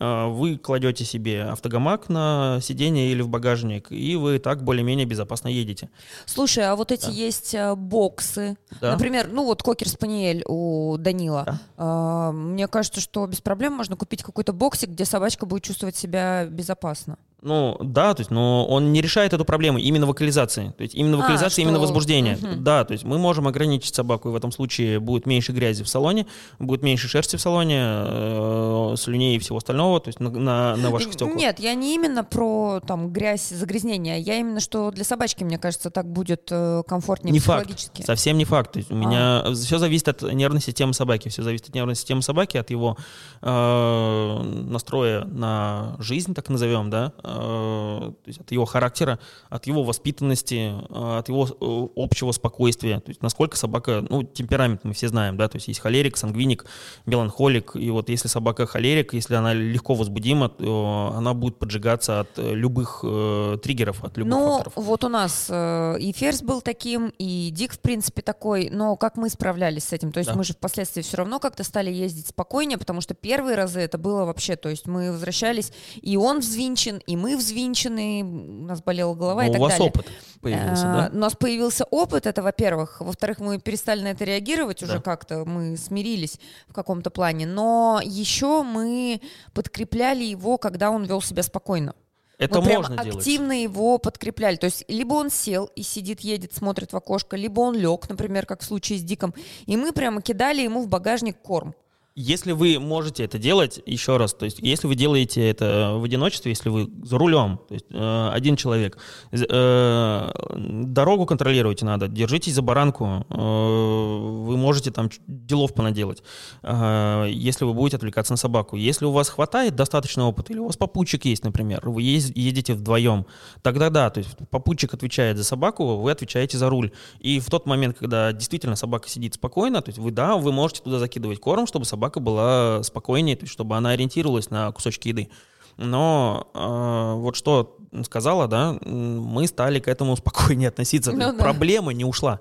Э, 0.00 0.28
вы 0.28 0.56
кладете 0.56 1.04
себе 1.04 1.42
автогамак 1.42 2.08
на 2.08 2.58
сиденье 2.62 3.12
или 3.12 3.20
в 3.20 3.28
багажник, 3.28 3.92
и 3.92 4.16
вы 4.16 4.38
так 4.38 4.64
более-менее 4.64 5.04
безопасно 5.04 5.48
едете. 5.48 5.90
Слушай, 6.24 6.70
а 6.70 6.74
вот 6.74 6.90
эти 6.90 7.06
да. 7.06 7.12
есть 7.12 7.54
э, 7.54 7.74
боксы, 7.74 8.56
да. 8.80 8.92
например, 8.92 9.28
ну 9.30 9.44
вот 9.44 9.62
Кокер 9.62 9.90
Спаниель 9.90 10.42
у 10.46 10.96
Данила. 10.96 11.60
Да. 11.76 12.30
Э, 12.30 12.32
мне 12.32 12.66
кажется, 12.66 13.02
что 13.02 13.26
без 13.26 13.42
проблем 13.42 13.74
можно 13.74 13.94
купить 13.94 14.22
какой-то 14.22 14.54
боксик, 14.54 14.88
где 14.88 15.04
собачка 15.04 15.44
будет 15.44 15.64
чувствовать 15.64 15.96
себя 15.96 16.46
безопасно. 16.46 17.18
Ну, 17.44 17.76
да, 17.80 18.14
то 18.14 18.20
есть, 18.20 18.30
но 18.30 18.66
он 18.66 18.92
не 18.92 19.00
решает 19.00 19.32
эту 19.32 19.44
проблему 19.44 19.78
именно 19.78 20.06
вокализации. 20.06 20.72
То 20.76 20.82
есть 20.82 20.94
именно 20.94 21.18
вокализация, 21.18 21.62
а, 21.62 21.64
именно 21.64 21.78
возбуждение. 21.78 22.36
Угу. 22.36 22.60
Да, 22.60 22.84
то 22.84 22.92
есть 22.92 23.04
мы 23.04 23.18
можем 23.18 23.46
ограничить 23.46 23.94
собаку, 23.94 24.28
и 24.28 24.32
в 24.32 24.36
этом 24.36 24.50
случае 24.50 24.98
будет 25.00 25.26
меньше 25.26 25.52
грязи 25.52 25.82
в 25.82 25.88
салоне, 25.88 26.26
будет 26.58 26.82
меньше 26.82 27.08
шерсти 27.08 27.36
в 27.36 27.40
салоне, 27.40 27.80
э, 27.80 28.94
слюней 28.96 29.36
и 29.36 29.38
всего 29.38 29.58
остального, 29.58 30.00
то 30.00 30.08
есть 30.08 30.20
на, 30.20 30.30
на, 30.30 30.76
на 30.76 30.90
ваших 30.90 31.12
стеклах. 31.12 31.36
Нет, 31.36 31.58
я 31.58 31.74
не 31.74 31.94
именно 31.94 32.24
про 32.24 32.80
там 32.86 33.12
грязь, 33.12 33.50
загрязнение, 33.50 34.20
я 34.20 34.38
именно, 34.38 34.60
что 34.60 34.90
для 34.90 35.04
собачки, 35.04 35.44
мне 35.44 35.58
кажется, 35.58 35.90
так 35.90 36.10
будет 36.10 36.48
э, 36.50 36.82
комфортнее 36.86 37.32
не 37.32 37.40
психологически. 37.40 37.96
Факт, 37.96 38.06
совсем 38.06 38.38
не 38.38 38.44
факт. 38.44 38.72
То 38.72 38.78
есть 38.78 38.90
у 38.90 38.94
а. 38.94 38.98
меня 38.98 39.54
все 39.54 39.78
зависит 39.78 40.08
от 40.08 40.22
нервной 40.22 40.62
системы 40.62 40.94
собаки, 40.94 41.28
все 41.28 41.42
зависит 41.42 41.68
от 41.68 41.74
нервной 41.74 41.94
системы 41.94 42.22
собаки, 42.22 42.56
от 42.56 42.70
его 42.70 42.96
э, 43.42 44.42
настроя 44.42 45.24
на 45.24 45.96
жизнь, 45.98 46.34
так 46.34 46.48
назовем, 46.48 46.88
да, 46.88 47.12
Э, 47.22 47.33
то 47.34 48.26
есть 48.26 48.40
от 48.40 48.52
его 48.52 48.64
характера, 48.64 49.18
от 49.48 49.66
его 49.66 49.82
воспитанности, 49.82 50.72
э, 50.88 51.18
от 51.18 51.28
его 51.28 51.46
э, 51.48 51.88
общего 51.96 52.32
спокойствия. 52.32 53.00
То 53.00 53.10
есть 53.10 53.22
насколько 53.22 53.56
собака, 53.56 54.04
ну, 54.08 54.22
темперамент 54.22 54.84
мы 54.84 54.92
все 54.92 55.08
знаем, 55.08 55.36
да, 55.36 55.48
то 55.48 55.56
есть 55.56 55.68
есть 55.68 55.80
холерик, 55.80 56.16
сангвиник, 56.16 56.66
меланхолик, 57.06 57.76
и 57.76 57.90
вот 57.90 58.08
если 58.08 58.28
собака 58.28 58.66
холерик, 58.66 59.14
если 59.14 59.34
она 59.34 59.54
легко 59.54 59.94
возбудима, 59.94 60.48
то 60.48 61.12
она 61.16 61.34
будет 61.34 61.58
поджигаться 61.58 62.20
от 62.20 62.30
любых 62.36 63.00
э, 63.02 63.58
триггеров, 63.62 64.04
от 64.04 64.16
любых 64.16 64.34
ну, 64.34 64.56
факторов. 64.56 64.72
вот 64.76 65.04
у 65.04 65.08
нас 65.08 65.46
э, 65.50 65.98
и 65.98 66.12
Ферзь 66.12 66.42
был 66.42 66.60
таким, 66.60 67.12
и 67.18 67.50
Дик, 67.50 67.72
в 67.72 67.78
принципе, 67.78 68.22
такой, 68.22 68.70
но 68.70 68.96
как 68.96 69.16
мы 69.16 69.28
справлялись 69.28 69.84
с 69.84 69.92
этим? 69.92 70.12
То 70.12 70.18
есть 70.18 70.30
да. 70.30 70.36
мы 70.36 70.44
же 70.44 70.54
впоследствии 70.54 71.02
все 71.02 71.16
равно 71.18 71.38
как-то 71.38 71.64
стали 71.64 71.90
ездить 71.90 72.28
спокойнее, 72.28 72.78
потому 72.78 73.00
что 73.00 73.14
первые 73.14 73.56
разы 73.56 73.80
это 73.80 73.98
было 73.98 74.24
вообще, 74.24 74.56
то 74.56 74.68
есть 74.68 74.86
мы 74.86 75.12
возвращались, 75.12 75.72
и 76.00 76.16
он 76.16 76.40
взвинчен, 76.40 77.00
и 77.06 77.13
мы 77.16 77.36
взвинчены, 77.36 78.22
у 78.22 78.66
нас 78.66 78.82
болела 78.82 79.14
голова 79.14 79.42
Но 79.42 79.48
и 79.48 79.52
так 79.52 79.60
далее. 79.60 79.78
у 79.78 79.80
вас 79.80 79.80
опыт 79.80 80.06
появился, 80.40 80.92
а, 80.92 81.08
да? 81.08 81.10
У 81.12 81.18
нас 81.18 81.34
появился 81.34 81.84
опыт, 81.84 82.26
это 82.26 82.42
во-первых. 82.42 83.00
Во-вторых, 83.00 83.40
мы 83.40 83.58
перестали 83.58 84.02
на 84.02 84.08
это 84.08 84.24
реагировать 84.24 84.82
уже 84.82 84.94
да. 84.94 85.00
как-то, 85.00 85.44
мы 85.44 85.76
смирились 85.76 86.38
в 86.68 86.72
каком-то 86.72 87.10
плане. 87.10 87.46
Но 87.46 88.00
еще 88.04 88.62
мы 88.62 89.20
подкрепляли 89.52 90.24
его, 90.24 90.58
когда 90.58 90.90
он 90.90 91.04
вел 91.04 91.22
себя 91.22 91.42
спокойно. 91.42 91.94
Это 92.38 92.60
мы 92.60 92.74
можно 92.74 92.96
прям 92.96 93.16
активно 93.16 93.54
делать. 93.54 93.62
его 93.62 93.98
подкрепляли. 93.98 94.56
То 94.56 94.66
есть 94.66 94.84
либо 94.88 95.14
он 95.14 95.30
сел 95.30 95.70
и 95.76 95.82
сидит, 95.82 96.20
едет, 96.20 96.52
смотрит 96.52 96.92
в 96.92 96.96
окошко, 96.96 97.36
либо 97.36 97.60
он 97.60 97.76
лег, 97.76 98.08
например, 98.08 98.46
как 98.46 98.60
в 98.60 98.64
случае 98.64 98.98
с 98.98 99.02
Диком, 99.02 99.34
и 99.66 99.76
мы 99.76 99.92
прямо 99.92 100.20
кидали 100.20 100.62
ему 100.62 100.82
в 100.82 100.88
багажник 100.88 101.40
корм. 101.40 101.74
Если 102.16 102.52
вы 102.52 102.78
можете 102.78 103.24
это 103.24 103.38
делать, 103.38 103.80
еще 103.86 104.18
раз, 104.18 104.34
то 104.34 104.44
есть 104.44 104.60
если 104.60 104.86
вы 104.86 104.94
делаете 104.94 105.50
это 105.50 105.94
в 105.96 106.04
одиночестве, 106.04 106.52
если 106.52 106.68
вы 106.68 106.88
за 107.02 107.18
рулем, 107.18 107.58
то 107.66 107.74
есть 107.74 107.86
э, 107.90 108.30
один 108.32 108.54
человек, 108.54 108.98
э, 109.32 110.30
дорогу 110.56 111.26
контролируйте 111.26 111.84
надо, 111.84 112.06
держитесь 112.06 112.54
за 112.54 112.62
баранку, 112.62 113.26
э, 113.28 113.34
вы 113.36 114.56
можете 114.56 114.92
там 114.92 115.10
делов 115.26 115.74
понаделать, 115.74 116.22
э, 116.62 117.26
если 117.32 117.64
вы 117.64 117.74
будете 117.74 117.96
отвлекаться 117.96 118.32
на 118.32 118.36
собаку. 118.36 118.76
Если 118.76 119.04
у 119.06 119.10
вас 119.10 119.28
хватает 119.28 119.74
достаточно 119.74 120.28
опыта, 120.28 120.52
или 120.52 120.60
у 120.60 120.66
вас 120.66 120.76
попутчик 120.76 121.24
есть, 121.24 121.42
например, 121.42 121.80
вы 121.90 122.02
едете 122.02 122.74
вдвоем, 122.74 123.26
тогда 123.60 123.90
да, 123.90 124.10
то 124.10 124.18
есть 124.18 124.30
попутчик 124.50 124.94
отвечает 124.94 125.36
за 125.36 125.42
собаку, 125.42 125.96
вы 125.96 126.12
отвечаете 126.12 126.58
за 126.58 126.70
руль. 126.70 126.92
И 127.18 127.40
в 127.40 127.50
тот 127.50 127.66
момент, 127.66 127.98
когда 127.98 128.32
действительно 128.32 128.76
собака 128.76 129.08
сидит 129.08 129.34
спокойно, 129.34 129.82
то 129.82 129.88
есть 129.88 129.98
вы, 129.98 130.12
да, 130.12 130.36
вы 130.36 130.52
можете 130.52 130.80
туда 130.80 131.00
закидывать 131.00 131.40
корм, 131.40 131.66
чтобы 131.66 131.84
собака 131.84 132.03
собака 132.04 132.20
была 132.20 132.82
спокойнее, 132.82 133.36
то 133.36 133.44
есть 133.44 133.52
чтобы 133.52 133.76
она 133.76 133.90
ориентировалась 133.90 134.50
на 134.50 134.70
кусочки 134.72 135.08
еды. 135.08 135.30
Но 135.78 136.48
э, 136.54 137.20
вот 137.20 137.34
что 137.34 137.78
сказала, 138.04 138.46
да, 138.46 138.76
мы 138.82 139.46
стали 139.46 139.80
к 139.80 139.88
этому 139.88 140.16
спокойнее 140.16 140.68
относиться. 140.68 141.12
Ну, 141.12 141.18
да. 141.18 141.32
Проблема 141.32 141.92
не 141.92 142.04
ушла. 142.04 142.40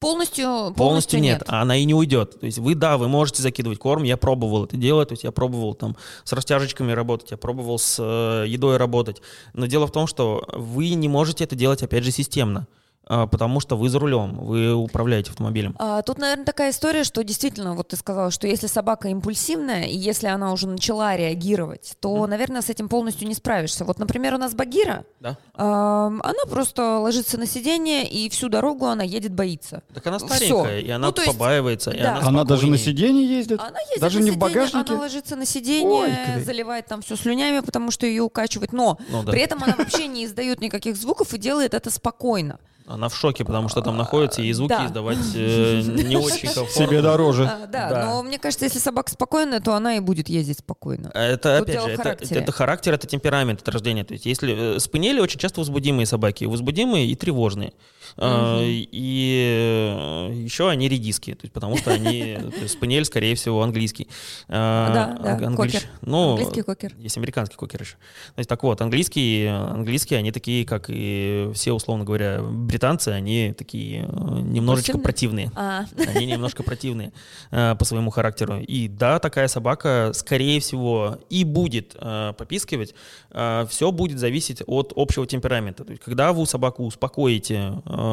Полностью, 0.00 0.44
полностью, 0.44 0.74
полностью 0.76 1.20
нет. 1.20 1.40
нет, 1.40 1.48
а 1.48 1.62
она 1.62 1.76
и 1.76 1.84
не 1.84 1.94
уйдет. 1.94 2.38
То 2.38 2.46
есть 2.46 2.58
вы, 2.58 2.74
да, 2.74 2.98
вы 2.98 3.08
можете 3.08 3.42
закидывать 3.42 3.78
корм, 3.78 4.04
я 4.04 4.16
пробовал 4.16 4.64
это 4.64 4.76
делать, 4.76 5.08
то 5.08 5.12
есть 5.12 5.24
я 5.24 5.32
пробовал 5.32 5.74
там 5.74 5.96
с 6.24 6.32
растяжечками 6.32 6.92
работать, 6.92 7.30
я 7.32 7.36
пробовал 7.36 7.78
с 7.78 7.96
э, 7.98 8.44
едой 8.46 8.76
работать. 8.76 9.22
Но 9.54 9.66
дело 9.66 9.86
в 9.86 9.92
том, 9.92 10.06
что 10.06 10.44
вы 10.52 10.90
не 10.90 11.08
можете 11.08 11.44
это 11.44 11.56
делать, 11.56 11.82
опять 11.82 12.04
же, 12.04 12.10
системно. 12.10 12.66
А, 13.08 13.26
потому 13.26 13.60
что 13.60 13.76
вы 13.76 13.88
за 13.88 13.98
рулем, 13.98 14.38
вы 14.38 14.74
управляете 14.74 15.30
автомобилем. 15.30 15.74
А, 15.78 16.02
тут, 16.02 16.18
наверное, 16.18 16.44
такая 16.44 16.70
история, 16.70 17.04
что 17.04 17.24
действительно, 17.24 17.74
вот 17.74 17.88
ты 17.88 17.96
сказала, 17.96 18.30
что 18.30 18.46
если 18.46 18.66
собака 18.66 19.08
импульсивная, 19.08 19.84
и 19.84 19.96
если 19.96 20.26
она 20.26 20.52
уже 20.52 20.68
начала 20.68 21.16
реагировать, 21.16 21.96
то, 22.00 22.24
mm. 22.24 22.26
наверное, 22.26 22.60
с 22.60 22.68
этим 22.68 22.88
полностью 22.88 23.26
не 23.26 23.34
справишься. 23.34 23.84
Вот, 23.84 23.98
например, 23.98 24.34
у 24.34 24.38
нас 24.38 24.54
Багира, 24.54 25.04
да. 25.20 25.38
а, 25.54 26.06
она 26.06 26.44
просто 26.50 26.98
ложится 26.98 27.38
на 27.38 27.46
сиденье, 27.46 28.06
и 28.06 28.28
всю 28.28 28.48
дорогу 28.48 28.86
она 28.86 29.04
едет, 29.04 29.32
боится. 29.32 29.82
Так 29.94 30.06
она 30.06 30.18
старенькая, 30.18 30.78
Все. 30.78 30.86
и 30.86 30.90
она 30.90 31.08
ну, 31.08 31.12
побаивается, 31.12 31.90
есть, 31.90 32.00
и 32.00 32.04
да. 32.04 32.18
она 32.18 32.28
Она 32.28 32.44
даже 32.44 32.66
на 32.66 32.76
сиденье 32.76 33.26
ездит? 33.26 33.60
Она 33.60 33.80
ездит 33.80 34.00
даже 34.00 34.18
не 34.18 34.30
сиденье, 34.30 34.36
в 34.36 34.40
багажнике? 34.40 34.92
Она 34.92 35.00
ложится 35.00 35.36
на 35.36 35.46
сиденье, 35.46 35.88
Ой, 35.88 36.42
заливает 36.44 36.86
там 36.86 37.00
все 37.00 37.16
слюнями, 37.16 37.60
потому 37.60 37.90
что 37.90 38.06
ее 38.06 38.22
укачивает, 38.22 38.72
но 38.72 38.98
ну, 39.08 39.22
да. 39.22 39.32
при 39.32 39.40
этом 39.40 39.62
она 39.62 39.74
вообще 39.76 40.06
не 40.06 40.26
издает 40.26 40.60
никаких 40.60 40.96
звуков 40.96 41.32
и 41.32 41.38
делает 41.38 41.72
это 41.72 41.90
спокойно. 41.90 42.58
Она 42.88 43.10
в 43.10 43.16
шоке, 43.16 43.44
потому 43.44 43.68
что 43.68 43.82
там 43.82 43.96
находится, 43.98 44.40
и 44.40 44.50
звуки 44.52 44.70
да. 44.70 44.86
издавать 44.86 45.18
э, 45.34 45.82
не 45.84 46.16
очень 46.16 46.48
комфортно. 46.48 46.86
Себе 46.86 47.02
дороже. 47.02 47.44
А, 47.44 47.66
да, 47.66 47.90
да, 47.90 48.06
но 48.06 48.22
мне 48.22 48.38
кажется, 48.38 48.64
если 48.64 48.78
собака 48.78 49.10
спокойная, 49.10 49.60
то 49.60 49.74
она 49.74 49.96
и 49.96 50.00
будет 50.00 50.30
ездить 50.30 50.60
спокойно. 50.60 51.10
Это, 51.12 51.58
Тут 51.58 51.68
опять 51.68 51.82
же, 51.82 51.90
это, 51.90 52.34
это 52.34 52.52
характер, 52.52 52.94
это 52.94 53.06
темперамент, 53.06 53.60
это 53.60 53.70
рождение. 53.70 54.04
То 54.04 54.14
есть 54.14 54.24
если 54.24 54.76
э, 54.76 54.80
спинели 54.80 55.20
очень 55.20 55.38
часто 55.38 55.60
возбудимые 55.60 56.06
собаки, 56.06 56.44
возбудимые 56.44 57.06
и 57.06 57.14
тревожные. 57.14 57.74
Uh-huh. 58.18 58.64
И 58.64 60.28
э, 60.30 60.32
еще 60.34 60.68
они 60.68 60.88
редиски, 60.88 61.34
то 61.34 61.44
есть, 61.44 61.52
потому 61.52 61.76
что 61.76 61.92
они, 61.92 62.36
то 62.54 62.60
есть, 62.60 62.74
спаниель, 62.74 63.04
скорее 63.04 63.34
всего, 63.34 63.62
английский. 63.62 64.08
А, 64.48 64.92
да, 65.22 65.36
да, 65.36 65.46
Англич... 65.46 65.74
кокер. 65.74 65.88
Ну, 66.02 66.30
английский 66.30 66.62
кокер. 66.62 66.94
Есть 66.98 67.16
американский 67.16 67.56
кокер 67.56 67.82
еще. 67.82 67.94
То 68.34 68.38
есть, 68.38 68.48
так 68.48 68.62
вот, 68.62 68.80
английские, 68.80 69.54
английские, 69.54 70.18
они 70.18 70.32
такие, 70.32 70.66
как 70.66 70.86
и 70.88 71.50
все, 71.54 71.72
условно 71.72 72.04
говоря, 72.04 72.40
британцы, 72.40 73.10
они 73.10 73.54
такие 73.56 74.02
э, 74.02 74.40
немножечко 74.40 74.98
противные. 74.98 75.52
А. 75.54 75.84
Они 76.14 76.26
немножко 76.26 76.62
противные 76.62 77.12
по 77.50 77.78
своему 77.82 78.10
характеру. 78.10 78.58
И 78.58 78.88
да, 78.88 79.18
такая 79.18 79.48
собака, 79.48 80.10
скорее 80.14 80.60
всего, 80.60 81.18
и 81.30 81.44
будет 81.44 81.96
попискивать. 82.36 82.94
Все 83.30 83.92
будет 83.92 84.18
зависеть 84.18 84.62
от 84.66 84.92
общего 84.96 85.26
темперамента. 85.26 85.84
То 85.84 85.92
есть, 85.92 86.02
когда 86.02 86.32
вы 86.32 86.46
собаку 86.46 86.84
успокоите, 86.84 87.72
Э, 87.86 88.07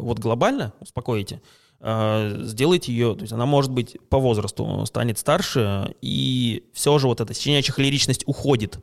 вот 0.00 0.18
глобально 0.18 0.72
успокоите, 0.80 1.40
э, 1.80 2.40
сделайте 2.42 2.92
ее, 2.92 3.14
то 3.14 3.22
есть 3.22 3.32
она 3.32 3.46
может 3.46 3.70
быть 3.70 3.96
по 4.08 4.18
возрасту 4.18 4.84
станет 4.86 5.18
старше, 5.18 5.94
и 6.02 6.64
все 6.72 6.98
же 6.98 7.06
вот 7.06 7.20
эта 7.20 7.34
щенячья 7.34 7.72
холеричность 7.72 8.24
уходит. 8.26 8.78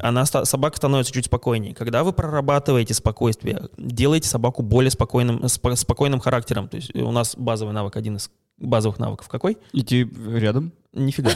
Она, 0.00 0.24
собака 0.26 0.76
становится 0.76 1.12
чуть 1.12 1.26
спокойнее. 1.26 1.74
Когда 1.74 2.04
вы 2.04 2.12
прорабатываете 2.12 2.94
спокойствие, 2.94 3.68
делаете 3.76 4.28
собаку 4.28 4.62
более 4.62 4.90
спокойным, 4.90 5.48
спокойным 5.48 6.20
характером. 6.20 6.68
То 6.68 6.76
есть 6.76 6.94
у 6.94 7.10
нас 7.10 7.34
базовый 7.36 7.74
навык, 7.74 7.96
один 7.96 8.16
из 8.16 8.30
базовых 8.58 8.98
навыков 8.98 9.28
какой? 9.28 9.58
Идти 9.72 10.08
рядом. 10.34 10.72
Нифига. 10.92 11.30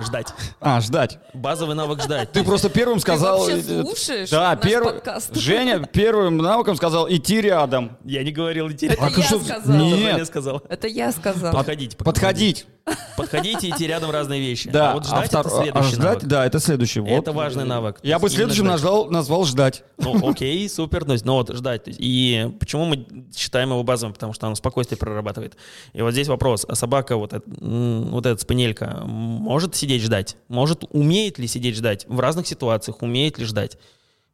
Ждать. 0.00 0.28
А, 0.60 0.80
ждать. 0.80 1.18
Базовый 1.34 1.74
навык 1.74 2.02
ждать. 2.02 2.32
Ты 2.32 2.44
просто 2.44 2.68
первым 2.68 3.00
сказал... 3.00 3.44
Ты 3.46 3.56
вообще 3.56 3.82
слушаешь 3.82 4.30
Да, 4.30 4.56
первым... 4.56 5.00
Женя 5.32 5.80
первым 5.80 6.38
навыком 6.38 6.76
сказал 6.76 7.10
идти 7.10 7.40
рядом. 7.40 7.96
Я 8.04 8.22
не 8.22 8.30
говорил 8.30 8.70
идти 8.70 8.88
рядом. 8.88 9.06
Это 9.06 9.20
я 9.20 9.26
сказал. 9.26 9.76
Нет. 9.76 10.26
сказал. 10.26 10.62
Это 10.68 10.86
я 10.86 11.12
сказал. 11.12 11.52
Подходить. 11.52 11.96
Подходить. 11.96 12.66
Подходите, 13.16 13.68
идти 13.68 13.86
рядом 13.86 14.10
разные 14.10 14.40
вещи. 14.40 14.70
Да. 14.70 14.92
А 14.92 14.94
вот 14.94 15.06
ждать 15.06 15.34
а 15.34 15.40
это 15.40 15.48
следующий 15.50 15.78
а 15.78 15.82
ждать, 15.82 16.02
навык. 16.02 16.24
Да, 16.24 16.46
это 16.46 16.60
следующий. 16.60 17.00
Вот. 17.00 17.10
Это 17.10 17.32
важный 17.32 17.64
навык. 17.64 17.98
Я 18.02 18.18
бы 18.18 18.28
следующим 18.28 18.66
назвал, 18.66 19.10
назвал 19.10 19.44
ждать. 19.44 19.82
Ну, 19.98 20.30
окей, 20.30 20.68
супер. 20.68 21.04
Ну, 21.04 21.14
ну 21.24 21.32
вот, 21.34 21.54
ждать. 21.54 21.82
И 21.86 22.50
почему 22.58 22.84
мы 22.84 23.06
считаем 23.36 23.70
его 23.70 23.82
базовым? 23.82 24.14
Потому 24.14 24.32
что 24.32 24.46
оно 24.46 24.54
спокойствие 24.54 24.98
прорабатывает. 24.98 25.56
И 25.92 26.02
вот 26.02 26.12
здесь 26.12 26.28
вопрос. 26.28 26.64
А 26.68 26.74
собака, 26.74 27.16
вот, 27.16 27.32
вот 27.46 28.26
эта 28.26 28.40
спинелька, 28.40 29.02
может 29.04 29.74
сидеть 29.74 29.87
ждать? 29.96 30.36
Может, 30.48 30.84
умеет 30.90 31.38
ли 31.38 31.46
сидеть 31.46 31.76
ждать? 31.76 32.06
В 32.08 32.20
разных 32.20 32.46
ситуациях 32.46 33.02
умеет 33.02 33.38
ли 33.38 33.44
ждать? 33.44 33.78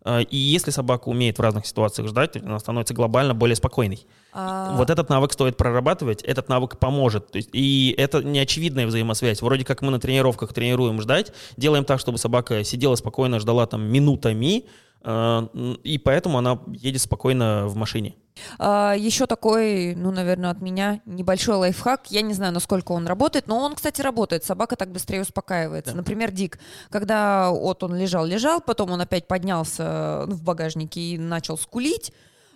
А, 0.05 0.21
и 0.21 0.37
если 0.37 0.71
собака 0.71 1.09
умеет 1.09 1.39
в 1.39 1.41
разных 1.41 1.67
ситуациях 1.67 2.09
ждать, 2.09 2.37
она 2.37 2.59
становится 2.59 2.93
глобально 2.93 3.35
более 3.35 3.57
спокойной. 3.57 4.07
А... 4.33 4.77
Вот 4.77 4.91
этот 4.91 5.09
навык 5.09 5.33
стоит 5.33 5.57
прорабатывать, 5.57 6.23
этот 6.23 6.49
навык 6.49 6.79
поможет. 6.79 7.31
То 7.31 7.37
есть, 7.37 7.49
и 7.53 7.95
это 7.97 8.23
неочевидная 8.23 8.87
взаимосвязь. 8.87 9.41
Вроде 9.41 9.65
как 9.65 9.81
мы 9.81 9.91
на 9.91 9.99
тренировках 9.99 10.53
тренируем 10.53 11.01
ждать, 11.01 11.33
делаем 11.57 11.85
так, 11.85 12.01
чтобы 12.01 12.19
собака 12.19 12.63
сидела 12.65 12.97
спокойно, 12.97 13.41
ждала 13.41 13.67
там 13.67 13.83
минутами, 13.83 14.65
а, 15.03 15.49
и 15.83 15.99
поэтому 15.99 16.39
она 16.39 16.61
едет 16.67 17.01
спокойно 17.01 17.67
в 17.67 17.77
машине. 17.77 18.15
А, 18.59 18.95
еще 18.97 19.27
такой, 19.27 19.95
ну, 19.95 20.11
наверное, 20.11 20.51
от 20.51 20.61
меня 20.61 21.01
небольшой 21.05 21.57
лайфхак. 21.57 22.11
Я 22.11 22.23
не 22.23 22.35
знаю, 22.35 22.53
насколько 22.53 22.93
он 22.93 23.07
работает, 23.07 23.47
но 23.47 23.59
он, 23.61 23.75
кстати, 23.75 24.01
работает. 24.01 24.45
Собака 24.45 24.77
так 24.77 24.91
быстрее 24.91 25.23
успокаивается. 25.23 25.93
Да. 25.93 25.99
Например, 25.99 26.31
Дик, 26.31 26.59
когда 26.91 27.51
вот 27.51 27.83
он 27.83 27.95
лежал-лежал, 27.95 28.61
потом 28.61 28.91
он 28.91 29.01
опять 29.01 29.27
поднялся 29.27 30.25
в 30.27 30.43
багажнике 30.43 31.01
и 31.01 31.19
начал 31.19 31.59
скулить, 31.59 32.13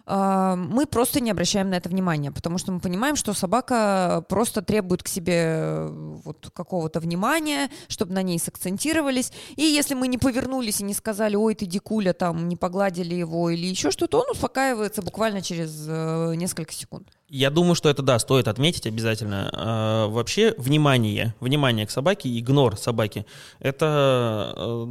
мы 0.08 0.86
просто 0.86 1.20
не 1.20 1.30
обращаем 1.30 1.70
на 1.70 1.74
это 1.74 1.88
внимания, 1.88 2.32
потому 2.32 2.58
что 2.58 2.72
мы 2.72 2.80
понимаем, 2.80 3.16
что 3.16 3.34
собака 3.34 4.24
просто 4.28 4.62
требует 4.62 5.02
к 5.02 5.08
себе 5.08 5.34
э, 5.34 5.88
вот 6.24 6.50
какого-то 6.54 7.00
внимания, 7.00 7.70
чтобы 7.88 8.14
на 8.14 8.22
ней 8.22 8.38
сакцентировались. 8.38 9.32
И 9.56 9.62
если 9.62 9.94
мы 9.94 10.08
не 10.08 10.16
повернулись 10.16 10.80
и 10.80 10.84
не 10.84 10.94
сказали, 10.94 11.36
ой, 11.36 11.54
ты 11.54 11.66
дикуля, 11.66 12.12
там, 12.14 12.48
не 12.48 12.56
погладили 12.56 13.14
его 13.14 13.50
или 13.50 13.66
еще 13.66 13.90
что-то, 13.90 14.20
он 14.20 14.30
успокаивается 14.30 15.02
буквально 15.02 15.42
через 15.42 15.86
э, 15.86 16.34
несколько 16.36 16.72
секунд. 16.72 17.08
Я 17.28 17.50
думаю, 17.50 17.74
что 17.74 17.90
это, 17.90 18.02
да, 18.02 18.18
стоит 18.18 18.48
отметить 18.48 18.86
обязательно. 18.86 19.50
А, 19.52 20.08
вообще, 20.08 20.54
внимание, 20.56 21.34
внимание 21.40 21.86
к 21.86 21.90
собаке, 21.90 22.38
игнор 22.38 22.78
собаки, 22.78 23.26
это 23.58 24.54
э, 24.56 24.86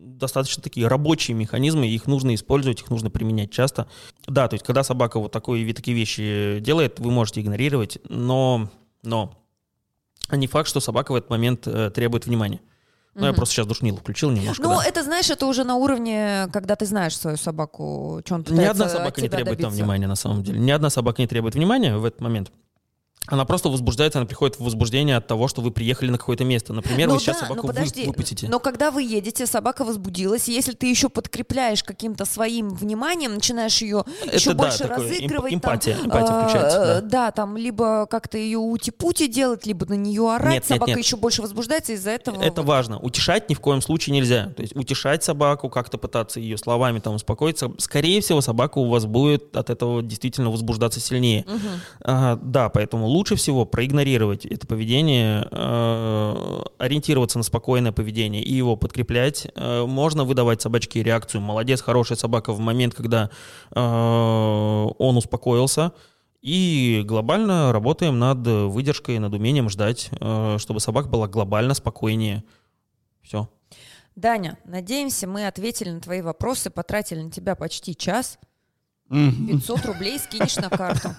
достаточно 0.00 0.62
такие 0.62 0.86
рабочие 0.86 1.36
механизмы, 1.36 1.86
их 1.86 2.06
нужно 2.06 2.34
использовать, 2.34 2.80
их 2.80 2.90
нужно 2.90 3.10
применять 3.10 3.50
часто. 3.50 3.86
Да, 4.26 4.48
то 4.48 4.54
есть 4.54 4.64
когда 4.64 4.82
собака 4.82 5.20
вот 5.20 5.32
такой, 5.32 5.72
такие 5.72 5.96
вещи 5.96 6.58
делает, 6.60 6.98
вы 6.98 7.10
можете 7.10 7.40
игнорировать, 7.40 7.98
но, 8.08 8.70
но 9.02 9.34
не 10.30 10.46
факт, 10.46 10.68
что 10.68 10.80
собака 10.80 11.12
в 11.12 11.16
этот 11.16 11.30
момент 11.30 11.66
э, 11.66 11.90
требует 11.90 12.26
внимания. 12.26 12.60
Ну, 13.14 13.24
mm 13.24 13.28
я 13.28 13.32
просто 13.32 13.54
сейчас 13.54 13.66
душнил 13.66 13.96
включил 13.96 14.30
немножко. 14.30 14.62
Ну, 14.62 14.76
да. 14.78 14.84
это, 14.86 15.02
знаешь, 15.02 15.28
это 15.30 15.46
уже 15.46 15.64
на 15.64 15.74
уровне, 15.74 16.48
когда 16.52 16.76
ты 16.76 16.86
знаешь 16.86 17.16
свою 17.16 17.36
собаку, 17.36 18.22
что 18.24 18.36
он 18.36 18.44
Ни 18.48 18.64
одна 18.64 18.88
собака 18.88 19.20
не 19.20 19.28
требует 19.28 19.58
добиться. 19.58 19.66
там 19.66 19.72
внимания, 19.72 20.06
на 20.06 20.14
самом 20.14 20.42
деле. 20.44 20.60
Ни 20.60 20.70
одна 20.70 20.90
собака 20.90 21.20
не 21.20 21.26
требует 21.26 21.54
внимания 21.54 21.96
в 21.96 22.04
этот 22.04 22.20
момент. 22.20 22.52
Она 23.26 23.44
просто 23.44 23.68
возбуждается, 23.68 24.18
она 24.18 24.26
приходит 24.26 24.56
в 24.58 24.64
возбуждение 24.64 25.16
от 25.16 25.26
того, 25.26 25.46
что 25.46 25.60
вы 25.60 25.70
приехали 25.70 26.10
на 26.10 26.18
какое-то 26.18 26.44
место. 26.44 26.72
Например, 26.72 27.06
ну, 27.06 27.14
вы 27.14 27.20
сейчас 27.20 27.38
да, 27.40 27.46
собаку 27.46 27.66
вы, 27.68 28.06
выпустите. 28.06 28.48
Но 28.48 28.58
когда 28.58 28.90
вы 28.90 29.02
едете, 29.02 29.46
собака 29.46 29.84
возбудилась, 29.84 30.48
и 30.48 30.52
если 30.52 30.72
ты 30.72 30.86
еще 30.86 31.10
подкрепляешь 31.10 31.84
каким-то 31.84 32.24
своим 32.24 32.70
вниманием, 32.70 33.34
начинаешь 33.34 33.82
ее 33.82 34.04
Это 34.24 34.36
еще 34.36 34.54
да, 34.54 34.64
больше 34.64 34.84
разыгрывать. 34.84 35.52
Эмпатия, 35.52 35.96
там, 35.96 36.06
эмпатия 36.06 36.34
э, 36.34 36.42
включается. 36.42 36.78
Да. 36.78 37.00
да, 37.02 37.30
там 37.30 37.56
либо 37.56 38.06
как-то 38.06 38.38
ее 38.38 38.58
ути-пути 38.58 39.28
делать, 39.28 39.66
либо 39.66 39.86
на 39.86 39.94
нее 39.94 40.32
орать, 40.32 40.54
нет, 40.54 40.64
собака 40.64 40.90
нет, 40.90 40.96
нет. 40.96 41.06
еще 41.06 41.16
больше 41.16 41.42
возбуждается 41.42 41.92
из-за 41.92 42.10
этого. 42.10 42.42
Это 42.42 42.62
важно. 42.62 42.98
Утешать 42.98 43.50
ни 43.50 43.54
в 43.54 43.60
коем 43.60 43.82
случае 43.82 44.14
нельзя. 44.14 44.48
То 44.56 44.62
есть 44.62 44.74
утешать 44.74 45.22
собаку, 45.22 45.68
как-то 45.68 45.98
пытаться 45.98 46.40
ее 46.40 46.56
словами 46.56 46.98
там 47.00 47.14
успокоиться. 47.14 47.70
Скорее 47.78 48.22
всего, 48.22 48.40
собака 48.40 48.78
у 48.78 48.88
вас 48.88 49.04
будет 49.04 49.56
от 49.56 49.68
этого 49.70 50.02
действительно 50.02 50.50
возбуждаться 50.50 51.00
сильнее. 51.00 51.44
Угу. 51.46 51.68
А, 52.00 52.38
да, 52.42 52.70
поэтому 52.70 53.09
лучше 53.10 53.36
всего 53.36 53.64
проигнорировать 53.66 54.00
игнорировать 54.00 54.46
это 54.46 54.66
поведение, 54.66 55.46
э, 55.50 56.62
ориентироваться 56.78 57.38
на 57.38 57.44
спокойное 57.44 57.92
поведение 57.92 58.42
и 58.42 58.52
его 58.52 58.76
подкреплять. 58.76 59.46
Э, 59.54 59.84
можно 59.86 60.24
выдавать 60.24 60.62
собачке 60.62 61.02
реакцию 61.02 61.40
«молодец, 61.40 61.82
хорошая 61.82 62.18
собака» 62.18 62.52
в 62.52 62.60
момент, 62.60 62.94
когда 62.94 63.30
э, 63.70 63.80
он 63.80 65.16
успокоился. 65.16 65.92
И 66.42 67.02
глобально 67.04 67.70
работаем 67.70 68.18
над 68.18 68.46
выдержкой, 68.46 69.18
над 69.18 69.34
умением 69.34 69.68
ждать, 69.68 70.10
чтобы 70.56 70.80
собака 70.80 71.10
была 71.10 71.28
глобально 71.28 71.74
спокойнее. 71.74 72.44
Все. 73.20 73.50
Даня, 74.16 74.56
надеемся, 74.64 75.26
мы 75.26 75.46
ответили 75.46 75.90
на 75.90 76.00
твои 76.00 76.22
вопросы, 76.22 76.70
потратили 76.70 77.20
на 77.20 77.30
тебя 77.30 77.56
почти 77.56 77.94
час– 77.94 78.38
500 79.10 79.86
рублей 79.86 80.18
скинешь 80.18 80.56
на 80.56 80.70
карту. 80.70 81.10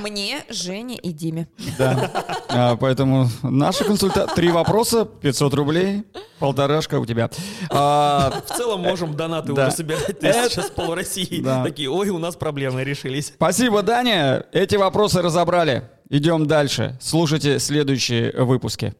Мне, 0.00 0.44
Жене 0.48 0.96
и 0.96 1.12
Диме. 1.12 1.48
Да. 1.76 2.10
А, 2.48 2.76
поэтому 2.76 3.28
наша 3.42 3.84
консультация... 3.84 4.34
Три 4.34 4.50
вопроса, 4.50 5.04
500 5.04 5.54
рублей, 5.54 6.04
полторашка 6.38 7.00
у 7.00 7.06
тебя. 7.06 7.28
А... 7.70 8.42
В 8.46 8.56
целом 8.56 8.82
можем 8.82 9.16
донаты 9.16 9.52
да. 9.52 9.66
уже 9.66 9.76
собирать. 9.76 10.08
Это... 10.08 10.32
Сейчас 10.48 10.70
пол 10.70 10.94
России 10.94 11.40
да. 11.42 11.64
такие, 11.64 11.90
ой, 11.90 12.10
у 12.10 12.18
нас 12.18 12.36
проблемы 12.36 12.84
решились. 12.84 13.32
Спасибо, 13.34 13.82
Даня. 13.82 14.46
Эти 14.52 14.76
вопросы 14.76 15.20
разобрали. 15.20 15.90
Идем 16.08 16.46
дальше. 16.46 16.96
Слушайте 17.00 17.58
следующие 17.58 18.32
выпуски. 18.32 18.94